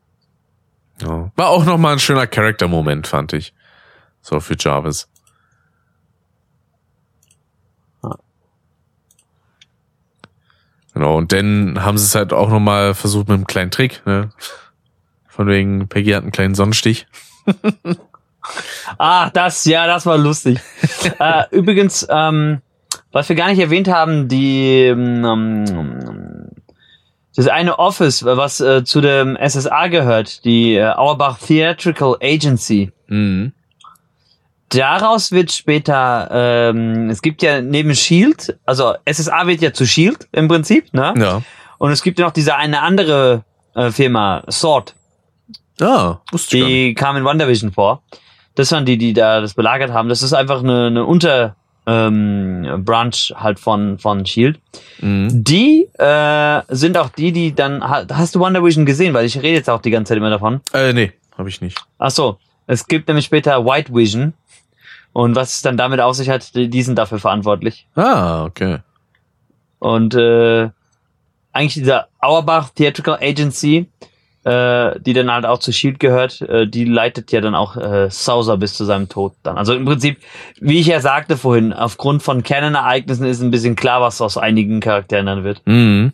[1.03, 1.31] Ja.
[1.37, 3.55] War auch nochmal ein schöner Charakter-Moment, fand ich.
[4.21, 5.09] So für Jarvis.
[10.95, 14.31] Genau, und dann haben sie es halt auch nochmal versucht mit einem kleinen Trick, ne?
[15.27, 17.07] Von wegen, Peggy hat einen kleinen Sonnenstich.
[18.99, 20.59] Ah, das, ja, das war lustig.
[21.21, 22.61] äh, übrigens, ähm,
[23.13, 26.49] was wir gar nicht erwähnt haben, die ähm,
[27.35, 32.93] das eine Office, was äh, zu dem SSA gehört, die äh, Auerbach Theatrical Agency.
[33.09, 33.53] Mhm.
[34.69, 40.29] Daraus wird später, ähm, es gibt ja neben Shield, also SSA wird ja zu Shield
[40.33, 41.13] im Prinzip, ne?
[41.19, 41.43] Ja.
[41.79, 43.45] Und es gibt ja noch diese eine andere
[43.75, 44.95] äh, Firma, Sword,
[45.81, 48.03] Ah, wusste ich die kam in WandaVision vor.
[48.55, 50.09] Das waren die, die da das belagert haben.
[50.09, 51.57] Das ist einfach eine, eine Unter
[51.87, 54.61] ähm, Branch halt von von Shield.
[55.01, 55.29] Mhm.
[55.45, 59.55] Die äh, sind auch die, die dann ha- hast du WandaVision gesehen, weil ich rede
[59.57, 60.61] jetzt auch die ganze Zeit immer davon.
[60.73, 61.79] Äh, nee, habe ich nicht.
[61.99, 64.33] Ach so, es gibt nämlich später White Vision
[65.13, 67.87] und was es dann damit auf sich hat, die, die sind dafür verantwortlich.
[67.97, 68.79] Ah, okay.
[69.81, 70.71] Und äh,
[71.53, 73.87] eigentlich dieser Auerbach Theatrical Agency,
[74.45, 78.11] äh, die dann halt auch zu Shield gehört, äh, die leitet ja dann auch äh,
[78.11, 79.57] Sauser bis zu seinem Tod dann.
[79.57, 80.19] Also im Prinzip,
[80.61, 84.81] wie ich ja sagte vorhin, aufgrund von Canon-Ereignissen ist ein bisschen klar, was aus einigen
[84.81, 85.63] Charakteren dann wird.
[85.65, 86.13] Mhm.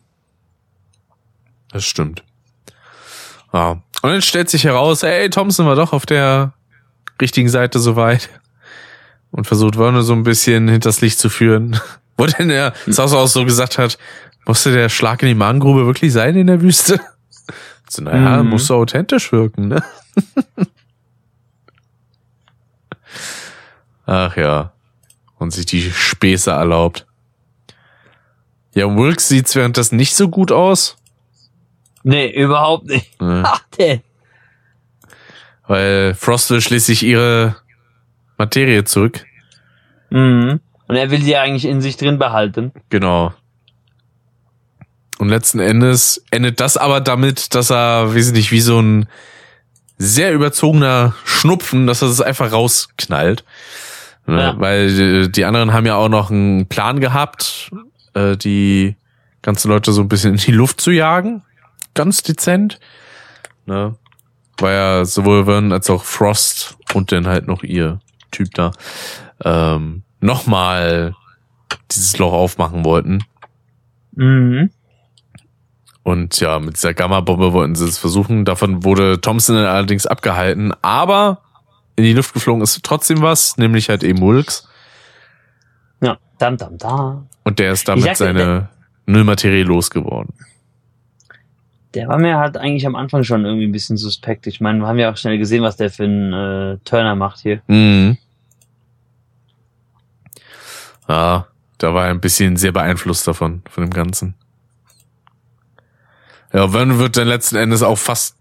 [1.72, 2.22] Das stimmt.
[3.52, 3.82] Ja.
[4.02, 6.52] Und dann stellt sich heraus, ey, Thompson war doch auf der
[7.20, 8.28] richtigen Seite soweit.
[9.30, 11.78] Und versucht Werner so ein bisschen hinters Licht zu führen.
[12.16, 13.96] Wo denn der Sauce auch so gesagt hat,
[14.44, 17.00] musste der Schlag in die Magengrube wirklich sein in der Wüste?
[17.88, 18.50] So, naja, Mhm.
[18.50, 19.82] muss so authentisch wirken, ne?
[24.06, 24.72] Ach ja.
[25.38, 27.06] Und sich die Späße erlaubt.
[28.74, 30.96] Ja, Wilkes sieht's währenddessen nicht so gut aus.
[32.02, 33.20] Nee, überhaupt nicht.
[33.20, 33.42] Ne?
[33.46, 34.00] Ach, der.
[35.66, 37.56] Weil Frost will schließlich ihre
[38.38, 39.24] Materie zurück.
[40.10, 40.60] Mhm.
[40.86, 42.72] Und er will sie eigentlich in sich drin behalten.
[42.88, 43.34] Genau.
[45.18, 49.08] Und letzten Endes endet das aber damit, dass er, weiß ich nicht, wie so ein
[49.98, 53.44] sehr überzogener Schnupfen, dass er es einfach rausknallt.
[54.26, 54.40] Ne?
[54.40, 54.60] Ja.
[54.60, 57.70] Weil äh, die anderen haben ja auch noch einen Plan gehabt,
[58.14, 58.94] äh, die
[59.42, 61.42] ganzen Leute so ein bisschen in die Luft zu jagen.
[61.94, 62.78] Ganz dezent.
[63.66, 63.96] Ne?
[64.58, 68.00] War ja sowohl Vern als auch Frost und dann halt noch ihr
[68.30, 68.72] Typ da
[69.42, 71.14] ähm, nochmal
[71.90, 73.24] dieses Loch aufmachen wollten.
[74.14, 74.70] Mhm.
[76.02, 78.44] Und ja, mit dieser Gamma-Bombe wollten sie es versuchen.
[78.44, 80.72] Davon wurde Thompson allerdings abgehalten.
[80.80, 81.42] Aber
[81.96, 84.68] in die Luft geflogen ist trotzdem was, nämlich halt eben Wilkes.
[86.00, 86.16] Ja.
[86.38, 87.26] Dam, dam, da.
[87.44, 88.68] Und der ist damit sagte, seine
[89.06, 90.32] Nullmaterie losgeworden.
[91.94, 94.46] Der war mir halt eigentlich am Anfang schon irgendwie ein bisschen suspekt.
[94.46, 97.40] Ich meine, wir haben ja auch schnell gesehen, was der für einen äh, Turner macht
[97.40, 97.62] hier.
[97.66, 98.18] Mhm.
[101.08, 101.46] Ja,
[101.78, 104.34] da war er ein bisschen sehr beeinflusst davon, von dem Ganzen.
[106.52, 108.36] Ja, Vern wird dann letzten Endes auch fast,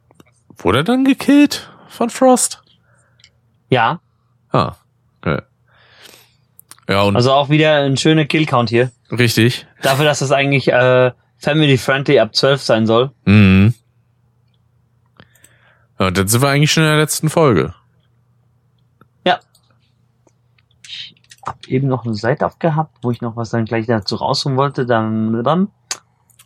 [0.58, 2.62] wurde er dann gekillt von Frost?
[3.70, 4.00] Ja,
[4.52, 4.76] Ah,
[5.22, 5.42] okay.
[6.88, 8.92] Ja, und also auch wieder ein schöner Killcount hier.
[9.12, 9.68] richtig.
[9.82, 13.12] Dafür, dass das eigentlich äh, family-friendly ab 12 sein soll.
[13.26, 13.74] Mhm.
[16.00, 17.74] Ja, dann sind wir eigentlich schon in der letzten Folge.
[19.26, 19.40] Ja.
[20.88, 21.14] Ich
[21.46, 24.86] hab eben noch eine Seite aufgehabt, wo ich noch was dann gleich dazu rausholen wollte.
[24.86, 25.68] Dann, dann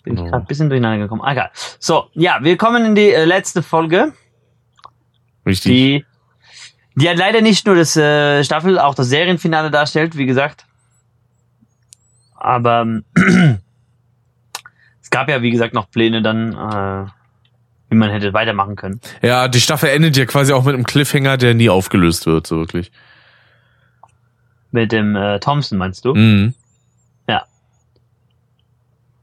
[0.04, 0.26] bin ich Oh.
[0.26, 1.22] gerade ein bisschen durcheinander gekommen.
[1.24, 1.52] Ah, egal.
[1.80, 4.14] So, ja, wir kommen in die äh, letzte Folge.
[5.46, 5.72] Richtig.
[5.72, 6.06] Die,
[6.96, 10.66] die hat leider nicht nur das äh, Staffel, auch das Serienfinale darstellt, wie gesagt.
[12.36, 13.04] Aber ähm,
[15.02, 17.10] es gab ja, wie gesagt, noch Pläne dann, äh,
[17.90, 19.00] wie man hätte weitermachen können.
[19.22, 22.58] Ja, die Staffel endet ja quasi auch mit einem Cliffhanger, der nie aufgelöst wird, so
[22.58, 22.92] wirklich.
[24.72, 26.14] Mit dem äh, Thompson, meinst du?
[26.16, 26.54] Mhm.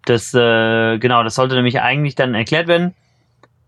[0.09, 2.95] Das, äh, genau, das sollte nämlich eigentlich dann erklärt werden,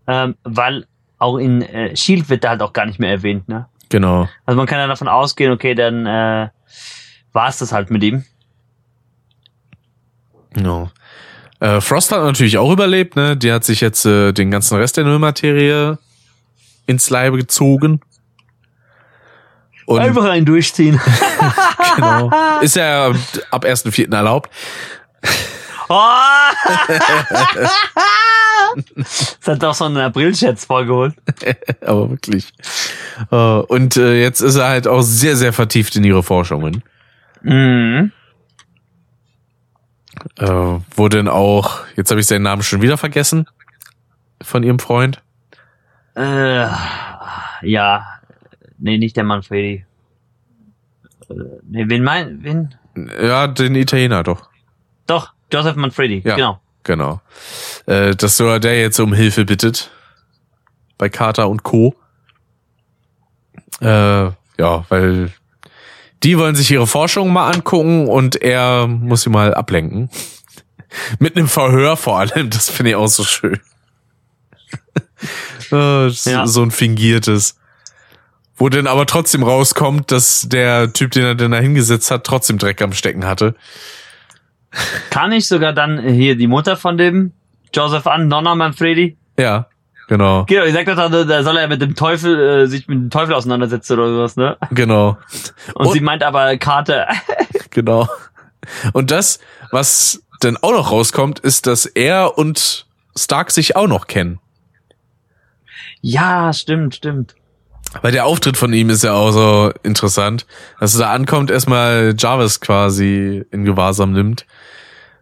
[0.07, 0.87] ähm, weil
[1.19, 3.67] auch in äh, Shield wird da halt auch gar nicht mehr erwähnt, ne?
[3.89, 4.27] Genau.
[4.45, 6.49] Also man kann ja davon ausgehen, okay, dann äh,
[7.33, 8.23] war es das halt mit ihm.
[10.53, 10.89] Genau.
[11.59, 13.37] Äh, Frost hat natürlich auch überlebt, ne?
[13.37, 15.97] Die hat sich jetzt äh, den ganzen Rest der Nullmaterie
[16.87, 18.01] ins Leibe gezogen.
[19.85, 20.99] Und Einfach einen durchziehen.
[21.95, 22.31] genau.
[22.61, 23.11] Ist ja
[23.51, 24.11] ab 1.4.
[24.11, 24.49] erlaubt.
[25.93, 25.97] Oh!
[28.95, 31.13] das hat doch so einen April-Scherz vorgeholt.
[31.85, 32.53] Aber wirklich.
[33.29, 36.81] Äh, Und äh, jetzt ist er halt auch sehr, sehr vertieft in ihre Forschungen.
[37.41, 38.13] Mhm.
[40.37, 43.47] Äh, wo denn auch, jetzt habe ich seinen Namen schon wieder vergessen,
[44.41, 45.21] von ihrem Freund.
[46.15, 46.67] Äh,
[47.63, 48.05] ja.
[48.77, 49.85] Nee, nicht der Manfredi.
[51.63, 52.75] Nee, wen mein, wen?
[53.21, 54.49] Ja, den Italiener doch.
[55.05, 56.35] Doch, Joseph Manfredi, Ja.
[56.35, 56.59] genau.
[56.83, 57.21] Genau.
[57.85, 59.91] Äh, dass sogar der jetzt um Hilfe bittet.
[60.97, 61.95] Bei Carter und Co.
[63.81, 63.85] Äh,
[64.57, 65.31] ja, weil
[66.23, 70.09] die wollen sich ihre Forschung mal angucken und er muss sie mal ablenken.
[71.19, 73.59] Mit einem Verhör vor allem, das finde ich auch so schön.
[75.69, 76.47] So- Ja.
[76.47, 77.55] So ein fingiertes.
[78.55, 82.57] Wo dann aber trotzdem rauskommt, dass der Typ, den er denn da hingesetzt hat, trotzdem
[82.57, 83.55] Dreck am Stecken hatte.
[85.09, 87.33] Kann ich sogar dann hier die Mutter von dem
[87.73, 89.17] Joseph an, Nonna Manfredi?
[89.37, 89.67] Ja,
[90.07, 90.45] genau.
[90.45, 90.95] Genau, ich sag doch,
[91.25, 94.57] da soll er mit dem Teufel, äh, sich mit dem Teufel auseinandersetzen oder sowas, ne?
[94.71, 95.17] Genau.
[95.73, 97.07] Und, Und- sie meint aber Karte.
[97.73, 98.09] Genau.
[98.91, 99.39] Und das,
[99.71, 102.85] was dann auch noch rauskommt, ist, dass er und
[103.15, 104.39] Stark sich auch noch kennen.
[106.01, 107.35] ja, stimmt, stimmt.
[108.01, 110.45] Weil der Auftritt von ihm ist ja auch so interessant,
[110.79, 114.45] dass er da ankommt, erstmal Jarvis quasi in Gewahrsam nimmt,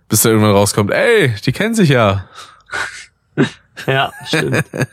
[0.08, 2.26] bis er irgendwann rauskommt, ey, die kennen sich ja.
[3.88, 4.64] Ja, stimmt.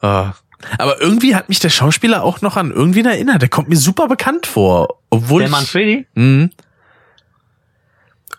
[0.00, 0.34] Ah.
[0.76, 3.40] Aber irgendwie hat mich der Schauspieler auch noch an irgendwen erinnert.
[3.40, 4.98] Der kommt mir super bekannt vor.
[5.08, 6.06] Obwohl der ich, Manfredi?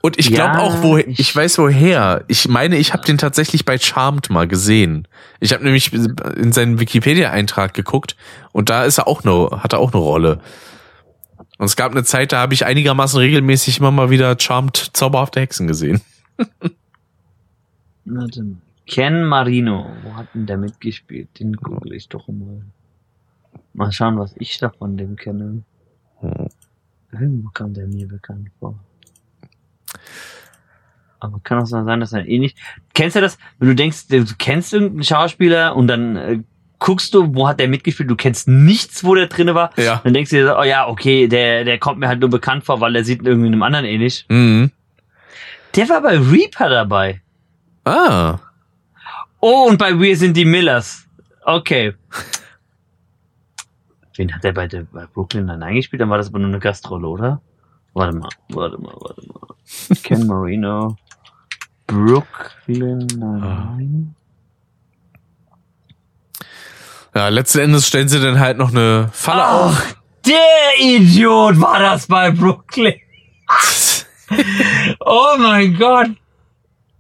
[0.06, 2.24] Und ich Ja, glaube auch, wo ich, ich- weiß woher.
[2.28, 5.08] Ich meine, ich habe den tatsächlich bei Charmed mal gesehen.
[5.40, 8.16] Ich habe nämlich in seinen Wikipedia-Eintrag geguckt
[8.52, 10.40] und da ist er auch eine, hat er auch eine Rolle.
[11.58, 15.40] Und es gab eine Zeit, da habe ich einigermaßen regelmäßig immer mal wieder Charmed zauberhafte
[15.40, 16.02] Hexen gesehen.
[18.06, 18.58] Warte mal.
[18.88, 19.88] Ken Marino.
[20.04, 21.30] Wo hat denn der mitgespielt?
[21.40, 22.62] Den google ich doch mal.
[23.74, 25.64] Mal schauen, was ich da von dem kenne.
[26.20, 26.48] Hm.
[27.12, 28.78] Irgendwo kam der mir bekannt vor.
[31.20, 32.58] Aber kann auch so sein, dass er eh nicht.
[32.94, 36.40] Kennst du das, wenn du denkst, du kennst irgendeinen Schauspieler und dann äh,
[36.80, 39.72] guckst du, wo hat der mitgespielt, du kennst nichts, wo der drinne war.
[39.78, 40.02] Ja.
[40.04, 42.64] Dann denkst du dir, so, oh ja, okay, der, der kommt mir halt nur bekannt
[42.64, 44.26] vor, weil der sieht irgendwie einem anderen ähnlich.
[44.30, 44.72] Mhm.
[45.76, 47.22] Der war bei Reaper dabei.
[47.86, 48.40] Ah.
[49.40, 51.08] Oh, und bei Wir sind die Millers.
[51.44, 51.94] Okay.
[54.16, 56.02] Wen hat der bei, der, bei Brooklyn dann eingespielt?
[56.02, 57.42] Dann war das aber nur eine Gastrolle, oder?
[57.96, 59.96] Warte mal, warte mal, warte mal.
[60.04, 60.98] Ken Marino.
[61.88, 64.14] Brooklyn Nine-Nine.
[67.16, 69.82] Ja, letzten Endes stellen sie dann halt noch eine Falle auf.
[69.82, 69.96] Ach,
[70.26, 72.96] der Idiot war das bei Brooklyn.
[75.00, 76.10] Oh mein Gott.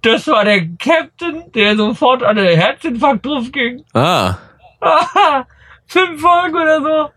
[0.03, 3.83] Das war der Captain, der sofort an den Herzinfarkt drauf ging.
[3.95, 4.35] Ah.
[5.87, 7.11] Fünf Folgen oder so.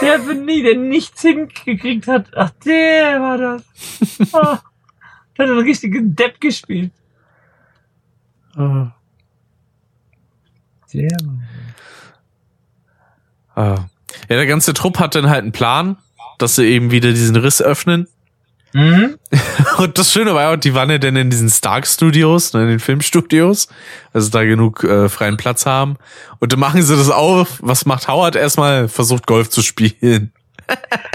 [0.00, 2.30] Der für nie, der nichts hingekriegt hat.
[2.34, 3.62] Ach, der war das.
[4.32, 4.60] Ah,
[5.36, 6.92] der hat einen richtigen Depp gespielt.
[8.56, 8.92] Ah.
[10.92, 11.08] Der
[13.54, 13.74] Ah.
[14.28, 15.96] Ja, der ganze Trupp hat dann halt einen Plan,
[16.38, 18.08] dass sie eben wieder diesen Riss öffnen.
[18.72, 19.18] Mhm.
[19.78, 22.68] Und das Schöne war ja, die waren ja dann in diesen Stark Studios, ne, in
[22.68, 23.68] den Filmstudios,
[24.12, 25.96] also da genug äh, freien Platz haben.
[26.38, 27.58] Und dann machen sie das auf.
[27.60, 28.88] Was macht Howard erstmal?
[28.88, 30.32] Versucht Golf zu spielen.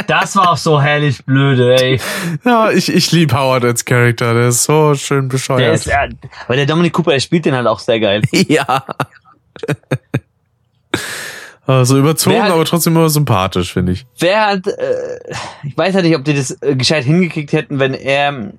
[0.08, 2.00] Das war auch so herrlich blöde, ey.
[2.46, 4.34] Ja, ich, ich lieb Howard als Charakter.
[4.34, 5.76] Der ist so schön Der bescheuert.
[5.76, 6.08] ist, ja,
[6.48, 8.22] weil der Dominic Cooper, der spielt den halt auch sehr geil.
[8.32, 8.86] ja.
[11.68, 14.06] Also überzogen, hat- aber trotzdem immer sympathisch, finde ich.
[14.20, 15.20] Wer hat, äh,
[15.64, 18.54] ich weiß ja nicht, ob die das äh, gescheit hingekriegt hätten, wenn er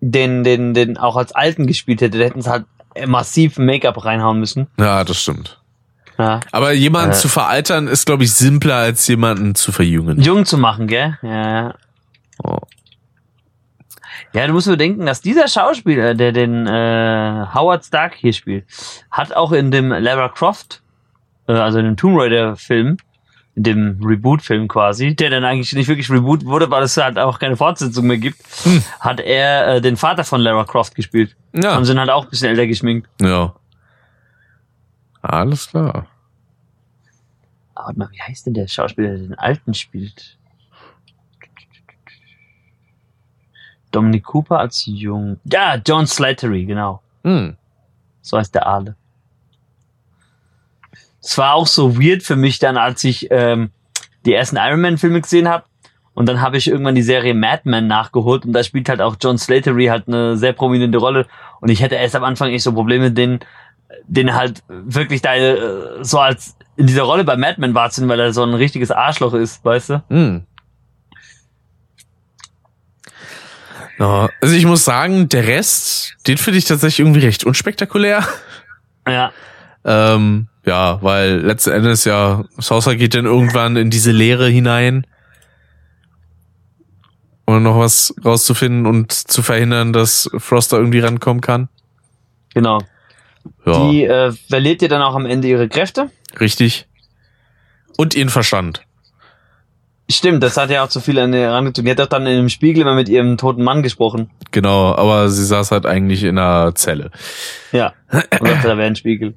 [0.00, 2.18] den, den, den auch als Alten gespielt hätte.
[2.18, 2.64] Da hätten sie halt
[3.06, 4.68] massiv Make-up reinhauen müssen.
[4.78, 5.60] Ja, das stimmt.
[6.16, 6.38] Ja.
[6.52, 7.14] Aber jemanden Äh.
[7.14, 10.20] zu veraltern ist, glaube ich, simpler als jemanden zu verjüngen.
[10.20, 11.18] Jung zu machen, gell?
[11.22, 11.74] Ja, ja.
[12.44, 12.58] Oh.
[14.32, 18.64] Ja, du musst bedenken, dass dieser Schauspieler, der den äh, Howard Stark hier spielt,
[19.10, 20.82] hat auch in dem Lara Croft,
[21.46, 22.96] also in dem Tomb Raider Film,
[23.54, 27.38] in dem Reboot-Film quasi, der dann eigentlich nicht wirklich Reboot wurde, weil es halt auch
[27.38, 28.40] keine Fortsetzung mehr gibt,
[29.00, 31.36] hat er äh, den Vater von Lara Croft gespielt.
[31.52, 31.76] Ja.
[31.76, 33.08] Und sind halt auch ein bisschen älter geschminkt.
[33.20, 33.54] Ja.
[35.22, 36.06] Alles klar.
[37.74, 40.38] Aber warte mal, wie heißt denn der Schauspieler, der den Alten spielt?
[43.90, 45.38] Dominic Cooper als Jung.
[45.44, 47.00] Ja, John Slattery, genau.
[47.22, 47.56] Hm.
[48.22, 48.96] So heißt der Aale.
[51.24, 53.70] Es war auch so weird für mich dann, als ich ähm,
[54.26, 55.64] die ersten Iron Man Filme gesehen habe
[56.14, 59.16] Und dann habe ich irgendwann die Serie Mad Men nachgeholt und da spielt halt auch
[59.20, 61.26] John Slatery halt eine sehr prominente Rolle.
[61.60, 63.40] Und ich hätte erst am Anfang echt so Probleme, den,
[64.06, 68.20] den halt wirklich da äh, so als in dieser Rolle bei Mad Men wahrzunehmen, weil
[68.20, 70.02] er so ein richtiges Arschloch ist, weißt du?
[70.08, 70.46] Hm.
[73.98, 78.24] Ja, also ich muss sagen, der Rest, den finde ich tatsächlich irgendwie recht unspektakulär.
[79.06, 79.32] Ja.
[79.84, 85.06] Ähm, ja, weil letzten Endes ja, Saucer geht dann irgendwann in diese Leere hinein.
[87.46, 91.68] Um noch was rauszufinden und zu verhindern, dass Froster irgendwie rankommen kann.
[92.54, 92.78] Genau.
[93.66, 96.10] Ja, Die äh, verliert ihr dann auch am Ende ihre Kräfte.
[96.40, 96.86] richtig.
[97.96, 98.82] Und ihren Verstand.
[100.10, 101.84] Stimmt, das hat ja auch zu viel an ihr herangezogen.
[101.86, 104.30] Die hat doch dann in dem Spiegel immer mit ihrem toten Mann gesprochen.
[104.50, 107.10] Genau, aber sie saß halt eigentlich in einer Zelle.
[107.72, 107.92] Ja.
[108.10, 109.34] Und dachte, da wäre ein Spiegel.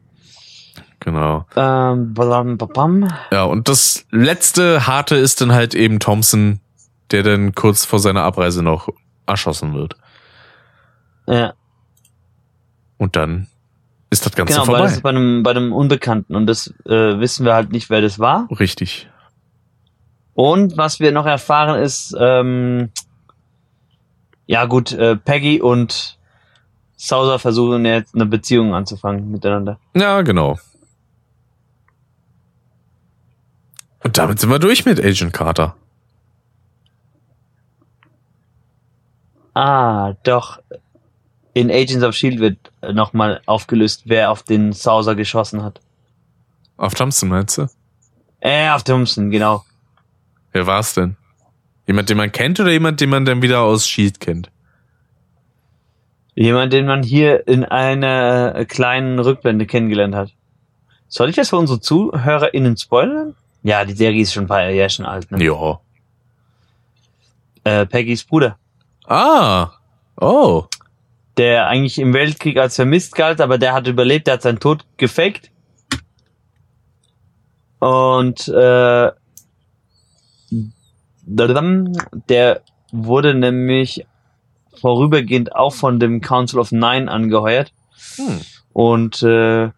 [0.99, 1.45] Genau.
[1.55, 3.07] Ähm, bam, bam.
[3.31, 6.59] Ja, und das letzte harte ist dann halt eben Thompson,
[7.11, 8.89] der dann kurz vor seiner Abreise noch
[9.25, 9.95] erschossen wird.
[11.27, 11.53] Ja.
[12.97, 13.47] Und dann
[14.09, 14.83] ist das Ganze Genau, weil vorbei.
[14.83, 18.01] das ist bei einem, bei einem Unbekannten und das äh, wissen wir halt nicht, wer
[18.01, 18.47] das war.
[18.59, 19.09] Richtig.
[20.33, 22.89] Und was wir noch erfahren ist, ähm,
[24.45, 26.17] ja gut, äh, Peggy und
[26.95, 29.79] Sauser versuchen jetzt eine Beziehung anzufangen miteinander.
[29.95, 30.57] Ja, genau.
[34.07, 35.75] Und damit sind wir durch mit Agent Carter.
[39.53, 40.59] Ah, doch.
[41.53, 45.81] In Agents of Shield wird nochmal aufgelöst, wer auf den Sauser geschossen hat.
[46.77, 47.67] Auf Thompson, meinst du?
[48.39, 49.65] Äh, auf Thompson, genau.
[50.53, 51.17] Wer war's denn?
[51.85, 54.49] Jemand, den man kennt oder jemand, den man dann wieder aus Shield kennt?
[56.33, 60.31] Jemand, den man hier in einer äh, kleinen Rückblende kennengelernt hat.
[61.09, 63.35] Soll ich das für unsere ZuhörerInnen spoilern?
[63.67, 65.29] Ja, die Serie ist schon ein paar Jahre schon alt.
[65.29, 65.43] Ne?
[65.43, 65.81] Ja.
[67.65, 68.57] Äh, Peggys Bruder,
[69.05, 69.71] Ah.
[70.15, 70.67] Oh.
[71.35, 74.85] der eigentlich im Weltkrieg als vermisst galt, aber der hat überlebt, der hat seinen Tod
[74.95, 75.51] gefaked.
[77.79, 79.11] Und äh,
[81.25, 82.61] der
[82.93, 84.05] wurde nämlich
[84.79, 87.73] vorübergehend auch von dem Council of Nine angeheuert
[88.15, 88.39] Hm.
[88.71, 89.71] und äh,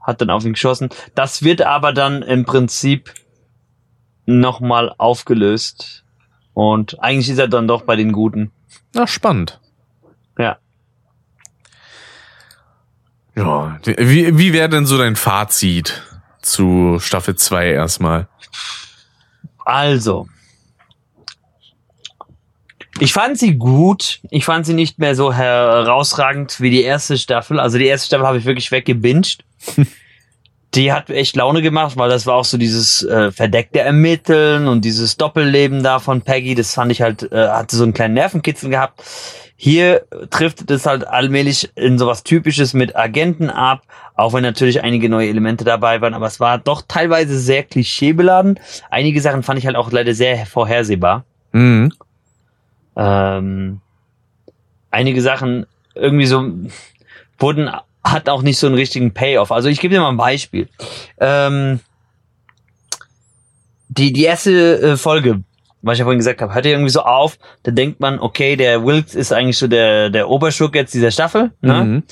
[0.00, 0.90] hat dann auf ihn geschossen.
[1.16, 3.12] Das wird aber dann im Prinzip
[4.26, 6.04] nochmal aufgelöst.
[6.54, 8.52] Und eigentlich ist er dann doch bei den Guten.
[8.94, 9.60] Na, spannend.
[10.38, 10.58] Ja.
[13.34, 13.78] Ja.
[13.84, 16.02] Wie, wie wäre denn so dein Fazit
[16.42, 18.28] zu Staffel 2 erstmal?
[19.64, 20.28] Also.
[22.98, 24.20] Ich fand sie gut.
[24.30, 27.58] Ich fand sie nicht mehr so herausragend wie die erste Staffel.
[27.58, 29.44] Also die erste Staffel habe ich wirklich weggebinged.
[30.74, 34.84] die hat echt Laune gemacht, weil das war auch so dieses äh, verdeckte Ermitteln und
[34.84, 36.54] dieses Doppelleben da von Peggy.
[36.54, 39.02] Das fand ich halt, äh, hatte so einen kleinen Nervenkitzel gehabt.
[39.56, 43.82] Hier trifft es halt allmählich in sowas Typisches mit Agenten ab,
[44.14, 48.58] auch wenn natürlich einige neue Elemente dabei waren, aber es war doch teilweise sehr klischeebeladen.
[48.90, 51.24] Einige Sachen fand ich halt auch leider sehr vorhersehbar.
[51.52, 51.92] Mhm.
[52.96, 53.80] Ähm,
[54.90, 56.50] einige Sachen irgendwie so
[57.38, 57.70] wurden
[58.04, 59.52] hat auch nicht so einen richtigen Payoff.
[59.52, 60.68] Also ich gebe dir mal ein Beispiel.
[61.20, 61.80] Ähm,
[63.88, 65.42] die die erste äh, Folge,
[65.82, 67.38] was ich ja vorhin gesagt habe, hört ja irgendwie so auf.
[67.62, 71.52] Da denkt man, okay, der Wilkes ist eigentlich so der der Oberschurk jetzt dieser Staffel.
[71.60, 71.84] Ne?
[71.84, 72.02] Mhm.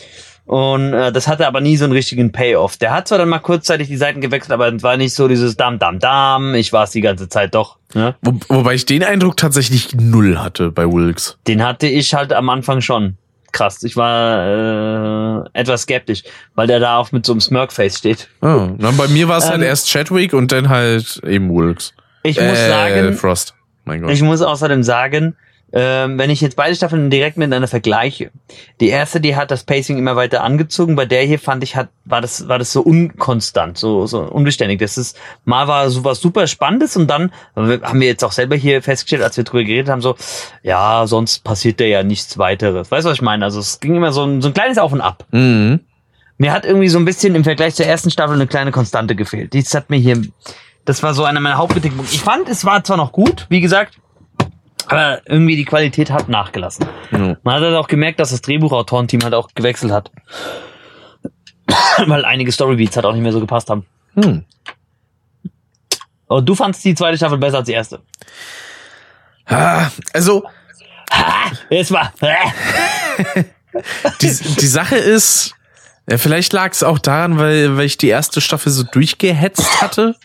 [0.51, 2.77] Und äh, das hatte aber nie so einen richtigen Payoff.
[2.77, 5.57] Der hat zwar dann mal kurzzeitig die Seiten gewechselt, aber es war nicht so dieses
[5.57, 6.57] Dam, Dam, Dam.
[6.57, 7.79] Ich war es die ganze Zeit doch.
[7.95, 8.17] Ne?
[8.21, 11.39] Wo, wobei ich den Eindruck tatsächlich null hatte bei Wilkes.
[11.47, 13.17] Den hatte ich halt am Anfang schon.
[13.53, 13.83] Krass.
[13.83, 16.23] Ich war äh, etwas skeptisch,
[16.55, 18.29] weil der da auch mit so einem Smirkface steht.
[18.43, 18.69] Oh.
[18.79, 21.95] Na, bei mir war es halt Ähm, erst Chadwick und dann halt eben Wilkes.
[22.23, 23.55] Ich muss äh, sagen, Frost.
[23.85, 24.11] Mein Gott.
[24.11, 25.37] ich muss außerdem sagen,
[25.73, 28.31] ähm, wenn ich jetzt beide Staffeln direkt miteinander vergleiche,
[28.81, 31.89] die erste, die hat das Pacing immer weiter angezogen, bei der hier fand ich, hat,
[32.05, 34.81] war das, war das so unkonstant, so, so unbeständig.
[34.81, 38.83] Das ist, mal war sowas super Spannendes und dann haben wir jetzt auch selber hier
[38.83, 40.17] festgestellt, als wir drüber geredet haben, so,
[40.63, 42.91] ja, sonst passiert da ja nichts weiteres.
[42.91, 43.45] Weißt du, was ich meine?
[43.45, 45.25] Also es ging immer so ein, so ein kleines Auf und Ab.
[45.31, 45.81] mhm.
[46.39, 49.53] Mir hat irgendwie so ein bisschen im Vergleich zur ersten Staffel eine kleine Konstante gefehlt.
[49.53, 50.23] Dies hat mir hier,
[50.87, 52.15] das war so einer meiner Hauptkritikpunkte.
[52.15, 53.99] Ich fand, es war zwar noch gut, wie gesagt,
[54.91, 56.87] aber irgendwie die Qualität hat nachgelassen.
[57.13, 57.37] Ja.
[57.43, 60.11] Man hat halt auch gemerkt, dass das Drehbuchautorenteam halt auch gewechselt hat.
[62.07, 63.87] Weil einige Storybeats halt auch nicht mehr so gepasst haben.
[64.15, 64.45] Hm.
[66.27, 68.01] Und du fandst die zweite Staffel besser als die erste.
[69.47, 70.45] Ah, Also,
[71.71, 72.13] Jetzt mal.
[74.21, 75.55] die, die Sache ist,
[76.09, 80.17] ja, vielleicht lag es auch daran, weil, weil ich die erste Staffel so durchgehetzt hatte.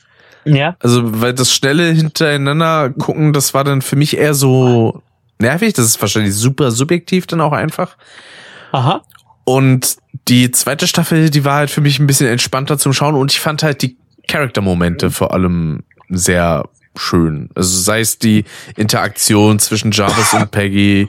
[0.46, 0.76] Ja.
[0.80, 5.02] Also, weil das schnelle hintereinander gucken, das war dann für mich eher so
[5.40, 5.74] nervig.
[5.74, 7.98] Das ist wahrscheinlich super subjektiv dann auch einfach.
[8.72, 9.02] Aha.
[9.44, 9.98] Und
[10.28, 13.40] die zweite Staffel, die war halt für mich ein bisschen entspannter zum Schauen und ich
[13.40, 13.98] fand halt die
[14.28, 16.66] Charaktermomente vor allem sehr
[16.98, 17.50] schön.
[17.56, 18.46] Also sei es die
[18.76, 21.08] Interaktion zwischen Jarvis und Peggy.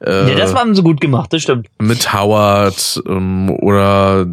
[0.00, 1.68] Äh, Ja, das waren so gut gemacht, das stimmt.
[1.78, 4.26] mit Howard ähm, oder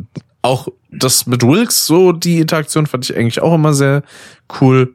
[0.44, 4.04] auch das mit Wilkes, so die Interaktion fand ich eigentlich auch immer sehr
[4.62, 4.94] cool.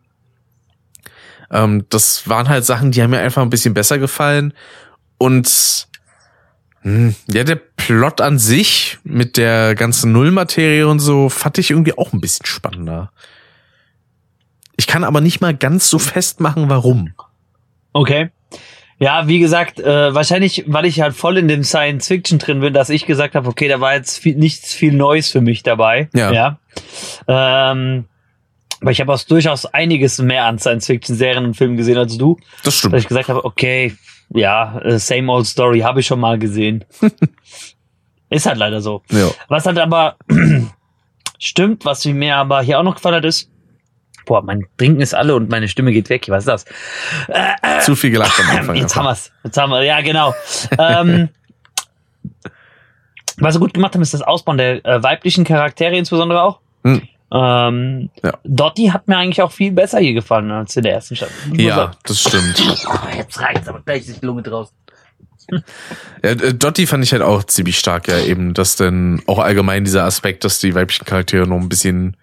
[1.51, 4.53] Ähm, das waren halt Sachen, die haben mir einfach ein bisschen besser gefallen.
[5.17, 5.89] Und
[6.83, 11.97] hm, ja, der Plot an sich mit der ganzen Nullmaterie und so fand ich irgendwie
[11.97, 13.11] auch ein bisschen spannender.
[14.77, 17.15] Ich kann aber nicht mal ganz so festmachen, warum.
[17.95, 18.31] Okay.
[19.01, 22.75] Ja, wie gesagt, äh, wahrscheinlich, weil ich halt voll in dem Science Fiction drin bin,
[22.75, 26.09] dass ich gesagt habe, okay, da war jetzt viel, nichts viel Neues für mich dabei.
[26.15, 26.33] Ja.
[26.33, 26.59] ja.
[27.29, 28.07] Ähm,
[28.81, 32.17] aber ich habe auch durchaus einiges mehr an Science Fiction Serien und Filmen gesehen als
[32.17, 32.95] du, Das dass stimmt.
[32.97, 33.95] ich gesagt habe, okay,
[34.35, 36.85] ja, äh, same old story, habe ich schon mal gesehen.
[38.31, 39.03] Ist halt leider so.
[39.11, 39.31] Ja.
[39.49, 40.17] Was halt aber
[41.39, 43.51] stimmt, was mir aber hier auch noch gefallen hat, ist,
[44.29, 46.27] boah, mein Trinken ist alle und meine Stimme geht weg.
[46.29, 47.85] Was ist das?
[47.85, 48.77] Zu viel gelacht am Anfang.
[48.77, 48.97] Jetzt einfach.
[48.97, 49.33] haben wir's.
[49.43, 50.35] Jetzt haben wir, ja, genau.
[50.79, 51.31] ähm,
[53.39, 56.61] was sie gut gemacht haben, ist das Ausbauen der äh, weiblichen Charaktere insbesondere auch.
[56.85, 57.03] Hm.
[57.33, 58.33] Ähm, Ja.
[58.45, 61.61] Dottie hat mir eigentlich auch viel besser hier gefallen als in der ersten Staffel.
[61.61, 61.97] Ja, sagen.
[62.05, 62.85] das stimmt.
[62.87, 64.75] Ah, Jetzt reicht's, aber gleich ist die Lunge draußen.
[66.23, 69.85] Ja, äh, Dottie fand ich halt auch ziemlich stark, ja, eben, dass denn auch allgemein
[69.85, 72.17] dieser Aspekt, dass die weiblichen Charaktere noch ein bisschen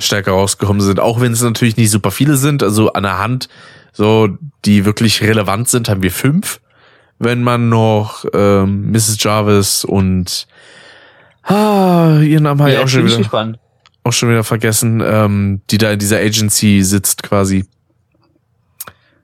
[0.00, 3.48] stärker rausgekommen sind, auch wenn es natürlich nicht super viele sind, also an der Hand,
[3.92, 4.28] so,
[4.64, 6.60] die wirklich relevant sind, haben wir fünf.
[7.18, 9.22] Wenn man noch ähm, Mrs.
[9.22, 10.46] Jarvis und
[11.42, 13.58] ah, ihren Namen habe ich Ja, auch schon wieder,
[14.04, 17.66] auch schon wieder vergessen, ähm, die da in dieser Agency sitzt quasi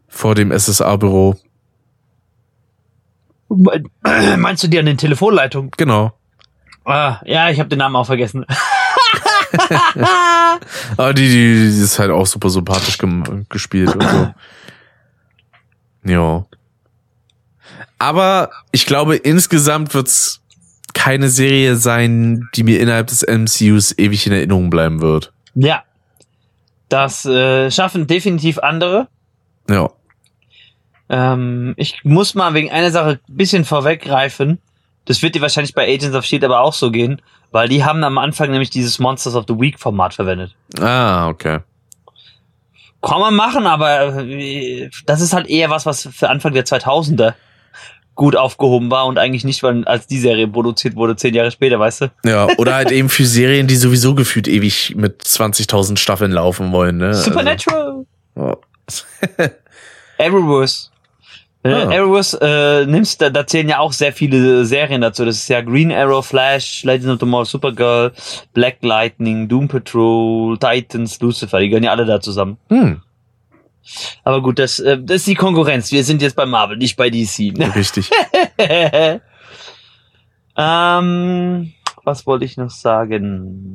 [0.08, 1.36] vor dem SSA-Büro.
[3.48, 5.70] Meinst du die an den Telefonleitungen?
[5.76, 6.12] Genau.
[6.84, 8.44] Ah, ja, ich habe den Namen auch vergessen.
[10.96, 12.98] Aber die, die, die ist halt auch super sympathisch
[13.48, 14.34] gespielt und so.
[16.04, 16.46] Ja.
[17.98, 20.42] Aber ich glaube, insgesamt wird's
[20.94, 25.32] keine Serie sein, die mir innerhalb des MCUs ewig in Erinnerung bleiben wird.
[25.54, 25.84] Ja.
[26.88, 29.08] Das äh, schaffen definitiv andere.
[29.68, 29.90] Ja.
[31.08, 34.58] Ähm, ich muss mal wegen einer Sache ein bisschen vorweggreifen.
[35.06, 37.22] Das wird dir wahrscheinlich bei Agents of Shield aber auch so gehen,
[37.52, 40.54] weil die haben am Anfang nämlich dieses Monsters of the Week Format verwendet.
[40.80, 41.60] Ah, okay.
[43.02, 47.34] Kann man machen, aber äh, das ist halt eher was, was für Anfang der 2000er
[48.16, 51.78] gut aufgehoben war und eigentlich nicht, weil als die Serie produziert wurde, zehn Jahre später,
[51.78, 52.10] weißt du?
[52.24, 56.96] Ja, oder halt eben für Serien, die sowieso gefühlt ewig mit 20.000 Staffeln laufen wollen,
[56.96, 57.14] ne?
[57.14, 58.06] Supernatural!
[58.34, 59.04] Also,
[60.18, 60.88] Arrowverse.
[61.68, 61.90] Äh, Ah.
[61.90, 65.24] Arrowverse äh, nimmst, da, da zählen ja auch sehr viele Serien dazu.
[65.24, 68.12] Das ist ja Green Arrow, Flash, Legends of Tomorrow, Supergirl,
[68.52, 72.58] Black Lightning, Doom Patrol, Titans, Lucifer, die gehören ja alle da zusammen.
[72.68, 73.00] Hm,
[74.24, 75.92] Aber gut, das, äh, das ist die Konkurrenz.
[75.92, 77.52] Wir sind jetzt bei Marvel, nicht bei DC.
[77.76, 78.10] richtig.
[80.56, 81.72] ähm,
[82.04, 83.74] was wollte ich noch sagen?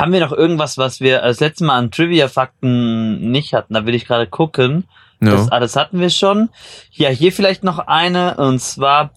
[0.00, 3.74] Haben wir noch irgendwas, was wir als letztes Mal an Trivia-Fakten nicht hatten?
[3.74, 4.84] Da will ich gerade gucken.
[5.20, 5.32] Ja.
[5.32, 6.48] Das alles hatten wir schon.
[6.92, 9.10] Ja, hier vielleicht noch eine, und zwar,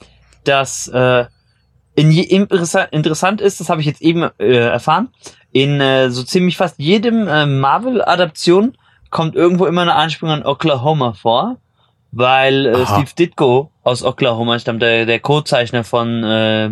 [0.43, 1.25] dass äh,
[1.95, 5.09] in je, interessa interessant ist, das habe ich jetzt eben äh, erfahren,
[5.51, 8.75] in äh, so ziemlich fast jedem äh, Marvel-Adaption
[9.09, 11.57] kommt irgendwo immer eine Anspielung an Oklahoma vor,
[12.11, 12.85] weil äh, Aha.
[12.85, 16.65] Steve Ditko aus Oklahoma stammt, der, der Co-Zeichner von äh,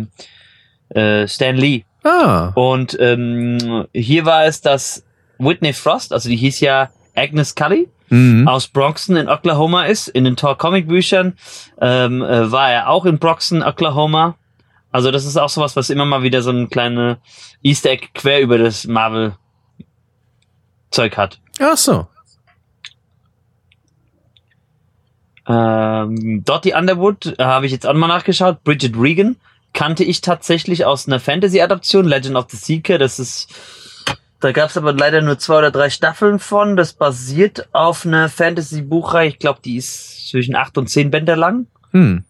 [0.90, 1.84] äh, Stan Lee.
[2.04, 5.04] Ah, Und ähm, hier war es, dass
[5.38, 8.46] Whitney Frost, also die hieß ja Agnes Cully, mhm.
[8.48, 10.08] aus Broxton in Oklahoma ist.
[10.08, 11.36] In den Tor Comic Büchern
[11.80, 14.36] ähm, äh, war er auch in Broxton, Oklahoma.
[14.90, 17.18] Also das ist auch sowas, was immer mal wieder so ein kleine
[17.62, 19.34] Easter Egg quer über das Marvel
[20.90, 21.40] Zeug hat.
[21.60, 22.06] Ach so.
[25.48, 28.62] Ähm, Dottie Underwood äh, habe ich jetzt auch mal nachgeschaut.
[28.62, 29.36] Bridget Regan
[29.72, 32.98] kannte ich tatsächlich aus einer Fantasy-Adaption, Legend of the Seeker.
[32.98, 33.48] Das ist,
[34.40, 36.76] da gab es aber leider nur zwei oder drei Staffeln von.
[36.76, 39.28] Das basiert auf einer Fantasy-Buchreihe.
[39.28, 41.66] Ich glaube, die ist zwischen acht und zehn Bänder lang.
[41.92, 42.24] Hm.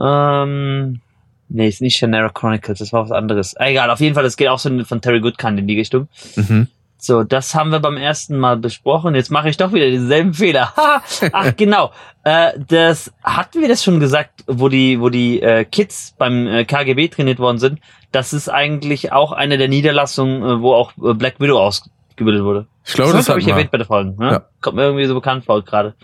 [0.00, 1.00] Ähm,
[1.48, 3.54] nee, ist nicht Shannara Chronicles, das war was anderes.
[3.58, 6.08] Egal, auf jeden Fall, das geht auch so von Terry Goodkind in die Richtung.
[6.36, 6.68] Mhm.
[6.98, 9.14] So, das haben wir beim ersten Mal besprochen.
[9.14, 10.72] Jetzt mache ich doch wieder denselben Fehler.
[10.76, 11.02] Ha!
[11.32, 11.92] Ach genau,
[12.24, 16.64] äh, das hatten wir das schon gesagt, wo die, wo die äh, Kids beim äh,
[16.64, 17.80] KGB trainiert worden sind.
[18.12, 22.66] Das ist eigentlich auch eine der Niederlassungen, äh, wo auch äh, Black Widow ausgebildet wurde.
[22.84, 24.14] Ich glaube, das, habe hat ich erwähnt bei der Folge.
[24.18, 24.30] Ne?
[24.30, 24.42] Ja.
[24.60, 25.94] Kommt mir irgendwie so bekannt vor gerade,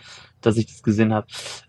[0.41, 1.27] dass ich das gesehen habe.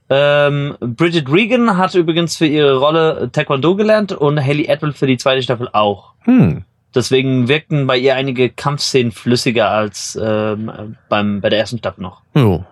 [0.09, 5.17] Ähm, Bridget Regan hat übrigens für ihre Rolle Taekwondo gelernt und Haley Atwell für die
[5.17, 6.13] zweite Staffel auch.
[6.21, 6.65] Hm.
[6.95, 12.21] Deswegen wirkten bei ihr einige Kampfszenen flüssiger als ähm, beim bei der ersten Staffel noch.
[12.35, 12.65] Jo.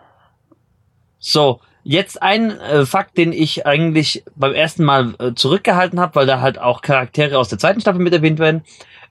[1.18, 6.26] So, jetzt ein äh, Fakt, den ich eigentlich beim ersten Mal äh, zurückgehalten habe, weil
[6.26, 8.64] da halt auch Charaktere aus der zweiten Staffel mit erwähnt werden.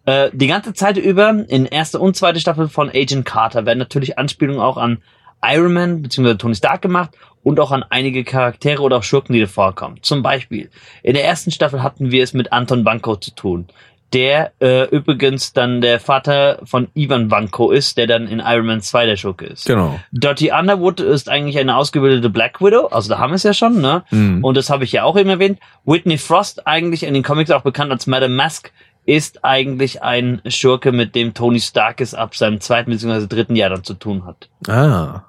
[0.07, 4.19] Äh, die ganze Zeit über in erste und zweite Staffel von Agent Carter werden natürlich
[4.19, 5.03] Anspielungen auch an
[5.43, 6.35] Iron Man bzw.
[6.35, 7.11] Tony Stark gemacht
[7.43, 9.99] und auch an einige Charaktere oder auch Schurken, die da vorkommen.
[10.03, 10.71] Zum Beispiel
[11.03, 13.69] in der ersten Staffel hatten wir es mit Anton Banco zu tun,
[14.13, 18.81] der äh, übrigens dann der Vater von Ivan Banco ist, der dann in Iron Man
[18.81, 19.67] 2 der Schurke ist.
[19.67, 20.01] Genau.
[20.11, 23.81] Dirty Underwood ist eigentlich eine ausgebildete Black Widow, also da haben wir es ja schon,
[23.81, 24.05] ne?
[24.11, 24.45] Mhm.
[24.45, 25.61] Und das habe ich ja auch eben erwähnt.
[25.85, 28.73] Whitney Frost, eigentlich in den Comics auch bekannt als Madame Mask,
[29.07, 33.27] ist eigentlich ein Schurke, mit dem Tony Stark es ab seinem zweiten bzw.
[33.27, 34.49] dritten Jahr dann zu tun hat.
[34.69, 35.23] Ah.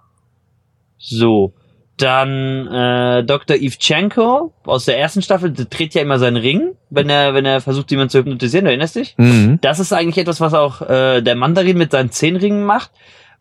[0.98, 1.54] So.
[2.02, 3.58] Dann äh, Dr.
[3.58, 7.62] Ivchenko aus der ersten Staffel, der dreht ja immer seinen Ring, wenn er, wenn er
[7.62, 9.14] versucht, jemanden zu hypnotisieren, du erinnerst dich?
[9.18, 9.60] Mhm.
[9.62, 12.90] Das ist eigentlich etwas, was auch äh, der Mandarin mit seinen Zehnringen macht.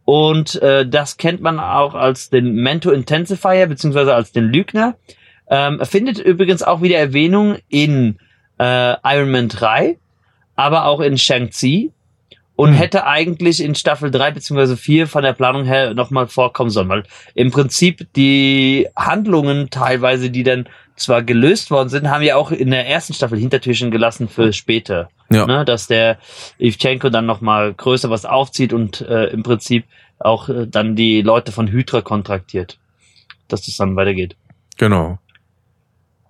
[0.04, 4.96] Und äh, das kennt man auch als den Mento Intensifier, beziehungsweise als den Lügner.
[5.48, 8.18] Ähm, er findet übrigens auch wieder Erwähnung in
[8.58, 9.98] äh, Iron Man 3,
[10.54, 11.92] aber auch in Shang-Chi.
[12.60, 12.76] Und Hm.
[12.76, 17.04] hätte eigentlich in Staffel 3 beziehungsweise 4 von der Planung her nochmal vorkommen sollen, weil
[17.34, 22.70] im Prinzip die Handlungen teilweise, die dann zwar gelöst worden sind, haben ja auch in
[22.70, 25.46] der ersten Staffel Hintertürchen gelassen für später Ja.
[25.46, 26.18] ne, dass der
[26.58, 29.86] Ivchenko dann nochmal größer was aufzieht und äh, im Prinzip
[30.18, 32.76] auch äh, dann die Leute von Hydra kontraktiert,
[33.48, 34.36] dass das dann weitergeht.
[34.76, 35.18] Genau.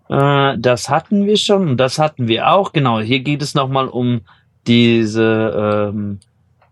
[0.09, 2.73] Äh, das hatten wir schon und das hatten wir auch.
[2.73, 4.21] Genau, hier geht es nochmal um
[4.67, 6.21] diese ähm,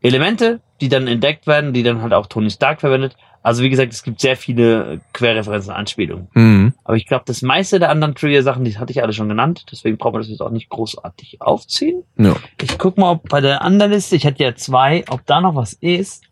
[0.00, 3.16] Elemente, die dann entdeckt werden, die dann halt auch Tony Stark verwendet.
[3.42, 6.28] Also wie gesagt, es gibt sehr viele Querreferenzen, Anspielungen.
[6.34, 6.74] Mhm.
[6.84, 9.66] Aber ich glaube, das meiste der anderen Trivia-Sachen, die hatte ich alle schon genannt.
[9.70, 12.02] Deswegen brauchen wir das jetzt auch nicht großartig aufziehen.
[12.16, 12.36] Ja.
[12.60, 15.54] Ich guck mal, ob bei der anderen Liste, ich hätte ja zwei, ob da noch
[15.54, 16.24] was ist.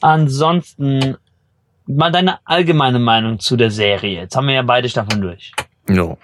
[0.00, 1.16] Ansonsten
[1.86, 4.20] mal deine allgemeine Meinung zu der Serie.
[4.20, 5.52] Jetzt haben wir ja beide Staffeln durch.
[5.88, 6.16] Ja.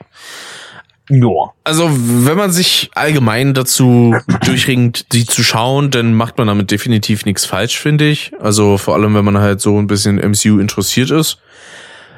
[1.08, 1.52] Ja.
[1.64, 7.24] Also, wenn man sich allgemein dazu durchringt, die zu schauen, dann macht man damit definitiv
[7.26, 8.32] nichts falsch, finde ich.
[8.40, 11.38] Also, vor allem, wenn man halt so ein bisschen MCU interessiert ist.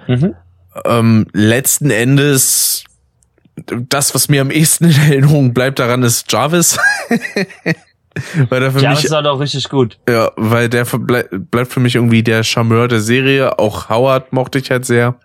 [0.06, 0.34] Mhm.
[0.84, 2.84] Ähm, letzten Endes,
[3.66, 6.78] das, was mir am ehesten in Erinnerung bleibt daran, ist Jarvis.
[8.48, 9.98] weil der für Ja, das mich, ist halt auch richtig gut.
[10.08, 13.58] ja, weil der bleibt für mich irgendwie der Charmeur der Serie.
[13.58, 15.16] Auch Howard mochte ich halt sehr.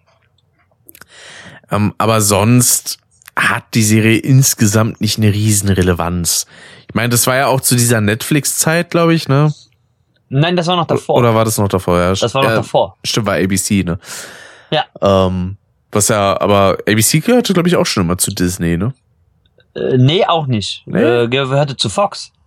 [1.71, 2.97] Ähm, aber sonst
[3.35, 6.45] hat die Serie insgesamt nicht eine riesen Relevanz.
[6.87, 9.53] Ich meine, das war ja auch zu dieser Netflix-Zeit, glaube ich, ne?
[10.29, 11.15] Nein, das war noch davor.
[11.15, 11.99] Oder war das noch davor?
[11.99, 12.97] Ja, das war noch ja, davor.
[13.03, 13.99] Stimmt, war ABC, ne?
[14.71, 14.85] Ja.
[15.01, 15.57] Ähm,
[15.91, 18.93] was ja, aber ABC gehörte, glaube ich, auch schon immer zu Disney, ne?
[19.75, 20.83] Äh, nee, auch nicht.
[20.85, 21.01] Nee?
[21.01, 22.31] Äh, gehörte zu Fox.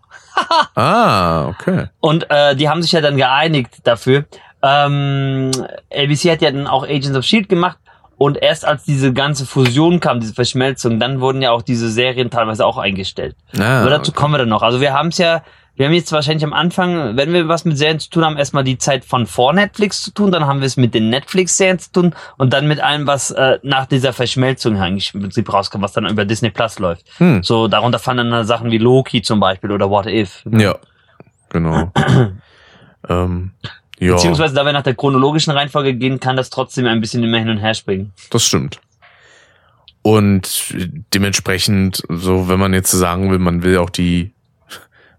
[0.75, 1.87] Ah, okay.
[2.01, 4.27] Und äh, die haben sich ja dann geeinigt dafür.
[4.63, 5.51] Ähm,
[5.91, 7.79] ABC hat ja dann auch Agents of Shield gemacht
[8.19, 12.31] und erst als diese ganze Fusion kam, diese Verschmelzung, dann wurden ja auch diese Serien
[12.31, 13.37] teilweise auch eingestellt.
[13.59, 14.21] Ah, Aber dazu okay.
[14.21, 14.63] kommen wir dann noch.
[14.63, 15.43] Also wir haben es ja,
[15.75, 18.65] wir haben jetzt wahrscheinlich am Anfang, wenn wir was mit Serien zu tun haben, erstmal
[18.65, 21.93] die Zeit von vor Netflix zu tun, dann haben wir es mit den Netflix-Serien zu
[21.93, 25.93] tun und dann mit allem, was äh, nach dieser Verschmelzung eigentlich im Prinzip rauskommt, was
[25.93, 27.05] dann über Disney Plus läuft.
[27.19, 27.43] Hm.
[27.43, 30.43] So, darunter fallen dann Sachen wie Loki zum Beispiel oder What If.
[30.51, 30.77] Ja,
[31.51, 31.93] genau.
[33.11, 33.53] ähm,
[33.99, 37.39] ja, Beziehungsweise, da wir nach der chronologischen Reihenfolge gehen, kann das trotzdem ein bisschen immer
[37.39, 38.13] hin und her springen.
[38.31, 38.81] das stimmt.
[40.03, 40.75] Und
[41.15, 44.33] dementsprechend, so, wenn man jetzt sagen will, man will auch die,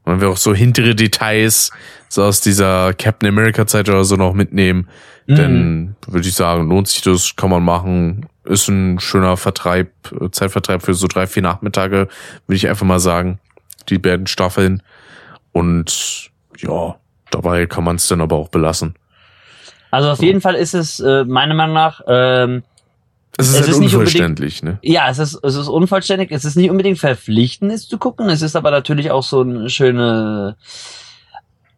[0.05, 1.71] man will auch so hintere Details
[2.07, 4.87] so aus dieser Captain America Zeit oder so noch mitnehmen,
[5.29, 5.35] Mhm.
[5.35, 9.91] dann würde ich sagen, lohnt sich das, kann man machen, ist ein schöner Vertreib,
[10.31, 12.07] Zeitvertreib für so drei, vier Nachmittage,
[12.45, 13.39] würde ich einfach mal sagen,
[13.89, 14.81] die beiden Staffeln.
[15.51, 16.29] Und
[16.59, 16.95] ja,
[17.31, 18.95] dabei kann man es dann aber auch belassen.
[19.91, 22.63] Also auf jeden Fall ist es äh, meiner Meinung nach, ähm,
[23.37, 24.79] Es ist Es halt ist unvollständig, ne?
[24.81, 28.41] ja, es ist, es ist unvollständig, es ist nicht unbedingt verpflichtend, es zu gucken, es
[28.41, 30.57] ist aber natürlich auch so eine schöne,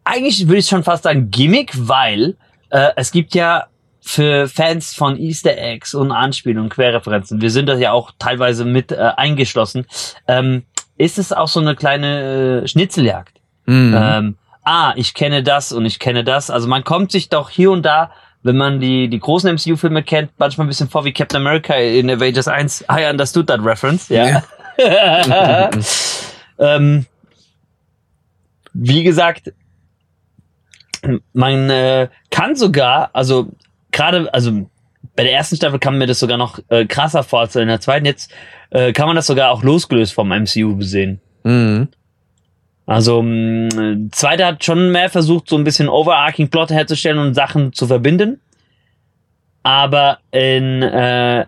[0.03, 2.35] eigentlich würde ich schon fast sagen Gimmick, weil
[2.71, 3.67] äh, es gibt ja
[4.01, 8.91] für Fans von Easter Eggs und Anspielungen, Querreferenzen, wir sind da ja auch teilweise mit
[8.91, 9.85] äh, eingeschlossen,
[10.27, 10.63] ähm,
[10.97, 13.39] ist es auch so eine kleine äh, Schnitzeljagd.
[13.67, 13.95] Mhm.
[13.95, 16.49] Ähm, ah, ich kenne das und ich kenne das.
[16.49, 18.11] Also man kommt sich doch hier und da,
[18.43, 22.09] wenn man die, die großen MCU-Filme kennt, manchmal ein bisschen vor wie Captain America in
[22.09, 22.85] Avengers 1.
[22.91, 24.43] I understood that reference, ja.
[24.77, 25.69] Ja.
[26.59, 27.05] ähm,
[28.73, 29.53] wie gesagt,
[31.33, 33.47] man äh, kann sogar, also
[33.91, 34.69] gerade, also
[35.15, 37.81] bei der ersten Staffel kam mir das sogar noch äh, krasser vor als in der
[37.81, 38.05] zweiten.
[38.05, 38.31] Jetzt
[38.69, 41.19] äh, kann man das sogar auch losgelöst vom MCU sehen.
[41.43, 41.89] Mhm.
[42.89, 47.71] Also mh, zweite hat schon mehr versucht, so ein bisschen overarching Plot herzustellen und Sachen
[47.71, 48.41] zu verbinden.
[49.61, 51.45] Aber in äh,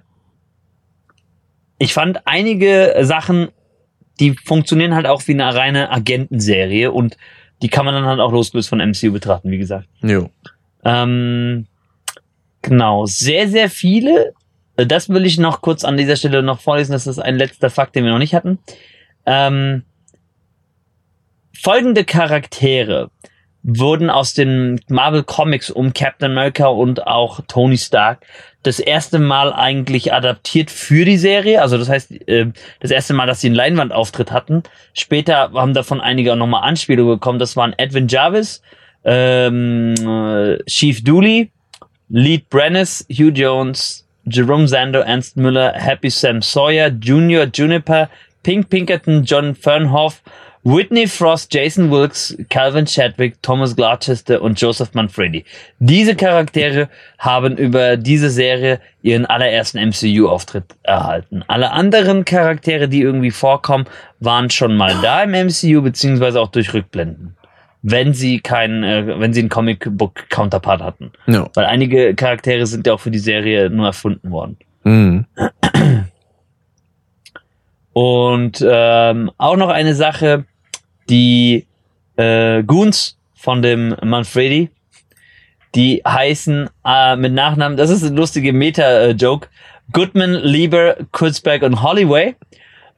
[1.80, 3.48] ich fand einige Sachen,
[4.20, 7.18] die funktionieren halt auch wie eine reine Agentenserie und
[7.64, 9.88] die kann man dann halt auch losgelöst von MCU betrachten, wie gesagt.
[10.04, 10.30] Jo.
[10.86, 11.66] Ähm,
[12.62, 14.36] genau, sehr, sehr viele.
[14.76, 16.92] Das will ich noch kurz an dieser Stelle noch vorlesen.
[16.92, 18.60] Das ist ein letzter Fakt, den wir noch nicht hatten.
[19.26, 19.86] Ähm,
[21.54, 23.10] folgende Charaktere
[23.64, 28.26] wurden aus den Marvel Comics um Captain America und auch Tony Stark
[28.64, 31.62] das erste Mal eigentlich adaptiert für die Serie.
[31.62, 32.48] Also das heißt, äh,
[32.80, 34.64] das erste Mal, dass sie einen Leinwandauftritt hatten.
[34.94, 37.40] Später haben davon einige auch nochmal Anspielungen bekommen.
[37.40, 38.62] Das waren Edwin Jarvis,
[39.04, 41.52] ähm, äh, Chief Dooley,
[42.10, 48.10] Lead Brennis, Hugh Jones, Jerome Zando, Ernst Müller, Happy Sam Sawyer, Junior Juniper,
[48.44, 50.22] Pink Pinkerton, John Fernhoff,
[50.64, 55.44] Whitney Frost, Jason Wilkes, Calvin Chadwick, Thomas Gloucester und Joseph Manfredi.
[55.80, 61.44] Diese Charaktere haben über diese Serie ihren allerersten MCU-Auftritt erhalten.
[61.48, 63.86] Alle anderen Charaktere, die irgendwie vorkommen,
[64.20, 67.36] waren schon mal da im MCU, beziehungsweise auch durch Rückblenden.
[67.82, 71.12] Wenn sie keinen, äh, wenn sie einen Comic-Book-Counterpart hatten.
[71.26, 71.50] Ja.
[71.56, 74.58] Weil einige Charaktere sind ja auch für die Serie nur erfunden worden.
[74.84, 75.26] Mhm.
[77.94, 80.46] Und ähm, auch noch eine Sache,
[81.12, 81.68] die
[82.16, 84.70] äh, Goons von dem Manfredi,
[85.76, 89.48] die heißen äh, mit Nachnamen, das ist ein lustige Meta-Joke,
[89.94, 92.36] Goodman, Lieber, Kurzberg und Holloway.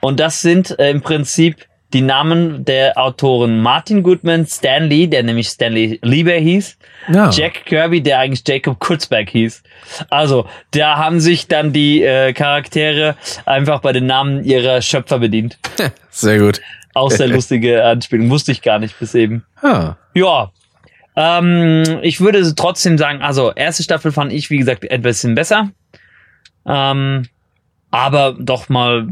[0.02, 5.22] Und das sind äh, im Prinzip die Namen der Autoren Martin Goodman, Stan Lee, der
[5.24, 6.78] nämlich Stanley Lieber hieß,
[7.14, 7.30] Ja.
[7.30, 9.62] Jack Kirby, der eigentlich Jacob Kurzberg hieß.
[10.10, 13.16] Also, da haben sich dann die äh, Charaktere
[13.46, 15.60] einfach bei den Namen ihrer Schöpfer bedient.
[16.10, 16.62] Sehr gut.
[16.94, 18.30] Auch sehr lustige Anspielung.
[18.30, 19.44] Wusste ich gar nicht bis eben.
[19.62, 19.96] Ah.
[20.14, 20.52] Ja.
[21.16, 25.70] Ähm, ich würde trotzdem sagen, also erste Staffel fand ich, wie gesagt, ein bisschen besser.
[26.66, 27.28] Ähm,
[27.92, 29.08] aber doch mal,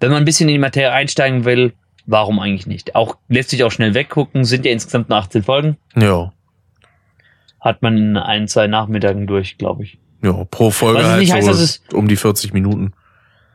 [0.00, 1.72] wenn man ein bisschen in die Materie einsteigen will,
[2.06, 2.94] warum eigentlich nicht?
[2.94, 5.76] Auch lässt sich auch schnell weggucken, sind ja insgesamt nur 18 Folgen.
[5.96, 6.32] Ja.
[7.60, 9.98] Hat man in ein, zwei Nachmittagen durch, glaube ich.
[10.22, 12.92] Ja, pro Folge halt nicht heißt, so es- um die 40 Minuten.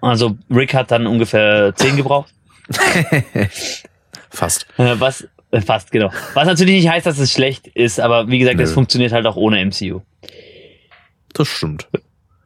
[0.02, 2.33] Also Rick hat dann ungefähr 10 gebraucht.
[4.30, 4.66] Fast.
[4.78, 6.12] Äh, Was äh, fast genau.
[6.34, 9.36] Was natürlich nicht heißt, dass es schlecht ist, aber wie gesagt, es funktioniert halt auch
[9.36, 10.02] ohne MCU.
[11.34, 11.88] Das stimmt.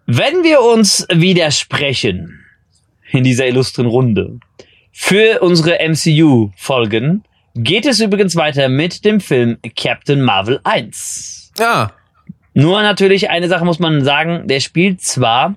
[0.05, 2.45] Wenn wir uns widersprechen
[3.11, 4.39] in dieser illustren Runde
[4.91, 7.23] für unsere MCU-Folgen,
[7.55, 11.53] geht es übrigens weiter mit dem Film Captain Marvel 1.
[11.59, 11.91] Ja.
[12.53, 15.55] Nur natürlich eine Sache muss man sagen, der spielt zwar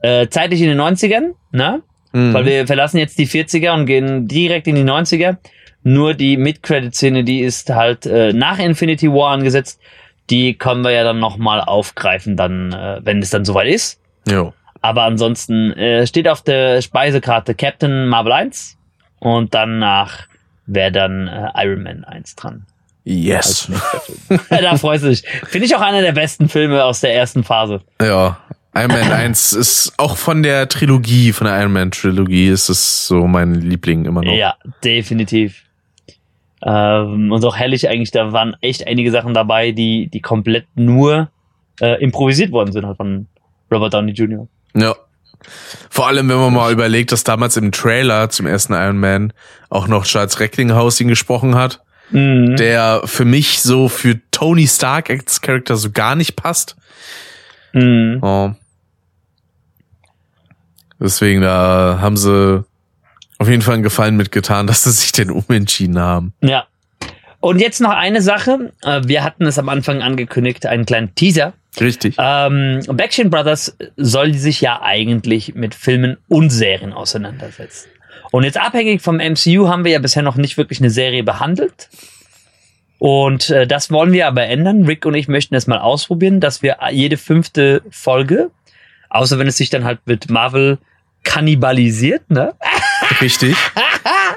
[0.00, 1.82] äh, zeitlich in den 90ern, ne?
[2.12, 2.34] Mhm.
[2.34, 5.36] Weil wir verlassen jetzt die 40er und gehen direkt in die 90er.
[5.82, 9.80] Nur die Mid-Credit-Szene, die ist halt äh, nach Infinity War angesetzt.
[10.28, 14.00] Die können wir ja dann nochmal aufgreifen, dann, äh, wenn es dann soweit ist.
[14.28, 14.52] Jo.
[14.82, 18.76] Aber ansonsten äh, steht auf der Speisekarte Captain Marvel 1
[19.18, 20.26] und danach
[20.66, 22.66] wäre dann äh, Iron Man 1 dran.
[23.04, 23.70] Yes.
[24.50, 25.22] da freust du dich.
[25.46, 27.80] Finde ich auch einer der besten Filme aus der ersten Phase.
[28.00, 28.38] Ja.
[28.74, 33.06] Iron Man 1 ist auch von der Trilogie, von der Iron Man Trilogie, ist es
[33.06, 34.32] so mein Liebling immer noch.
[34.32, 35.64] Ja, definitiv.
[36.62, 41.30] Ähm, und auch herrlich eigentlich, da waren echt einige Sachen dabei, die, die komplett nur
[41.80, 43.26] äh, improvisiert worden sind halt von
[43.72, 44.46] Robert Downey Jr.
[44.74, 44.94] Ja.
[45.88, 49.32] Vor allem, wenn man mal überlegt, dass damals im Trailer zum ersten Iron Man
[49.70, 51.82] auch noch Charles Recklinghausen gesprochen hat,
[52.12, 52.56] Mhm.
[52.56, 56.76] der für mich so für Tony Stark als Charakter so gar nicht passt.
[57.72, 58.18] Mhm.
[58.20, 58.50] Oh.
[61.00, 62.64] Deswegen, da haben sie
[63.38, 66.32] auf jeden Fall einen Gefallen mitgetan, dass sie sich denn umentschieden haben.
[66.42, 66.66] Ja.
[67.40, 68.72] Und jetzt noch eine Sache.
[68.82, 71.54] Äh, Wir hatten es am Anfang angekündigt, einen kleinen Teaser.
[71.80, 72.16] Richtig.
[72.18, 77.88] Ähm, Backstreet Brothers soll sich ja eigentlich mit Filmen und Serien auseinandersetzen.
[78.30, 81.88] Und jetzt abhängig vom MCU haben wir ja bisher noch nicht wirklich eine Serie behandelt.
[82.98, 84.84] Und äh, das wollen wir aber ändern.
[84.84, 88.50] Rick und ich möchten das mal ausprobieren, dass wir jede fünfte Folge,
[89.08, 90.78] außer wenn es sich dann halt mit Marvel
[91.24, 92.54] kannibalisiert, ne?
[93.20, 93.56] Richtig.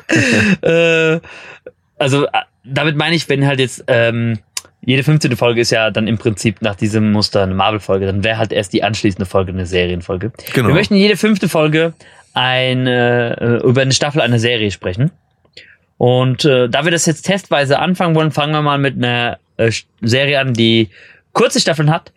[0.61, 1.19] äh,
[1.97, 2.29] also äh,
[2.63, 4.39] damit meine ich, wenn halt jetzt ähm,
[4.85, 5.35] jede 15.
[5.35, 8.73] Folge ist ja dann im Prinzip nach diesem Muster eine Marvel-Folge, dann wäre halt erst
[8.73, 10.31] die anschließende Folge eine Serienfolge.
[10.53, 10.67] Genau.
[10.67, 11.93] Wir möchten jede fünfte Folge
[12.33, 15.11] eine, äh, über eine Staffel einer Serie sprechen.
[15.97, 19.71] Und äh, da wir das jetzt testweise anfangen wollen, fangen wir mal mit einer äh,
[20.01, 20.89] Serie an, die
[21.31, 22.11] kurze Staffeln hat.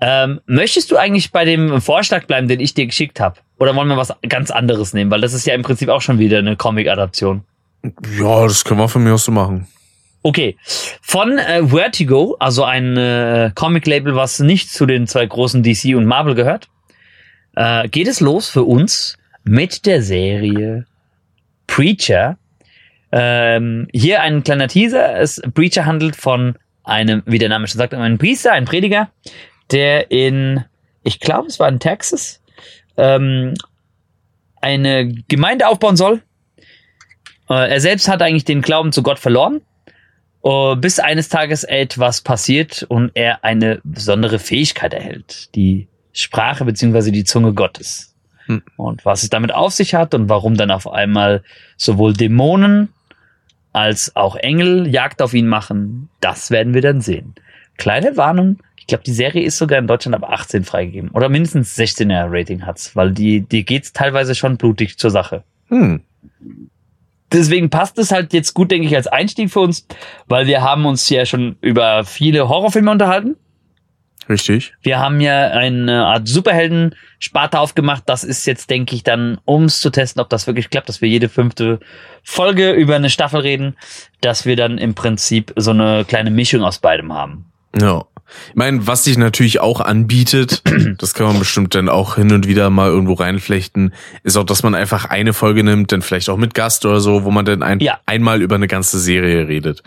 [0.00, 3.40] Ähm, möchtest du eigentlich bei dem Vorschlag bleiben, den ich dir geschickt habe?
[3.58, 5.10] Oder wollen wir was ganz anderes nehmen?
[5.10, 7.42] Weil das ist ja im Prinzip auch schon wieder eine Comic-Adaption.
[8.18, 9.66] Ja, das können wir von mir aus so machen.
[10.22, 10.56] Okay.
[11.02, 16.06] Von äh, Vertigo, also ein äh, Comic-Label, was nicht zu den zwei großen DC und
[16.06, 16.68] Marvel gehört,
[17.56, 20.86] äh, geht es los für uns mit der Serie
[21.66, 22.36] Preacher.
[23.10, 25.16] Ähm, hier ein kleiner Teaser.
[25.18, 29.10] Es, Preacher handelt von einem, wie der Name schon sagt, einem Priester, ein Prediger,
[29.70, 30.64] der in,
[31.02, 32.42] ich glaube, es war in Texas,
[32.96, 33.54] ähm,
[34.60, 36.22] eine Gemeinde aufbauen soll.
[37.48, 39.60] Äh, er selbst hat eigentlich den Glauben zu Gott verloren,
[40.44, 47.12] äh, bis eines Tages etwas passiert und er eine besondere Fähigkeit erhält, die Sprache beziehungsweise
[47.12, 48.14] die Zunge Gottes.
[48.46, 48.62] Hm.
[48.76, 51.42] Und was es damit auf sich hat und warum dann auf einmal
[51.76, 52.88] sowohl Dämonen
[53.72, 57.34] als auch Engel Jagd auf ihn machen, das werden wir dann sehen.
[57.76, 58.58] Kleine Warnung,
[58.88, 61.10] glaube, die Serie ist sogar in Deutschland ab 18 freigegeben.
[61.10, 65.44] Oder mindestens 16er Rating hat's, weil die, die geht's teilweise schon blutig zur Sache.
[65.68, 66.02] Hm.
[67.30, 69.86] Deswegen passt es halt jetzt gut, denke ich, als Einstieg für uns,
[70.26, 73.36] weil wir haben uns ja schon über viele Horrorfilme unterhalten.
[74.28, 74.74] Richtig.
[74.82, 78.04] Wir haben ja eine Art Superhelden-Sparte aufgemacht.
[78.06, 81.00] Das ist jetzt, denke ich, dann, um es zu testen, ob das wirklich klappt, dass
[81.00, 81.80] wir jede fünfte
[82.22, 83.76] Folge über eine Staffel reden,
[84.20, 87.46] dass wir dann im Prinzip so eine kleine Mischung aus beidem haben.
[87.80, 88.04] Ja.
[88.50, 90.62] Ich meine, was sich natürlich auch anbietet,
[90.98, 94.62] das kann man bestimmt dann auch hin und wieder mal irgendwo reinflechten, ist auch, dass
[94.62, 97.62] man einfach eine Folge nimmt, dann vielleicht auch mit Gast oder so, wo man dann
[97.62, 98.00] ein, Ja.
[98.04, 99.82] einmal über eine ganze Serie redet.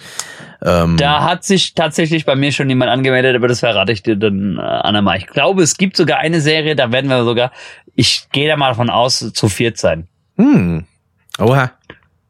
[0.63, 4.15] Ähm, Da hat sich tatsächlich bei mir schon jemand angemeldet, aber das verrate ich dir
[4.15, 7.51] dann äh, Anna Ich glaube, es gibt sogar eine Serie, da werden wir sogar,
[7.95, 10.07] ich gehe da mal davon aus, zu viert sein.
[10.37, 10.85] hm.
[11.39, 11.71] Oha.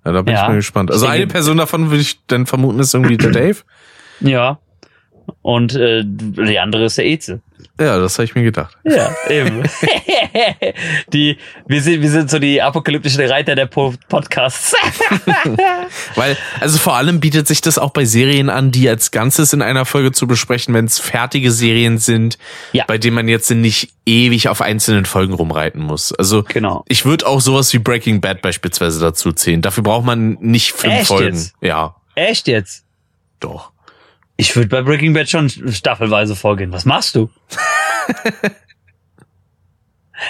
[0.03, 0.41] Ja, da bin Ja.
[0.43, 0.91] ich mal gespannt.
[0.91, 3.57] Also eine Person davon würde ich dann vermuten, ist irgendwie der Dave.
[4.19, 4.59] Ja.
[5.41, 7.41] Und äh, die andere ist der Eze.
[7.79, 8.75] Ja, das habe ich mir gedacht.
[8.83, 9.63] Ja, eben.
[11.13, 11.37] die,
[11.67, 14.73] wir sind, wir sind so die apokalyptischen Reiter der po Podcasts.
[16.15, 19.61] Weil, also vor allem bietet sich das auch bei Serien an, die als Ganzes in
[19.61, 22.37] einer Folge zu besprechen, wenn es fertige Serien sind,
[22.71, 22.85] Ja.
[22.87, 26.13] bei denen man jetzt nicht ewig auf einzelnen Folgen rumreiten muss.
[26.13, 26.83] Also Genau.
[26.87, 29.61] ich würde auch sowas wie Breaking Bad beispielsweise dazu zählen.
[29.61, 31.35] Dafür braucht man nicht fünf Echt Folgen.
[31.35, 31.53] jetzt?
[31.61, 32.83] Ja, Echt jetzt?
[33.39, 33.71] doch.
[34.41, 36.71] Ich würde bei Breaking Bad schon staffelweise vorgehen.
[36.71, 37.29] Was machst du?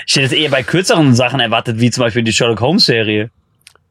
[0.06, 3.32] ich hätte es eher bei kürzeren Sachen erwartet, wie zum Beispiel die Sherlock Holmes Serie.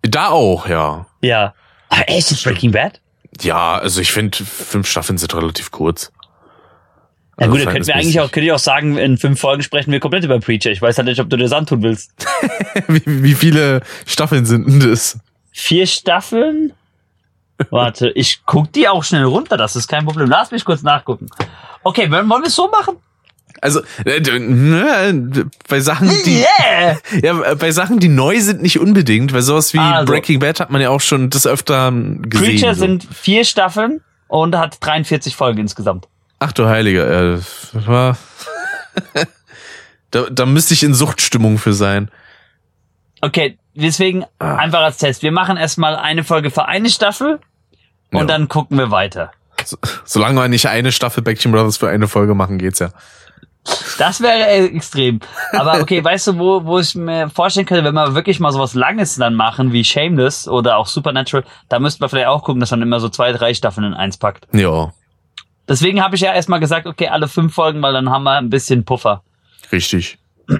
[0.02, 1.06] Da auch, ja.
[1.22, 1.54] Ja.
[1.88, 3.00] Aber echt jetzt Breaking Bad?
[3.40, 6.12] Ja, also ich finde, fünf Staffeln sind relativ kurz.
[7.38, 9.62] Ja Also gut, dann könnten wir eigentlich auch, könnte ich auch sagen, in fünf Folgen
[9.62, 10.70] sprechen wir komplett über Preacher.
[10.70, 12.12] Ich weiß halt nicht, ob du das antun willst.
[12.88, 15.18] wie, wie viele Staffeln sind denn das?
[15.50, 16.74] Vier Staffeln?
[17.70, 20.28] Warte, ich guck die auch schnell runter, das ist kein Problem.
[20.30, 21.26] Lass mich kurz nachgucken.
[21.82, 22.96] Okay, wollen wir es so machen?
[23.62, 26.98] Also, äh, ne, bei Sachen, die, Yeah!
[27.22, 30.10] ja, äh, bei Sachen, die neu sind, nicht unbedingt, weil sowas wie Also.
[30.10, 32.46] Breaking Bad hat man ja auch schon des Öfteren gesehen.
[32.46, 32.80] Preacher so.
[32.80, 36.08] sind vier Staffeln und hat 43 Folgen insgesamt.
[36.38, 38.16] Ach du Heiliger, äh, das war,
[40.10, 42.10] da, da müsste ich in Suchtstimmung für sein.
[43.20, 44.56] Okay, deswegen Ah.
[44.56, 45.22] einfach als Test.
[45.22, 47.40] Wir machen erstmal eine Folge für eine Staffel
[48.12, 48.24] und Ja.
[48.26, 49.30] dann gucken wir weiter.
[49.64, 52.90] So, solange wir nicht eine Staffel Backstreet Brothers für eine Folge machen, geht's ja.
[53.98, 55.20] Das wäre äh, extrem.
[55.52, 58.72] Aber okay, weißt du, wo, wo ich mir vorstellen könnte, wenn wir wirklich mal sowas
[58.74, 62.70] Langes dann machen, wie Shameless oder auch Supernatural, da müssten wir vielleicht auch gucken, dass
[62.70, 64.48] man immer so zwei, drei Staffeln in eins packt.
[64.52, 64.92] Ja,
[65.68, 68.50] Deswegen habe ich ja erstmal gesagt, okay, alle fünf Folgen, weil dann haben wir ein
[68.50, 69.22] bisschen Puffer.
[69.72, 70.18] richtig.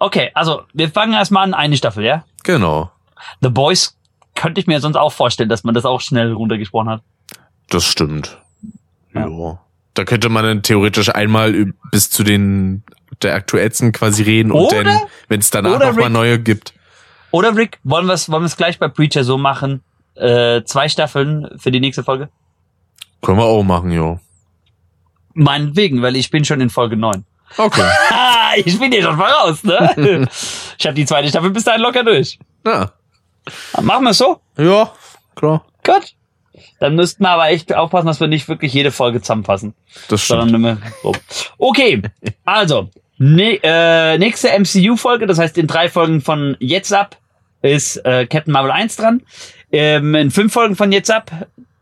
[0.00, 2.24] Okay, also wir fangen erstmal an, eine Staffel, ja?
[2.42, 2.90] Genau.
[3.40, 3.96] The Boys
[4.34, 7.02] könnte ich mir sonst auch vorstellen, dass man das auch schnell runtergesprochen hat.
[7.70, 8.38] Das stimmt.
[9.14, 9.28] Ja.
[9.28, 9.58] Ja.
[9.94, 12.82] Da könnte man dann theoretisch einmal bis zu den
[13.22, 16.38] der aktuellsten quasi reden und Oder- dann, wenn es danach oder noch mal Rick- neue
[16.40, 16.74] gibt.
[17.30, 19.82] Oder Rick, wollen wir es wollen wir's gleich bei Preacher so machen?
[20.16, 22.28] Äh, zwei Staffeln für die nächste Folge?
[23.22, 24.18] Können wir auch machen, jo.
[25.34, 27.24] Meinetwegen, weil ich bin schon in Folge 9.
[27.56, 27.88] Okay.
[28.56, 30.28] Ich bin hier schon voraus, ne?
[30.78, 32.38] ich habe die zweite Staffel bis dahin locker durch.
[32.64, 32.92] ja.
[33.80, 34.40] Machen wir es so?
[34.56, 34.92] Ja,
[35.34, 35.64] klar.
[35.84, 36.14] Gut.
[36.80, 39.74] Dann müssten wir aber echt aufpassen, dass wir nicht wirklich jede Folge zusammenfassen.
[40.08, 40.78] Das stimmt.
[41.58, 42.02] Okay,
[42.44, 47.16] also ne, äh, nächste MCU-Folge, das heißt in drei Folgen von jetzt ab
[47.62, 49.22] ist äh, Captain Marvel 1 dran.
[49.72, 51.30] Ähm, in fünf Folgen von jetzt ab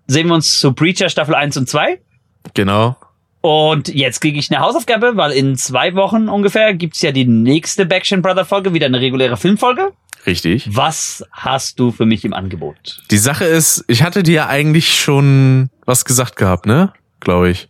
[0.07, 2.01] sehen wir uns zu Preacher Staffel 1 und 2.
[2.55, 2.97] Genau.
[3.43, 7.85] Und jetzt kriege ich eine Hausaufgabe, weil in zwei Wochen ungefähr gibt's ja die nächste
[7.85, 9.93] Backstreet Brother Folge, wieder eine reguläre Filmfolge.
[10.25, 10.69] Richtig.
[10.75, 13.03] Was hast du für mich im Angebot?
[13.11, 16.93] Die Sache ist, ich hatte dir eigentlich schon was gesagt gehabt, ne?
[17.19, 17.69] Glaube ich.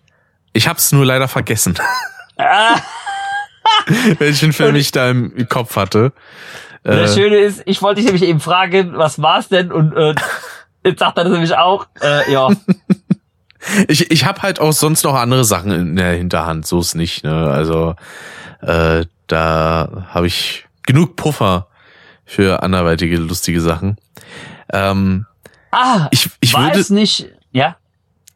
[0.53, 1.75] Ich hab's nur leider vergessen.
[2.37, 2.77] Ah,
[4.19, 6.13] Welchen Film ich da im Kopf hatte.
[6.83, 9.73] das Äh, Schöne ist, ich wollte dich nämlich eben fragen, was war's denn?
[9.73, 10.15] Und äh,
[10.85, 11.87] jetzt sagt er das nämlich auch.
[12.03, 12.51] Äh, ja,
[13.89, 17.25] ich ich habe halt auch sonst noch andere Sachen in der Hinterhand, so ist nicht.
[17.25, 17.51] Ne?
[17.51, 17.95] Also
[18.61, 21.69] äh, da habe ich genug Puffer
[22.25, 23.97] für anderweitige lustige Sachen.
[24.73, 25.27] Ähm,
[25.71, 27.29] ah, ich ich war würde, es nicht?
[27.53, 27.77] Ja,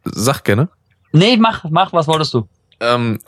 [0.04, 0.68] sag gerne.
[1.12, 1.92] nee, mach, mach.
[1.92, 2.48] Was wolltest du?
[2.80, 3.18] Ähm,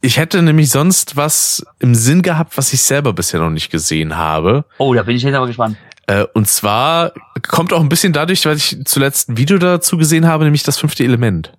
[0.00, 4.16] ich hätte nämlich sonst was im Sinn gehabt, was ich selber bisher noch nicht gesehen
[4.16, 4.64] habe.
[4.78, 5.76] Oh, da bin ich jetzt aber gespannt.
[6.06, 7.12] Äh, und zwar
[7.46, 10.78] kommt auch ein bisschen dadurch, weil ich zuletzt ein Video dazu gesehen habe, nämlich das
[10.78, 11.52] fünfte Element.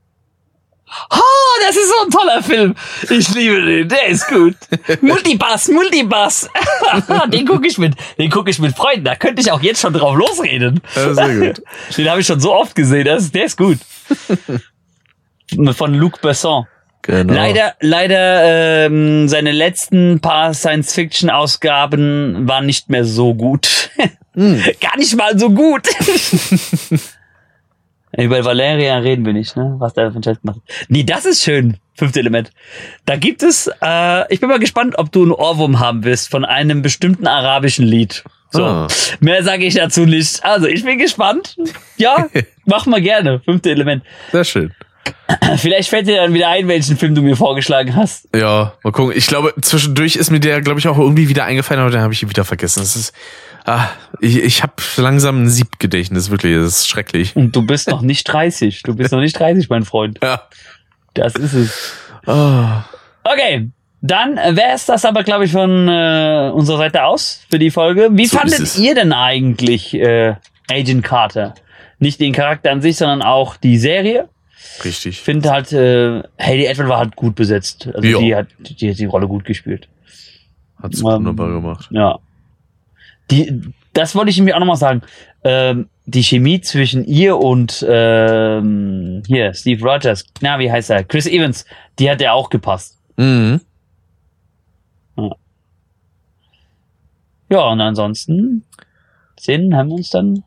[1.10, 2.76] Oh, das ist so ein toller Film.
[3.10, 4.56] Ich liebe den, der ist gut.
[5.02, 6.50] Multibass, Multibass.
[7.28, 9.04] den gucke ich mit, den gucke ich mit Freunden.
[9.04, 10.82] Da könnte ich auch jetzt schon drauf losreden.
[10.96, 11.64] Ja, sehr gut.
[11.98, 13.06] Den habe ich schon so oft gesehen.
[13.06, 13.80] Das, der ist gut.
[15.76, 16.66] Von Luc Besson.
[17.08, 17.34] Genau.
[17.34, 23.92] Leider, leider ähm, seine letzten paar Science-Fiction-Ausgaben waren nicht mehr so gut.
[24.36, 25.88] Gar nicht mal so gut.
[28.18, 29.76] Über Valeria reden wir nicht, ne?
[29.80, 30.60] Was der für ein Scheiß macht.
[30.90, 31.78] Nee, das ist schön.
[31.94, 32.52] Fünfte Element.
[33.06, 36.44] Da gibt es, äh, ich bin mal gespannt, ob du einen Ohrwurm haben wirst von
[36.44, 38.26] einem bestimmten arabischen Lied.
[38.52, 38.66] So.
[38.66, 38.88] Ah.
[39.22, 40.44] Mehr sage ich dazu nicht.
[40.44, 41.56] Also, ich bin gespannt.
[41.96, 42.28] Ja,
[42.66, 43.40] mach mal gerne.
[43.46, 44.04] Fünfte Element.
[44.32, 44.74] Sehr schön.
[45.58, 48.28] Vielleicht fällt dir dann wieder ein, welchen Film du mir vorgeschlagen hast.
[48.36, 49.14] Ja, mal gucken.
[49.16, 52.14] Ich glaube, zwischendurch ist mir der, glaube ich, auch irgendwie wieder eingefallen, aber dann habe
[52.14, 52.82] ich ihn wieder vergessen.
[52.82, 53.14] Das ist,
[53.66, 53.88] ah,
[54.20, 56.56] ich, ich habe langsam ein Siebgedächtnis, wirklich.
[56.56, 57.36] Das ist schrecklich.
[57.36, 58.84] Und du bist noch nicht 30.
[58.84, 60.20] Du bist noch nicht 30, mein Freund.
[60.22, 60.44] Ja.
[61.14, 61.94] Das ist es.
[62.26, 62.86] Ah.
[63.24, 63.70] Okay.
[64.02, 68.10] Dann wäre es das aber, glaube ich, von äh, unserer Seite aus für die Folge.
[68.12, 70.36] Wie So fandet ihr denn eigentlich äh,
[70.70, 71.56] Agent Carter?
[72.00, 74.30] Nicht den Charakter an sich, sondern auch die Serie.
[74.80, 75.22] Ich Richtig.
[75.22, 77.88] finde halt, äh, Hayley Atwell war halt gut besetzt.
[77.94, 78.20] Also Ja.
[78.20, 79.88] die hat die, hat die Rolle gut gespielt.
[80.82, 81.88] Hat's Ähm, wunderbar gemacht.
[81.92, 82.20] Ja.
[83.32, 83.62] Die,
[83.94, 85.02] das wollte ich mir auch nochmal sagen.
[85.44, 91.04] Ähm, die Chemie zwischen ihr und ähm, hier, Steve Rogers, na, wie heißt er?
[91.04, 91.66] Chris Evans,
[92.00, 92.98] die hat ja auch gepasst.
[93.18, 93.62] Mhm.
[97.50, 98.64] Ja, und ansonsten
[99.40, 100.44] sehen, haben wir uns dann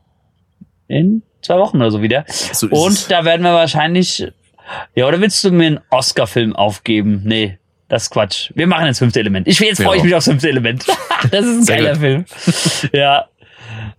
[0.87, 2.25] in zwei Wochen oder so wieder.
[2.27, 3.07] So Und es.
[3.07, 4.25] da werden wir wahrscheinlich.
[4.95, 7.21] Ja, oder willst du mir einen Oscar-Film aufgeben?
[7.25, 7.57] Nee,
[7.89, 8.51] das ist Quatsch.
[8.55, 9.47] Wir machen das fünfte Element.
[9.47, 10.05] Ich jetzt freue ich Ja.
[10.05, 10.85] mich aufs fünfte Element.
[11.31, 11.99] das ist ein Sehr geiler gut.
[11.99, 12.89] Film.
[12.93, 13.27] ja.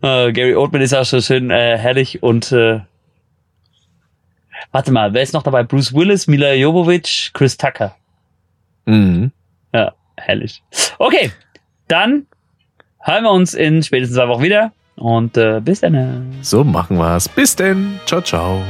[0.02, 2.80] Äh, Gary Oldman ist auch so schön äh, herrlich und äh,
[4.70, 5.62] warte mal, wer ist noch dabei?
[5.62, 7.94] Bruce Willis, Mila Jovovich, Chris Tucker.
[8.86, 9.30] Mhm.
[9.74, 10.62] Ja, herrlich.
[10.98, 11.30] Okay,
[11.88, 12.26] dann
[13.00, 16.32] hören wir uns in spätestens zwei Wochen wieder und äh, bis dann.
[16.42, 17.28] So machen wir's.
[17.28, 18.00] Bis denn.
[18.06, 18.62] Ciao, ciao.